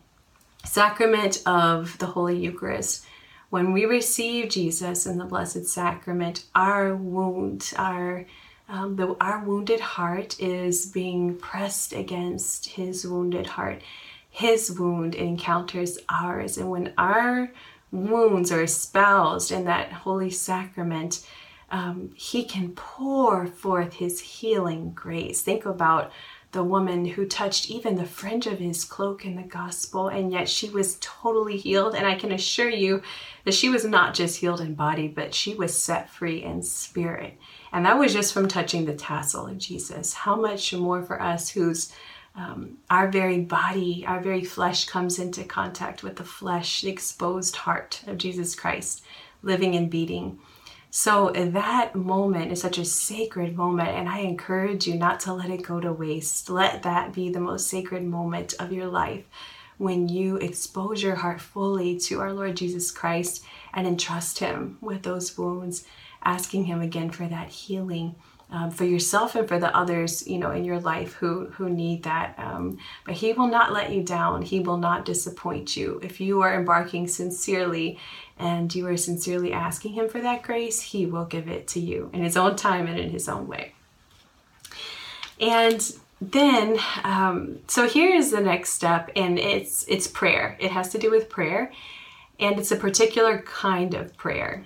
Sacrament 0.64 1.44
of 1.46 1.96
the 2.00 2.08
holy 2.08 2.40
eucharist. 2.40 3.06
When 3.52 3.72
we 3.72 3.86
receive 3.86 4.50
jesus 4.50 5.06
in 5.06 5.18
the 5.18 5.26
blessed 5.26 5.66
sacrament 5.66 6.46
our 6.56 6.96
wound 6.96 7.72
our 7.78 8.26
um, 8.68 8.96
the, 8.96 9.16
our 9.22 9.44
wounded 9.44 9.80
heart 9.80 10.40
is 10.40 10.88
being 10.88 11.38
pressed 11.38 11.94
against 11.94 12.68
his 12.68 13.06
wounded 13.06 13.48
heart. 13.48 13.82
His 14.30 14.78
wound 14.78 15.16
encounters 15.16 16.00
ours. 16.10 16.58
And 16.58 16.70
when 16.70 16.94
our 16.98 17.52
wounds 17.92 18.52
are 18.52 18.64
espoused 18.64 19.52
in 19.52 19.66
that 19.66 19.92
holy 19.92 20.32
sacrament, 20.32 21.26
um, 21.70 22.12
he 22.16 22.44
can 22.44 22.72
pour 22.72 23.48
forth 23.48 23.94
his 23.94 24.20
healing 24.20 24.92
grace. 24.94 25.42
Think 25.42 25.66
about 25.66 26.12
the 26.52 26.64
woman 26.64 27.06
who 27.06 27.26
touched 27.26 27.70
even 27.70 27.96
the 27.96 28.06
fringe 28.06 28.48
of 28.48 28.60
his 28.60 28.86
cloak 28.86 29.26
in 29.26 29.36
the 29.36 29.44
gospel, 29.44 30.08
and 30.08 30.32
yet 30.32 30.48
she 30.48 30.70
was 30.70 30.98
totally 31.02 31.58
healed. 31.58 31.96
And 31.96 32.08
I 32.08 32.16
can 32.16 32.32
assure 32.32 32.70
you 32.70 33.02
that 33.44 33.54
she 33.54 33.70
was 33.70 33.84
not 33.84 34.14
just 34.14 34.40
healed 34.40 34.62
in 34.62 34.74
body, 34.74 35.08
but 35.08 35.34
she 35.34 35.54
was 35.54 35.78
set 35.78 36.10
free 36.10 36.42
in 36.44 36.62
spirit. 36.62 37.38
And 37.76 37.86
that 37.86 38.00
was 38.00 38.14
just 38.14 38.34
from 38.34 38.48
touching 38.48 38.86
the 38.86 38.94
tassel 38.94 39.48
of 39.48 39.58
Jesus. 39.58 40.14
How 40.14 40.38
much 40.38 40.74
more 40.74 41.04
for 41.04 41.22
us 41.22 41.50
whose 41.50 41.92
um, 42.34 42.78
our 42.90 43.10
very 43.10 43.42
body, 43.42 44.06
our 44.08 44.22
very 44.22 44.46
flesh 44.46 44.86
comes 44.86 45.20
into 45.20 45.44
contact 45.44 46.02
with 46.02 46.16
the 46.16 46.24
flesh, 46.24 46.82
the 46.82 46.90
exposed 46.90 47.58
heart 47.58 48.02
of 48.08 48.18
Jesus 48.18 48.56
Christ, 48.56 49.04
living 49.44 49.76
and 49.76 49.90
beating. 49.90 50.40
So 50.90 51.32
that 51.36 51.96
moment 51.96 52.54
is 52.54 52.62
such 52.62 52.78
a 52.78 52.86
sacred 52.86 53.58
moment, 53.58 53.90
and 53.90 54.08
I 54.08 54.20
encourage 54.20 54.88
you 54.88 54.96
not 54.96 55.20
to 55.22 55.34
let 55.34 55.50
it 55.50 55.64
go 55.64 55.82
to 55.82 55.92
waste. 55.92 56.50
Let 56.50 56.84
that 56.84 57.12
be 57.12 57.30
the 57.30 57.42
most 57.42 57.68
sacred 57.68 58.06
moment 58.06 58.54
of 58.58 58.72
your 58.72 58.88
life 58.88 59.26
when 59.78 60.08
you 60.08 60.38
expose 60.38 61.04
your 61.04 61.16
heart 61.16 61.42
fully 61.42 62.00
to 62.00 62.22
our 62.22 62.32
Lord 62.32 62.56
Jesus 62.56 62.90
Christ 62.90 63.44
and 63.74 63.86
entrust 63.86 64.40
Him 64.40 64.78
with 64.80 65.04
those 65.04 65.38
wounds 65.38 65.84
asking 66.26 66.66
him 66.66 66.82
again 66.82 67.10
for 67.10 67.28
that 67.28 67.50
healing 67.50 68.16
um, 68.52 68.70
for 68.70 68.86
yourself 68.86 69.36
and 69.36 69.48
for 69.48 69.60
the 69.60 69.76
others 69.76 70.28
you 70.28 70.38
know 70.38 70.52
in 70.52 70.64
your 70.64 70.80
life 70.80 71.14
who 71.14 71.48
who 71.48 71.70
need 71.70 72.04
that 72.04 72.36
um, 72.38 72.78
but 73.06 73.16
he 73.16 73.34
will 73.34 73.48
not 73.48 73.74
let 73.74 73.92
you 73.92 74.04
down. 74.04 74.42
He 74.42 74.60
will 74.60 74.78
not 74.78 75.06
disappoint 75.06 75.76
you. 75.76 76.00
If 76.04 76.22
you 76.22 76.42
are 76.42 76.56
embarking 76.56 77.08
sincerely 77.08 78.00
and 78.38 78.74
you 78.74 78.88
are 78.88 78.98
sincerely 78.98 79.52
asking 79.54 79.94
him 79.94 80.10
for 80.10 80.20
that 80.22 80.44
grace 80.44 80.82
he 80.82 81.06
will 81.06 81.26
give 81.26 81.48
it 81.48 81.68
to 81.70 81.80
you 81.80 82.10
in 82.14 82.24
his 82.24 82.38
own 82.38 82.56
time 82.56 82.88
and 82.88 83.00
in 83.00 83.10
his 83.10 83.28
own 83.28 83.48
way. 83.48 83.74
And 85.40 85.82
then 86.22 86.78
um, 87.04 87.60
so 87.68 87.88
here 87.88 88.14
is 88.14 88.32
the 88.32 88.42
next 88.42 88.72
step 88.72 89.12
and 89.16 89.40
it's 89.40 89.86
it's 89.88 90.08
prayer. 90.08 90.56
It 90.60 90.72
has 90.72 90.90
to 90.90 90.98
do 90.98 91.10
with 91.10 91.30
prayer 91.30 91.72
and 92.40 92.60
it's 92.60 92.72
a 92.72 92.76
particular 92.76 93.40
kind 93.42 93.94
of 93.94 94.16
prayer 94.18 94.66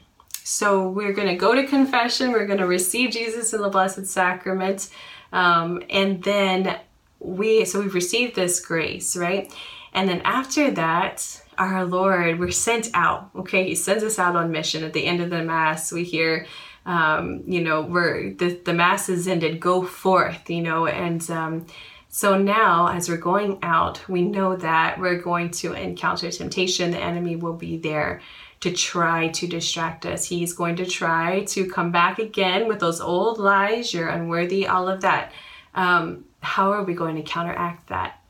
so 0.50 0.89
we're 0.89 1.14
going 1.14 1.28
to 1.28 1.36
go 1.36 1.54
to 1.54 1.68
confession. 1.68 2.32
We're 2.32 2.47
going 2.47 2.58
to 2.58 2.66
receive 2.66 3.12
Jesus 3.12 3.54
in 3.54 3.62
the 3.62 3.70
Blessed 3.70 4.08
Sacrament. 4.08 4.89
Um, 5.32 5.84
and 5.91 6.24
then 6.24 6.80
we, 7.20 7.66
so 7.66 7.80
we've 7.80 7.93
received 7.93 8.36
this 8.36 8.60
grace, 8.60 9.16
right? 9.16 9.54
And 9.93 10.10
then 10.10 10.22
after 10.22 10.72
that, 10.72 11.39
our 11.60 11.86
Lord, 11.86 12.39
we're 12.39 12.50
sent 12.50 12.89
out. 12.95 13.30
Okay, 13.36 13.68
He 13.68 13.76
sends 13.76 14.04
us 14.04 14.18
out 14.18 14.36
on 14.36 14.52
mission. 14.52 14.84
At 14.84 14.93
the 14.93 15.06
end 15.06 15.22
of 15.22 15.30
the 15.30 15.43
Mass, 15.43 15.91
we 15.91 16.04
hear, 16.04 16.47
um, 16.84 17.43
you 17.45 17.64
know, 17.64 17.84
we're 17.84 18.34
the, 18.34 18.60
the 18.66 18.74
Mass 18.74 19.08
is 19.08 19.28
ended, 19.28 19.60
go 19.60 19.84
forth, 19.84 20.50
you 20.50 20.64
know, 20.64 20.88
and 20.88 21.30
um, 21.30 21.68
so 22.08 22.36
now 22.36 22.88
as 22.88 23.08
we're 23.08 23.18
going 23.18 23.60
out, 23.62 24.10
we 24.10 24.24
know 24.24 24.56
that 24.56 25.00
we're 25.00 25.22
going 25.22 25.52
to 25.52 25.74
encounter 25.74 26.32
temptation. 26.32 26.89
The 26.89 26.97
enemy 26.97 27.36
will 27.36 27.54
be 27.54 27.78
there 27.78 28.22
to 28.62 28.72
try 28.72 29.30
to 29.30 29.47
distract 29.47 30.05
us. 30.05 30.26
He's 30.26 30.53
going 30.53 30.76
to 30.78 30.86
try 30.86 31.45
to 31.45 31.70
come 31.70 31.91
back 31.91 32.20
again 32.20 32.68
with 32.68 32.80
those 32.80 32.99
old 32.99 33.39
lies, 33.39 33.93
you're 33.93 34.10
unworthy, 34.10 34.68
all 34.68 34.88
of 34.89 35.01
that. 35.01 35.32
Um, 35.74 36.26
how 36.41 36.72
are 36.72 36.84
we 36.84 36.93
going 36.93 37.16
to 37.16 37.22
counteract 37.22 37.88
that? 37.88 38.22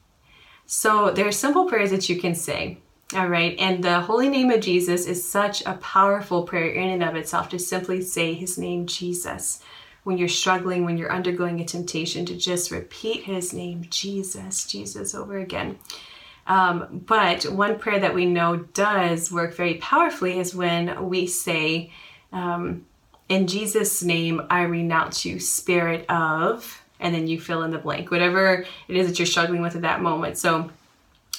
So 0.65 1.09
there 1.11 1.27
are 1.27 1.31
simple 1.31 1.65
prayers 1.65 1.89
that 1.91 2.09
you 2.09 2.19
can 2.19 2.35
say. 2.35 2.77
All 3.15 3.27
right. 3.27 3.55
And 3.57 3.83
the 3.83 4.01
holy 4.01 4.29
name 4.29 4.51
of 4.51 4.61
Jesus 4.61 5.07
is 5.07 5.27
such 5.27 5.65
a 5.65 5.73
powerful 5.73 6.43
prayer 6.43 6.69
in 6.69 6.89
and 6.89 7.03
of 7.03 7.15
itself 7.15 7.49
to 7.49 7.57
simply 7.57 8.01
say 8.01 8.35
his 8.35 8.55
name, 8.55 8.85
Jesus. 8.85 9.63
When 10.03 10.19
you're 10.19 10.27
struggling, 10.27 10.85
when 10.85 10.97
you're 10.97 11.11
undergoing 11.11 11.59
a 11.59 11.65
temptation, 11.65 12.25
to 12.27 12.37
just 12.37 12.69
repeat 12.69 13.23
his 13.23 13.51
name, 13.51 13.87
Jesus, 13.89 14.65
Jesus, 14.65 15.15
over 15.15 15.39
again. 15.39 15.79
Um, 16.49 17.03
but 17.05 17.43
one 17.43 17.77
prayer 17.77 17.99
that 17.99 18.15
we 18.15 18.25
know 18.25 18.57
does 18.57 19.31
work 19.31 19.55
very 19.55 19.75
powerfully 19.75 20.39
is 20.39 20.55
when 20.55 21.07
we 21.07 21.27
say, 21.27 21.91
um, 22.33 22.85
In 23.29 23.45
Jesus' 23.45 24.03
name, 24.03 24.41
I 24.49 24.63
renounce 24.63 25.23
you, 25.23 25.39
spirit 25.39 26.09
of, 26.09 26.83
and 26.99 27.13
then 27.13 27.27
you 27.27 27.39
fill 27.39 27.61
in 27.61 27.71
the 27.71 27.77
blank, 27.77 28.09
whatever 28.09 28.65
it 28.87 28.95
is 28.95 29.07
that 29.07 29.19
you're 29.19 29.27
struggling 29.27 29.61
with 29.61 29.75
at 29.75 29.83
that 29.83 30.01
moment. 30.01 30.39
So, 30.39 30.71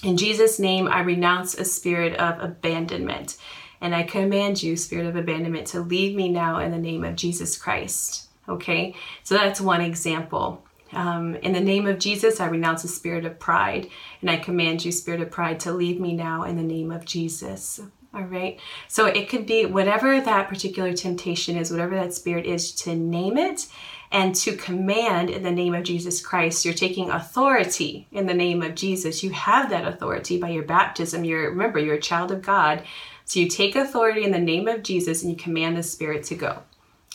in 0.05 0.17
Jesus' 0.17 0.61
name, 0.61 0.89
I 0.89 1.01
renounce 1.01 1.55
a 1.55 1.65
spirit 1.65 2.15
of 2.15 2.41
abandonment. 2.41 3.37
And 3.83 3.95
I 3.95 4.05
command 4.05 4.63
you, 4.63 4.77
spirit 4.77 5.07
of 5.07 5.17
abandonment, 5.17 5.67
to 5.69 5.81
leave 5.81 6.15
me 6.15 6.29
now 6.29 6.61
in 6.61 6.71
the 6.71 6.79
name 6.79 7.03
of 7.05 7.17
Jesus 7.17 7.59
Christ. 7.59 8.29
Okay, 8.49 8.95
so 9.25 9.35
that's 9.35 9.61
one 9.61 9.81
example. 9.81 10.65
Um, 10.93 11.36
in 11.36 11.53
the 11.53 11.61
name 11.61 11.86
of 11.86 11.99
Jesus, 11.99 12.41
I 12.41 12.47
renounce 12.47 12.82
the 12.82 12.88
spirit 12.88 13.24
of 13.24 13.38
pride, 13.38 13.88
and 14.20 14.30
I 14.30 14.36
command 14.36 14.84
you, 14.84 14.93
spirit 14.93 15.20
of 15.20 15.30
pride, 15.30 15.61
to 15.61 15.72
leave 15.72 16.01
me 16.01 16.14
now 16.14 16.45
in 16.45 16.57
the 16.57 16.62
name 16.62 16.91
of 16.91 17.05
Jesus. 17.05 17.80
All 18.12 18.24
right. 18.24 18.59
So 18.88 19.07
it 19.07 19.28
could 19.28 19.47
be 19.47 19.66
whatever 19.66 20.20
that 20.20 20.49
particular 20.49 20.93
temptation 20.93 21.57
is, 21.57 21.70
whatever 21.70 21.95
that 21.95 22.12
spirit 22.12 22.45
is, 22.45 22.72
to 22.76 22.97
name 22.97 23.38
it 23.38 23.68
and 24.11 24.34
to 24.34 24.57
command 24.57 25.30
in 25.30 25.45
the 25.45 25.51
name 25.53 25.74
of 25.74 25.84
Jesus 25.84 26.20
Christ. 26.20 26.64
You're 26.64 26.74
taking 26.74 27.11
authority 27.11 28.09
in 28.11 28.26
the 28.26 28.34
name 28.34 28.62
of 28.62 28.74
Jesus. 28.74 29.22
You 29.22 29.30
have 29.30 29.70
that 29.70 29.86
authority 29.86 30.38
by 30.38 30.49
your 30.49 30.64
baptism. 30.64 31.24
You're 31.24 31.51
remember, 31.51 31.78
you're 31.78 31.95
a 31.95 32.01
child 32.01 32.32
of 32.32 32.43
God. 32.43 32.82
So 33.24 33.38
you 33.38 33.49
take 33.49 33.76
authority 33.76 34.24
in 34.24 34.32
the 34.32 34.41
name 34.41 34.66
of 34.66 34.82
Jesus 34.82 35.22
and 35.22 35.30
you 35.30 35.36
command 35.36 35.76
the 35.76 35.84
spirit 35.84 36.24
to 36.24 36.34
go. 36.34 36.62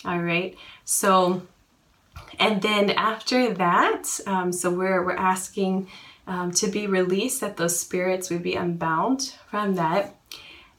All 0.06 0.20
right. 0.20 0.56
So 0.86 1.42
and 2.40 2.62
then 2.62 2.92
after 2.92 3.54
that, 3.54 4.20
um, 4.26 4.52
so 4.52 4.72
we're 4.72 5.04
we're 5.04 5.16
asking 5.16 5.88
um, 6.28 6.52
to 6.52 6.68
be 6.68 6.88
released 6.88 7.42
that 7.42 7.58
those 7.58 7.80
spirits 7.80 8.30
would 8.30 8.44
be 8.44 8.56
unbound 8.56 9.34
from 9.50 9.76
that. 9.76 10.16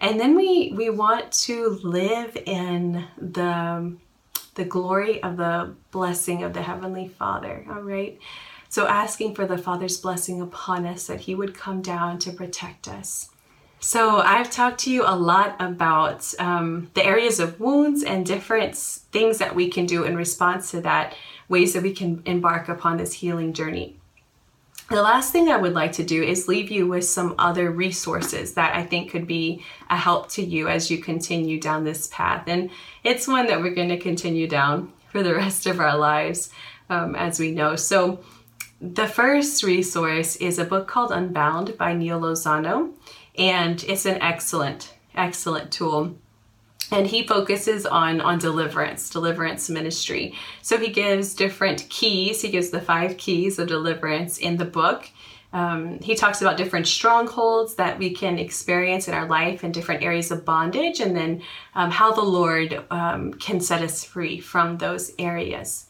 And 0.00 0.20
then 0.20 0.36
we 0.36 0.72
we 0.74 0.90
want 0.90 1.32
to 1.32 1.78
live 1.82 2.36
in 2.46 3.06
the 3.16 3.96
the 4.54 4.64
glory 4.64 5.22
of 5.22 5.36
the 5.36 5.74
blessing 5.90 6.42
of 6.42 6.52
the 6.52 6.62
Heavenly 6.62 7.08
Father. 7.08 7.64
All 7.68 7.82
right. 7.82 8.18
So, 8.68 8.86
asking 8.86 9.34
for 9.34 9.46
the 9.46 9.58
Father's 9.58 9.98
blessing 9.98 10.40
upon 10.40 10.86
us 10.86 11.06
that 11.06 11.20
He 11.20 11.34
would 11.34 11.54
come 11.54 11.80
down 11.82 12.18
to 12.20 12.32
protect 12.32 12.88
us. 12.88 13.30
So, 13.78 14.18
I've 14.18 14.50
talked 14.50 14.80
to 14.80 14.90
you 14.90 15.04
a 15.06 15.14
lot 15.14 15.54
about 15.60 16.32
um, 16.38 16.90
the 16.94 17.04
areas 17.04 17.38
of 17.38 17.60
wounds 17.60 18.02
and 18.02 18.24
different 18.24 18.74
things 18.74 19.38
that 19.38 19.54
we 19.54 19.68
can 19.68 19.86
do 19.86 20.04
in 20.04 20.16
response 20.16 20.70
to 20.70 20.80
that, 20.80 21.14
ways 21.48 21.74
that 21.74 21.82
we 21.82 21.92
can 21.92 22.22
embark 22.24 22.68
upon 22.68 22.96
this 22.96 23.12
healing 23.12 23.52
journey. 23.52 23.96
The 24.88 25.02
last 25.02 25.32
thing 25.32 25.48
I 25.48 25.56
would 25.56 25.74
like 25.74 25.92
to 25.92 26.04
do 26.04 26.22
is 26.22 26.46
leave 26.46 26.70
you 26.70 26.86
with 26.86 27.04
some 27.04 27.34
other 27.38 27.72
resources 27.72 28.54
that 28.54 28.76
I 28.76 28.84
think 28.84 29.10
could 29.10 29.26
be 29.26 29.64
a 29.90 29.96
help 29.96 30.28
to 30.30 30.44
you 30.44 30.68
as 30.68 30.90
you 30.92 30.98
continue 30.98 31.60
down 31.60 31.82
this 31.82 32.08
path. 32.12 32.44
And 32.46 32.70
it's 33.02 33.26
one 33.26 33.46
that 33.46 33.60
we're 33.60 33.74
going 33.74 33.88
to 33.88 33.98
continue 33.98 34.46
down 34.46 34.92
for 35.08 35.24
the 35.24 35.34
rest 35.42 35.66
of 35.66 35.80
our 35.80 35.98
lives, 35.98 36.50
um, 36.88 37.16
as 37.16 37.40
we 37.40 37.50
know. 37.50 37.74
So, 37.74 38.20
the 38.80 39.08
first 39.08 39.62
resource 39.62 40.36
is 40.36 40.58
a 40.58 40.64
book 40.64 40.86
called 40.86 41.10
Unbound 41.10 41.78
by 41.78 41.94
Neal 41.94 42.20
Lozano, 42.20 42.92
and 43.38 43.82
it's 43.84 44.06
an 44.06 44.20
excellent, 44.22 44.94
excellent 45.14 45.70
tool. 45.70 46.16
And 46.92 47.06
he 47.06 47.26
focuses 47.26 47.84
on 47.84 48.20
on 48.20 48.38
deliverance 48.38 49.10
deliverance 49.10 49.68
ministry. 49.68 50.34
So 50.62 50.78
he 50.78 50.88
gives 50.90 51.34
different 51.34 51.88
keys. 51.88 52.42
He 52.42 52.50
gives 52.50 52.70
the 52.70 52.80
five 52.80 53.16
keys 53.16 53.58
of 53.58 53.68
deliverance 53.68 54.38
in 54.38 54.56
the 54.56 54.64
book. 54.64 55.10
Um, 55.52 56.00
he 56.00 56.14
talks 56.14 56.42
about 56.42 56.56
different 56.56 56.86
strongholds 56.86 57.76
that 57.76 57.98
we 57.98 58.10
can 58.10 58.38
experience 58.38 59.08
in 59.08 59.14
our 59.14 59.26
life 59.26 59.62
and 59.62 59.72
different 59.72 60.02
areas 60.02 60.30
of 60.30 60.44
bondage 60.44 61.00
and 61.00 61.16
then 61.16 61.42
um, 61.74 61.90
how 61.90 62.12
the 62.12 62.20
lord 62.20 62.84
um, 62.90 63.32
can 63.34 63.60
set 63.60 63.80
us 63.80 64.04
free 64.04 64.38
from 64.38 64.78
those 64.78 65.12
areas. 65.18 65.86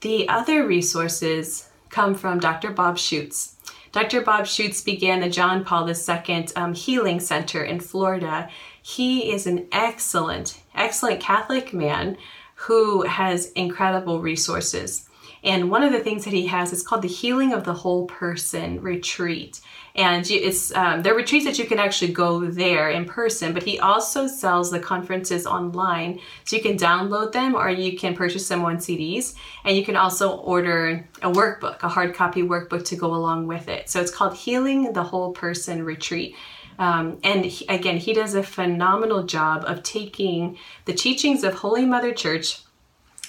The 0.00 0.28
other 0.28 0.66
resources 0.66 1.68
come 1.88 2.14
from 2.14 2.40
dr 2.40 2.68
bob 2.72 2.96
schuchts 2.96 3.55
Dr. 3.96 4.20
Bob 4.20 4.44
Schuchts 4.44 4.84
began 4.84 5.20
the 5.20 5.30
John 5.30 5.64
Paul 5.64 5.88
II 5.88 6.48
um, 6.54 6.74
Healing 6.74 7.18
Center 7.18 7.64
in 7.64 7.80
Florida 7.80 8.50
he 8.82 9.32
is 9.32 9.46
an 9.46 9.68
excellent, 9.72 10.60
excellent 10.74 11.18
Catholic 11.18 11.72
man 11.72 12.18
who 12.56 13.06
has 13.06 13.52
incredible 13.52 14.20
resources. 14.20 15.08
And 15.42 15.70
one 15.70 15.82
of 15.82 15.92
the 15.92 16.00
things 16.00 16.26
that 16.26 16.34
he 16.34 16.46
has 16.46 16.74
is 16.74 16.86
called 16.86 17.00
the 17.00 17.08
Healing 17.08 17.54
of 17.54 17.64
the 17.64 17.72
Whole 17.72 18.04
Person 18.04 18.82
Retreat. 18.82 19.62
And 19.96 20.30
it's 20.30 20.74
um, 20.74 21.02
there 21.02 21.14
are 21.14 21.16
retreats 21.16 21.46
that 21.46 21.58
you 21.58 21.64
can 21.64 21.78
actually 21.78 22.12
go 22.12 22.44
there 22.44 22.90
in 22.90 23.06
person, 23.06 23.54
but 23.54 23.62
he 23.62 23.80
also 23.80 24.26
sells 24.26 24.70
the 24.70 24.78
conferences 24.78 25.46
online. 25.46 26.20
So 26.44 26.56
you 26.56 26.62
can 26.62 26.76
download 26.76 27.32
them 27.32 27.54
or 27.54 27.70
you 27.70 27.96
can 27.96 28.14
purchase 28.14 28.46
them 28.46 28.62
on 28.62 28.76
CDs. 28.76 29.34
And 29.64 29.74
you 29.74 29.84
can 29.84 29.96
also 29.96 30.36
order 30.36 31.08
a 31.22 31.32
workbook, 31.32 31.82
a 31.82 31.88
hard 31.88 32.14
copy 32.14 32.42
workbook 32.42 32.84
to 32.86 32.96
go 32.96 33.14
along 33.14 33.46
with 33.46 33.68
it. 33.68 33.88
So 33.88 34.00
it's 34.00 34.10
called 34.10 34.36
Healing 34.36 34.92
the 34.92 35.02
Whole 35.02 35.32
Person 35.32 35.82
Retreat. 35.82 36.36
Um, 36.78 37.18
and 37.24 37.46
he, 37.46 37.66
again, 37.68 37.96
he 37.96 38.12
does 38.12 38.34
a 38.34 38.42
phenomenal 38.42 39.22
job 39.22 39.64
of 39.66 39.82
taking 39.82 40.58
the 40.84 40.92
teachings 40.92 41.42
of 41.42 41.54
Holy 41.54 41.86
Mother 41.86 42.12
Church, 42.12 42.60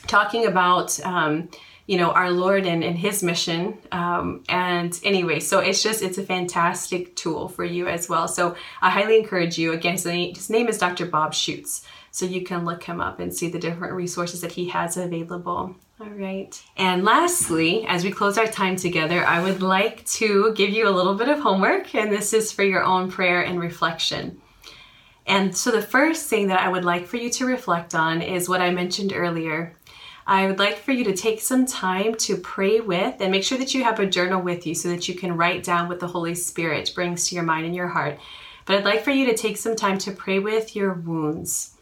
talking 0.05 0.45
about, 0.45 0.99
um, 1.05 1.49
you 1.87 1.97
know, 1.97 2.11
our 2.11 2.29
Lord 2.29 2.65
and, 2.65 2.83
and 2.83 2.97
his 2.97 3.23
mission. 3.23 3.77
Um, 3.91 4.43
and 4.49 4.99
anyway, 5.03 5.39
so 5.39 5.59
it's 5.59 5.81
just, 5.81 6.03
it's 6.03 6.17
a 6.17 6.23
fantastic 6.23 7.15
tool 7.15 7.47
for 7.47 7.63
you 7.63 7.87
as 7.87 8.09
well. 8.09 8.27
So 8.27 8.55
I 8.81 8.89
highly 8.89 9.17
encourage 9.17 9.57
you. 9.57 9.71
Again, 9.71 9.93
his 9.93 10.05
name, 10.05 10.35
his 10.35 10.49
name 10.49 10.67
is 10.67 10.77
Dr. 10.77 11.05
Bob 11.05 11.33
Schuchts. 11.33 11.83
So 12.11 12.25
you 12.25 12.43
can 12.43 12.65
look 12.65 12.83
him 12.83 12.99
up 12.99 13.19
and 13.19 13.33
see 13.33 13.47
the 13.47 13.59
different 13.59 13.93
resources 13.93 14.41
that 14.41 14.51
he 14.51 14.67
has 14.69 14.97
available. 14.97 15.75
All 15.99 16.09
right. 16.09 16.61
And 16.75 17.03
lastly, 17.03 17.85
as 17.87 18.03
we 18.03 18.11
close 18.11 18.37
our 18.37 18.47
time 18.47 18.75
together, 18.75 19.25
I 19.25 19.41
would 19.41 19.61
like 19.61 20.05
to 20.05 20.53
give 20.53 20.71
you 20.71 20.87
a 20.87 20.91
little 20.91 21.15
bit 21.15 21.29
of 21.29 21.39
homework, 21.39 21.95
and 21.95 22.11
this 22.11 22.33
is 22.33 22.51
for 22.51 22.63
your 22.63 22.83
own 22.83 23.09
prayer 23.09 23.41
and 23.41 23.59
reflection. 23.59 24.41
And 25.25 25.55
so, 25.55 25.71
the 25.71 25.81
first 25.81 26.27
thing 26.27 26.47
that 26.47 26.61
I 26.61 26.69
would 26.69 26.85
like 26.85 27.05
for 27.05 27.17
you 27.17 27.29
to 27.31 27.45
reflect 27.45 27.93
on 27.93 28.21
is 28.21 28.47
what 28.47 28.61
I 28.61 28.71
mentioned 28.71 29.11
earlier. 29.13 29.76
I 30.27 30.45
would 30.45 30.59
like 30.59 30.77
for 30.77 30.91
you 30.91 31.05
to 31.05 31.15
take 31.15 31.41
some 31.41 31.65
time 31.65 32.13
to 32.15 32.37
pray 32.37 32.79
with 32.81 33.15
and 33.19 33.31
make 33.31 33.43
sure 33.43 33.57
that 33.57 33.73
you 33.73 33.83
have 33.83 33.99
a 33.99 34.05
journal 34.05 34.41
with 34.41 34.67
you 34.67 34.75
so 34.75 34.89
that 34.89 35.07
you 35.07 35.15
can 35.15 35.37
write 35.37 35.63
down 35.63 35.87
what 35.87 35.99
the 35.99 36.07
Holy 36.07 36.35
Spirit 36.35 36.91
brings 36.93 37.27
to 37.29 37.35
your 37.35 37.45
mind 37.45 37.65
and 37.65 37.75
your 37.75 37.87
heart. 37.87 38.19
But 38.65 38.75
I'd 38.75 38.85
like 38.85 39.03
for 39.03 39.11
you 39.11 39.25
to 39.27 39.37
take 39.37 39.57
some 39.57 39.75
time 39.75 39.97
to 39.99 40.11
pray 40.11 40.37
with 40.39 40.75
your 40.75 40.93
wounds 40.93 41.73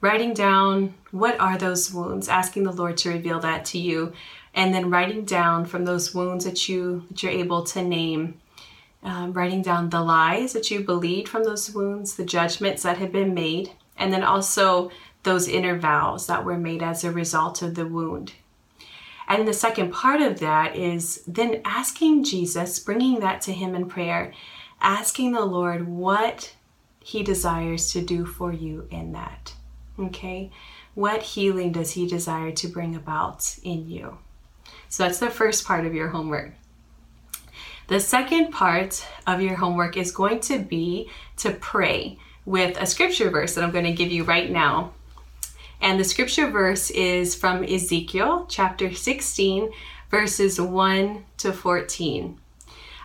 writing 0.00 0.32
down 0.32 0.94
what 1.10 1.38
are 1.40 1.58
those 1.58 1.92
wounds, 1.92 2.28
asking 2.28 2.64
the 2.64 2.72
Lord 2.72 2.96
to 2.98 3.10
reveal 3.10 3.40
that 3.40 3.64
to 3.66 3.78
you, 3.78 4.12
and 4.54 4.74
then 4.74 4.90
writing 4.90 5.24
down 5.24 5.64
from 5.66 5.84
those 5.84 6.14
wounds 6.14 6.44
that 6.44 6.68
you 6.68 7.04
that 7.08 7.22
you're 7.22 7.32
able 7.32 7.64
to 7.64 7.82
name. 7.82 8.40
Um, 9.02 9.32
writing 9.32 9.62
down 9.62 9.88
the 9.88 10.02
lies 10.02 10.52
that 10.52 10.70
you 10.70 10.80
believed 10.80 11.28
from 11.28 11.44
those 11.44 11.70
wounds, 11.74 12.16
the 12.16 12.24
judgments 12.24 12.82
that 12.82 12.98
had 12.98 13.12
been 13.12 13.32
made, 13.32 13.72
and 13.96 14.12
then 14.12 14.22
also 14.22 14.90
those 15.22 15.48
inner 15.48 15.78
vows 15.78 16.26
that 16.26 16.44
were 16.44 16.58
made 16.58 16.82
as 16.82 17.04
a 17.04 17.10
result 17.10 17.62
of 17.62 17.74
the 17.74 17.86
wound. 17.86 18.32
And 19.28 19.46
the 19.46 19.52
second 19.52 19.92
part 19.92 20.20
of 20.20 20.40
that 20.40 20.74
is 20.74 21.22
then 21.26 21.60
asking 21.64 22.24
Jesus, 22.24 22.78
bringing 22.78 23.20
that 23.20 23.40
to 23.42 23.52
Him 23.52 23.74
in 23.74 23.86
prayer, 23.86 24.32
asking 24.80 25.32
the 25.32 25.44
Lord 25.44 25.86
what 25.86 26.54
He 26.98 27.22
desires 27.22 27.92
to 27.92 28.00
do 28.00 28.26
for 28.26 28.52
you 28.52 28.88
in 28.90 29.12
that. 29.12 29.54
Okay, 29.98 30.50
what 30.94 31.22
healing 31.22 31.72
does 31.72 31.92
He 31.92 32.06
desire 32.06 32.50
to 32.52 32.68
bring 32.68 32.96
about 32.96 33.56
in 33.62 33.88
you? 33.88 34.18
So 34.88 35.04
that's 35.04 35.18
the 35.18 35.30
first 35.30 35.64
part 35.64 35.86
of 35.86 35.94
your 35.94 36.08
homework. 36.08 36.54
The 37.86 38.00
second 38.00 38.50
part 38.50 39.06
of 39.26 39.40
your 39.42 39.56
homework 39.56 39.96
is 39.96 40.12
going 40.12 40.40
to 40.40 40.58
be 40.58 41.10
to 41.38 41.52
pray 41.52 42.18
with 42.44 42.76
a 42.80 42.86
scripture 42.86 43.30
verse 43.30 43.54
that 43.54 43.64
I'm 43.64 43.72
going 43.72 43.84
to 43.84 43.92
give 43.92 44.10
you 44.10 44.24
right 44.24 44.50
now. 44.50 44.94
And 45.80 45.98
the 45.98 46.04
scripture 46.04 46.48
verse 46.50 46.90
is 46.90 47.34
from 47.34 47.64
Ezekiel 47.64 48.46
chapter 48.48 48.92
16, 48.92 49.70
verses 50.10 50.60
1 50.60 51.24
to 51.38 51.52
14. 51.52 52.38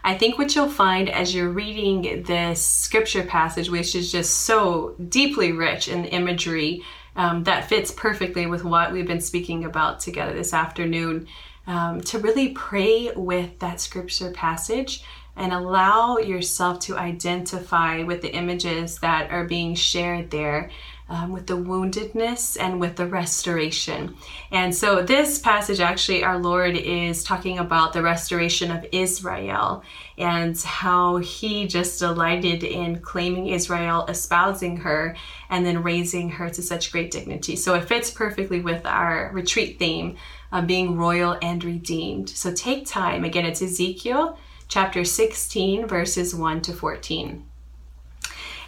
I 0.03 0.17
think 0.17 0.37
what 0.37 0.53
you'll 0.55 0.69
find 0.69 1.09
as 1.09 1.33
you're 1.33 1.49
reading 1.49 2.23
this 2.23 2.63
scripture 2.63 3.23
passage, 3.23 3.69
which 3.69 3.95
is 3.95 4.11
just 4.11 4.41
so 4.41 4.95
deeply 5.09 5.51
rich 5.51 5.87
in 5.87 6.05
imagery 6.05 6.83
um, 7.15 7.43
that 7.45 7.69
fits 7.69 7.91
perfectly 7.91 8.45
with 8.45 8.63
what 8.63 8.91
we've 8.91 9.07
been 9.07 9.21
speaking 9.21 9.63
about 9.63 10.01
together 10.01 10.33
this 10.33 10.53
afternoon, 10.53 11.27
um, 11.65 12.01
to 12.01 12.19
really 12.19 12.49
pray 12.49 13.11
with 13.15 13.57
that 13.59 13.79
scripture 13.79 14.31
passage 14.31 15.03
and 15.37 15.51
allow 15.51 16.17
yourself 16.17 16.79
to 16.79 16.97
identify 16.97 18.03
with 18.03 18.21
the 18.21 18.33
images 18.33 18.99
that 18.99 19.31
are 19.31 19.45
being 19.45 19.75
shared 19.75 20.29
there. 20.29 20.69
Um, 21.07 21.31
with 21.31 21.45
the 21.45 21.53
woundedness 21.53 22.57
and 22.59 22.79
with 22.79 22.95
the 22.95 23.05
restoration. 23.05 24.15
And 24.51 24.73
so, 24.73 25.03
this 25.03 25.37
passage 25.37 25.79
actually, 25.79 26.23
our 26.23 26.39
Lord 26.39 26.75
is 26.75 27.23
talking 27.23 27.59
about 27.59 27.93
the 27.93 28.01
restoration 28.01 28.71
of 28.71 28.87
Israel 28.91 29.83
and 30.17 30.59
how 30.59 31.17
he 31.17 31.67
just 31.67 31.99
delighted 31.99 32.63
in 32.63 33.01
claiming 33.01 33.49
Israel, 33.49 34.07
espousing 34.07 34.77
her, 34.77 35.15
and 35.51 35.63
then 35.63 35.83
raising 35.83 36.27
her 36.31 36.49
to 36.49 36.63
such 36.63 36.91
great 36.91 37.11
dignity. 37.11 37.55
So, 37.55 37.75
it 37.75 37.87
fits 37.87 38.09
perfectly 38.09 38.61
with 38.61 38.83
our 38.87 39.29
retreat 39.31 39.77
theme 39.77 40.15
of 40.51 40.65
being 40.65 40.97
royal 40.97 41.37
and 41.39 41.63
redeemed. 41.63 42.29
So, 42.29 42.51
take 42.51 42.87
time. 42.87 43.23
Again, 43.23 43.45
it's 43.45 43.61
Ezekiel 43.61 44.39
chapter 44.67 45.03
16, 45.03 45.87
verses 45.87 46.33
1 46.33 46.61
to 46.61 46.73
14. 46.73 47.45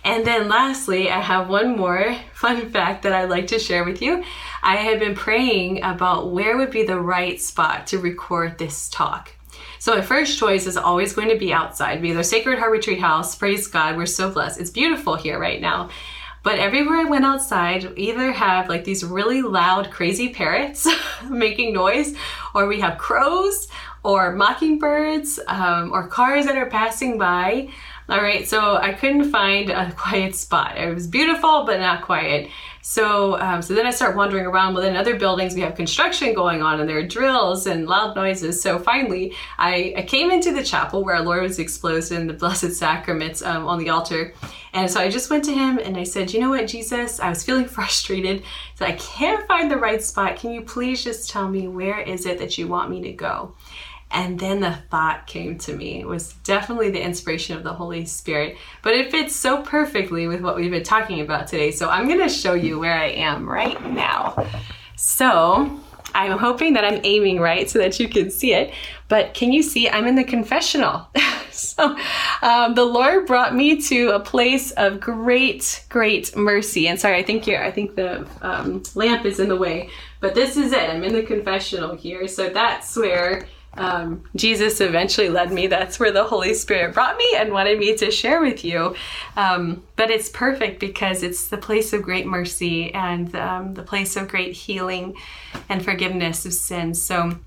And 0.03 0.25
then 0.25 0.47
lastly, 0.47 1.09
I 1.09 1.19
have 1.19 1.49
one 1.49 1.75
more 1.77 2.15
fun 2.33 2.69
fact 2.69 3.03
that 3.03 3.13
I'd 3.13 3.29
like 3.29 3.47
to 3.47 3.59
share 3.59 3.83
with 3.83 4.01
you. 4.01 4.23
I 4.63 4.77
had 4.77 4.99
been 4.99 5.15
praying 5.15 5.83
about 5.83 6.31
where 6.31 6.57
would 6.57 6.71
be 6.71 6.83
the 6.83 6.99
right 6.99 7.39
spot 7.39 7.87
to 7.87 7.99
record 7.99 8.57
this 8.57 8.89
talk. 8.89 9.31
So 9.79 9.95
my 9.95 10.01
first 10.01 10.39
choice 10.39 10.65
is 10.65 10.77
always 10.77 11.13
going 11.13 11.29
to 11.29 11.37
be 11.37 11.53
outside, 11.53 12.01
be 12.01 12.11
the 12.11 12.23
Sacred 12.23 12.59
Heart 12.59 12.71
Retreat 12.71 12.99
House. 12.99 13.35
Praise 13.35 13.67
God, 13.67 13.95
we're 13.95 14.05
so 14.05 14.31
blessed. 14.31 14.59
It's 14.59 14.69
beautiful 14.69 15.15
here 15.15 15.39
right 15.39 15.61
now. 15.61 15.89
But 16.43 16.59
everywhere 16.59 16.97
I 16.97 17.03
went 17.03 17.25
outside, 17.25 17.83
we 17.95 18.03
either 18.03 18.31
have 18.31 18.69
like 18.69 18.85
these 18.85 19.03
really 19.03 19.41
loud, 19.41 19.91
crazy 19.91 20.29
parrots 20.29 20.87
making 21.29 21.73
noise, 21.73 22.15
or 22.55 22.67
we 22.67 22.79
have 22.79 22.97
crows, 22.97 23.67
or 24.03 24.31
mockingbirds 24.31 25.39
um, 25.47 25.91
or 25.91 26.07
cars 26.07 26.45
that 26.45 26.55
are 26.55 26.69
passing 26.69 27.17
by. 27.17 27.67
All 28.09 28.21
right, 28.21 28.47
so 28.47 28.77
I 28.77 28.93
couldn't 28.93 29.31
find 29.31 29.69
a 29.69 29.91
quiet 29.91 30.33
spot. 30.33 30.77
It 30.77 30.93
was 30.93 31.07
beautiful, 31.07 31.65
but 31.65 31.81
not 31.81 32.03
quiet. 32.03 32.49
So, 32.81 33.37
um, 33.41 33.61
so 33.61 33.73
then 33.73 33.85
I 33.85 33.91
start 33.91 34.15
wandering 34.15 34.45
around. 34.45 34.75
Well, 34.75 34.85
in 34.85 34.95
other 34.95 35.19
buildings, 35.19 35.55
we 35.55 35.59
have 35.61 35.75
construction 35.75 36.33
going 36.33 36.61
on, 36.61 36.79
and 36.79 36.89
there 36.89 36.97
are 36.99 37.05
drills 37.05 37.67
and 37.67 37.85
loud 37.85 38.15
noises. 38.15 38.61
So 38.61 38.79
finally, 38.79 39.35
I, 39.57 39.93
I 39.97 40.03
came 40.03 40.31
into 40.31 40.53
the 40.53 40.63
chapel 40.63 41.03
where 41.03 41.15
our 41.15 41.21
Lord 41.21 41.43
was 41.43 41.59
exposed 41.59 42.13
in 42.13 42.27
the 42.27 42.33
Blessed 42.33 42.71
Sacraments 42.71 43.41
um, 43.41 43.67
on 43.67 43.77
the 43.77 43.89
altar, 43.89 44.33
and 44.71 44.89
so 44.89 45.01
I 45.01 45.09
just 45.09 45.29
went 45.29 45.43
to 45.43 45.53
him 45.53 45.77
and 45.77 45.97
I 45.97 46.03
said, 46.03 46.33
"You 46.33 46.39
know 46.39 46.51
what, 46.51 46.65
Jesus? 46.67 47.19
I 47.19 47.27
was 47.27 47.43
feeling 47.43 47.65
frustrated. 47.77 48.43
So 48.75 48.85
I 48.85 48.93
can't 48.93 49.45
find 49.47 49.69
the 49.69 49.75
right 49.75 50.01
spot. 50.01 50.37
Can 50.37 50.53
you 50.53 50.61
please 50.61 51.03
just 51.03 51.29
tell 51.29 51.49
me 51.49 51.67
where 51.67 51.99
is 51.99 52.25
it 52.25 52.37
that 52.37 52.57
you 52.57 52.69
want 52.69 52.89
me 52.89 53.01
to 53.01 53.11
go?" 53.11 53.53
And 54.09 54.39
then 54.39 54.61
the 54.61 54.73
thought 54.89 55.27
came 55.27 55.57
to 55.59 55.75
me. 55.75 55.99
It 55.99 56.07
was 56.07 56.33
definitely 56.43 56.91
the 56.91 57.01
inspiration 57.01 57.57
of 57.57 57.63
the 57.63 57.73
Holy 57.73 58.05
Spirit, 58.05 58.57
but 58.81 58.93
it 58.93 59.11
fits 59.11 59.35
so 59.35 59.61
perfectly 59.61 60.27
with 60.27 60.41
what 60.41 60.55
we've 60.55 60.71
been 60.71 60.83
talking 60.83 61.19
about 61.19 61.47
today. 61.47 61.71
So 61.71 61.89
I'm 61.89 62.07
going 62.07 62.21
to 62.21 62.29
show 62.29 62.53
you 62.53 62.79
where 62.79 62.97
I 62.97 63.07
am 63.07 63.47
right 63.47 63.81
now. 63.91 64.47
So 64.95 65.79
I'm 66.15 66.37
hoping 66.37 66.73
that 66.73 66.85
I'm 66.85 67.01
aiming 67.03 67.39
right 67.39 67.69
so 67.69 67.79
that 67.79 67.99
you 67.99 68.07
can 68.07 68.31
see 68.31 68.53
it. 68.53 68.73
But 69.07 69.33
can 69.33 69.51
you 69.51 69.61
see 69.61 69.89
I'm 69.89 70.07
in 70.07 70.15
the 70.15 70.23
confessional? 70.23 71.07
so 71.51 71.97
um, 72.41 72.75
the 72.75 72.85
Lord 72.85 73.27
brought 73.27 73.53
me 73.53 73.81
to 73.83 74.09
a 74.09 74.19
place 74.19 74.71
of 74.71 74.99
great, 74.99 75.85
great 75.89 76.35
mercy. 76.35 76.87
And 76.87 76.99
sorry, 76.99 77.17
I 77.17 77.23
think 77.23 77.45
you 77.45 77.55
I 77.57 77.71
think 77.71 77.95
the 77.95 78.27
um, 78.41 78.83
lamp 78.95 79.25
is 79.25 79.39
in 79.39 79.49
the 79.49 79.55
way, 79.55 79.89
but 80.19 80.33
this 80.33 80.57
is 80.57 80.71
it. 80.71 80.89
I'm 80.89 81.03
in 81.03 81.13
the 81.13 81.23
confessional 81.23 81.95
here. 81.95 82.27
So 82.27 82.49
that's 82.49 82.95
where 82.95 83.47
um, 83.77 84.23
Jesus 84.35 84.81
eventually 84.81 85.29
led 85.29 85.51
me. 85.51 85.67
That's 85.67 85.99
where 85.99 86.11
the 86.11 86.23
Holy 86.23 86.53
Spirit 86.53 86.93
brought 86.93 87.17
me 87.17 87.25
and 87.37 87.51
wanted 87.51 87.79
me 87.79 87.95
to 87.97 88.11
share 88.11 88.41
with 88.41 88.65
you. 88.65 88.95
Um, 89.35 89.83
but 89.95 90.09
it's 90.09 90.29
perfect 90.29 90.79
because 90.79 91.23
it's 91.23 91.47
the 91.47 91.57
place 91.57 91.93
of 91.93 92.01
great 92.01 92.25
mercy 92.25 92.93
and 92.93 93.33
um, 93.35 93.73
the 93.73 93.83
place 93.83 94.15
of 94.15 94.27
great 94.27 94.53
healing 94.53 95.15
and 95.69 95.83
forgiveness 95.83 96.45
of 96.45 96.53
sins. 96.53 97.01
So 97.01 97.37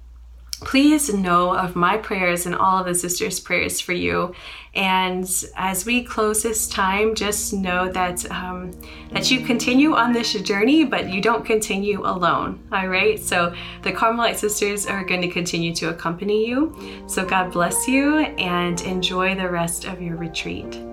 please 0.61 1.13
know 1.13 1.57
of 1.57 1.77
my 1.77 1.97
prayers 1.97 2.47
and 2.47 2.55
all 2.55 2.79
of 2.79 2.87
the 2.87 2.95
sisters' 2.95 3.41
prayers 3.41 3.81
for 3.81 3.93
you. 3.93 4.35
And 4.75 5.29
as 5.57 5.85
we 5.85 6.05
close 6.05 6.43
this 6.43 6.69
time, 6.69 7.15
just 7.15 7.53
know 7.53 7.91
that 7.91 8.31
um, 8.31 8.73
that 9.13 9.31
you 9.31 9.41
continue 9.41 9.95
on 9.95 10.13
this 10.13 10.33
journey, 10.33 10.85
but 10.85 11.09
you 11.09 11.21
don't 11.21 11.45
continue 11.45 12.03
alone. 12.03 12.61
All 12.73 12.87
right. 12.87 13.19
So 13.19 13.53
the 13.83 13.93
Carmelite 13.93 14.37
sisters 14.37 14.87
are 14.87 15.05
going 15.05 15.23
to 15.23 15.29
continue 15.29 15.75
to 15.77 15.89
accompany 15.89 16.47
you. 16.47 17.05
So 17.09 17.25
God 17.25 17.53
bless 17.53 17.89
you 17.89 18.19
and 18.19 18.81
enjoy 18.83 19.35
the 19.35 19.49
rest 19.49 19.87
of 19.87 20.01
your 20.01 20.17
retreat. 20.17 20.90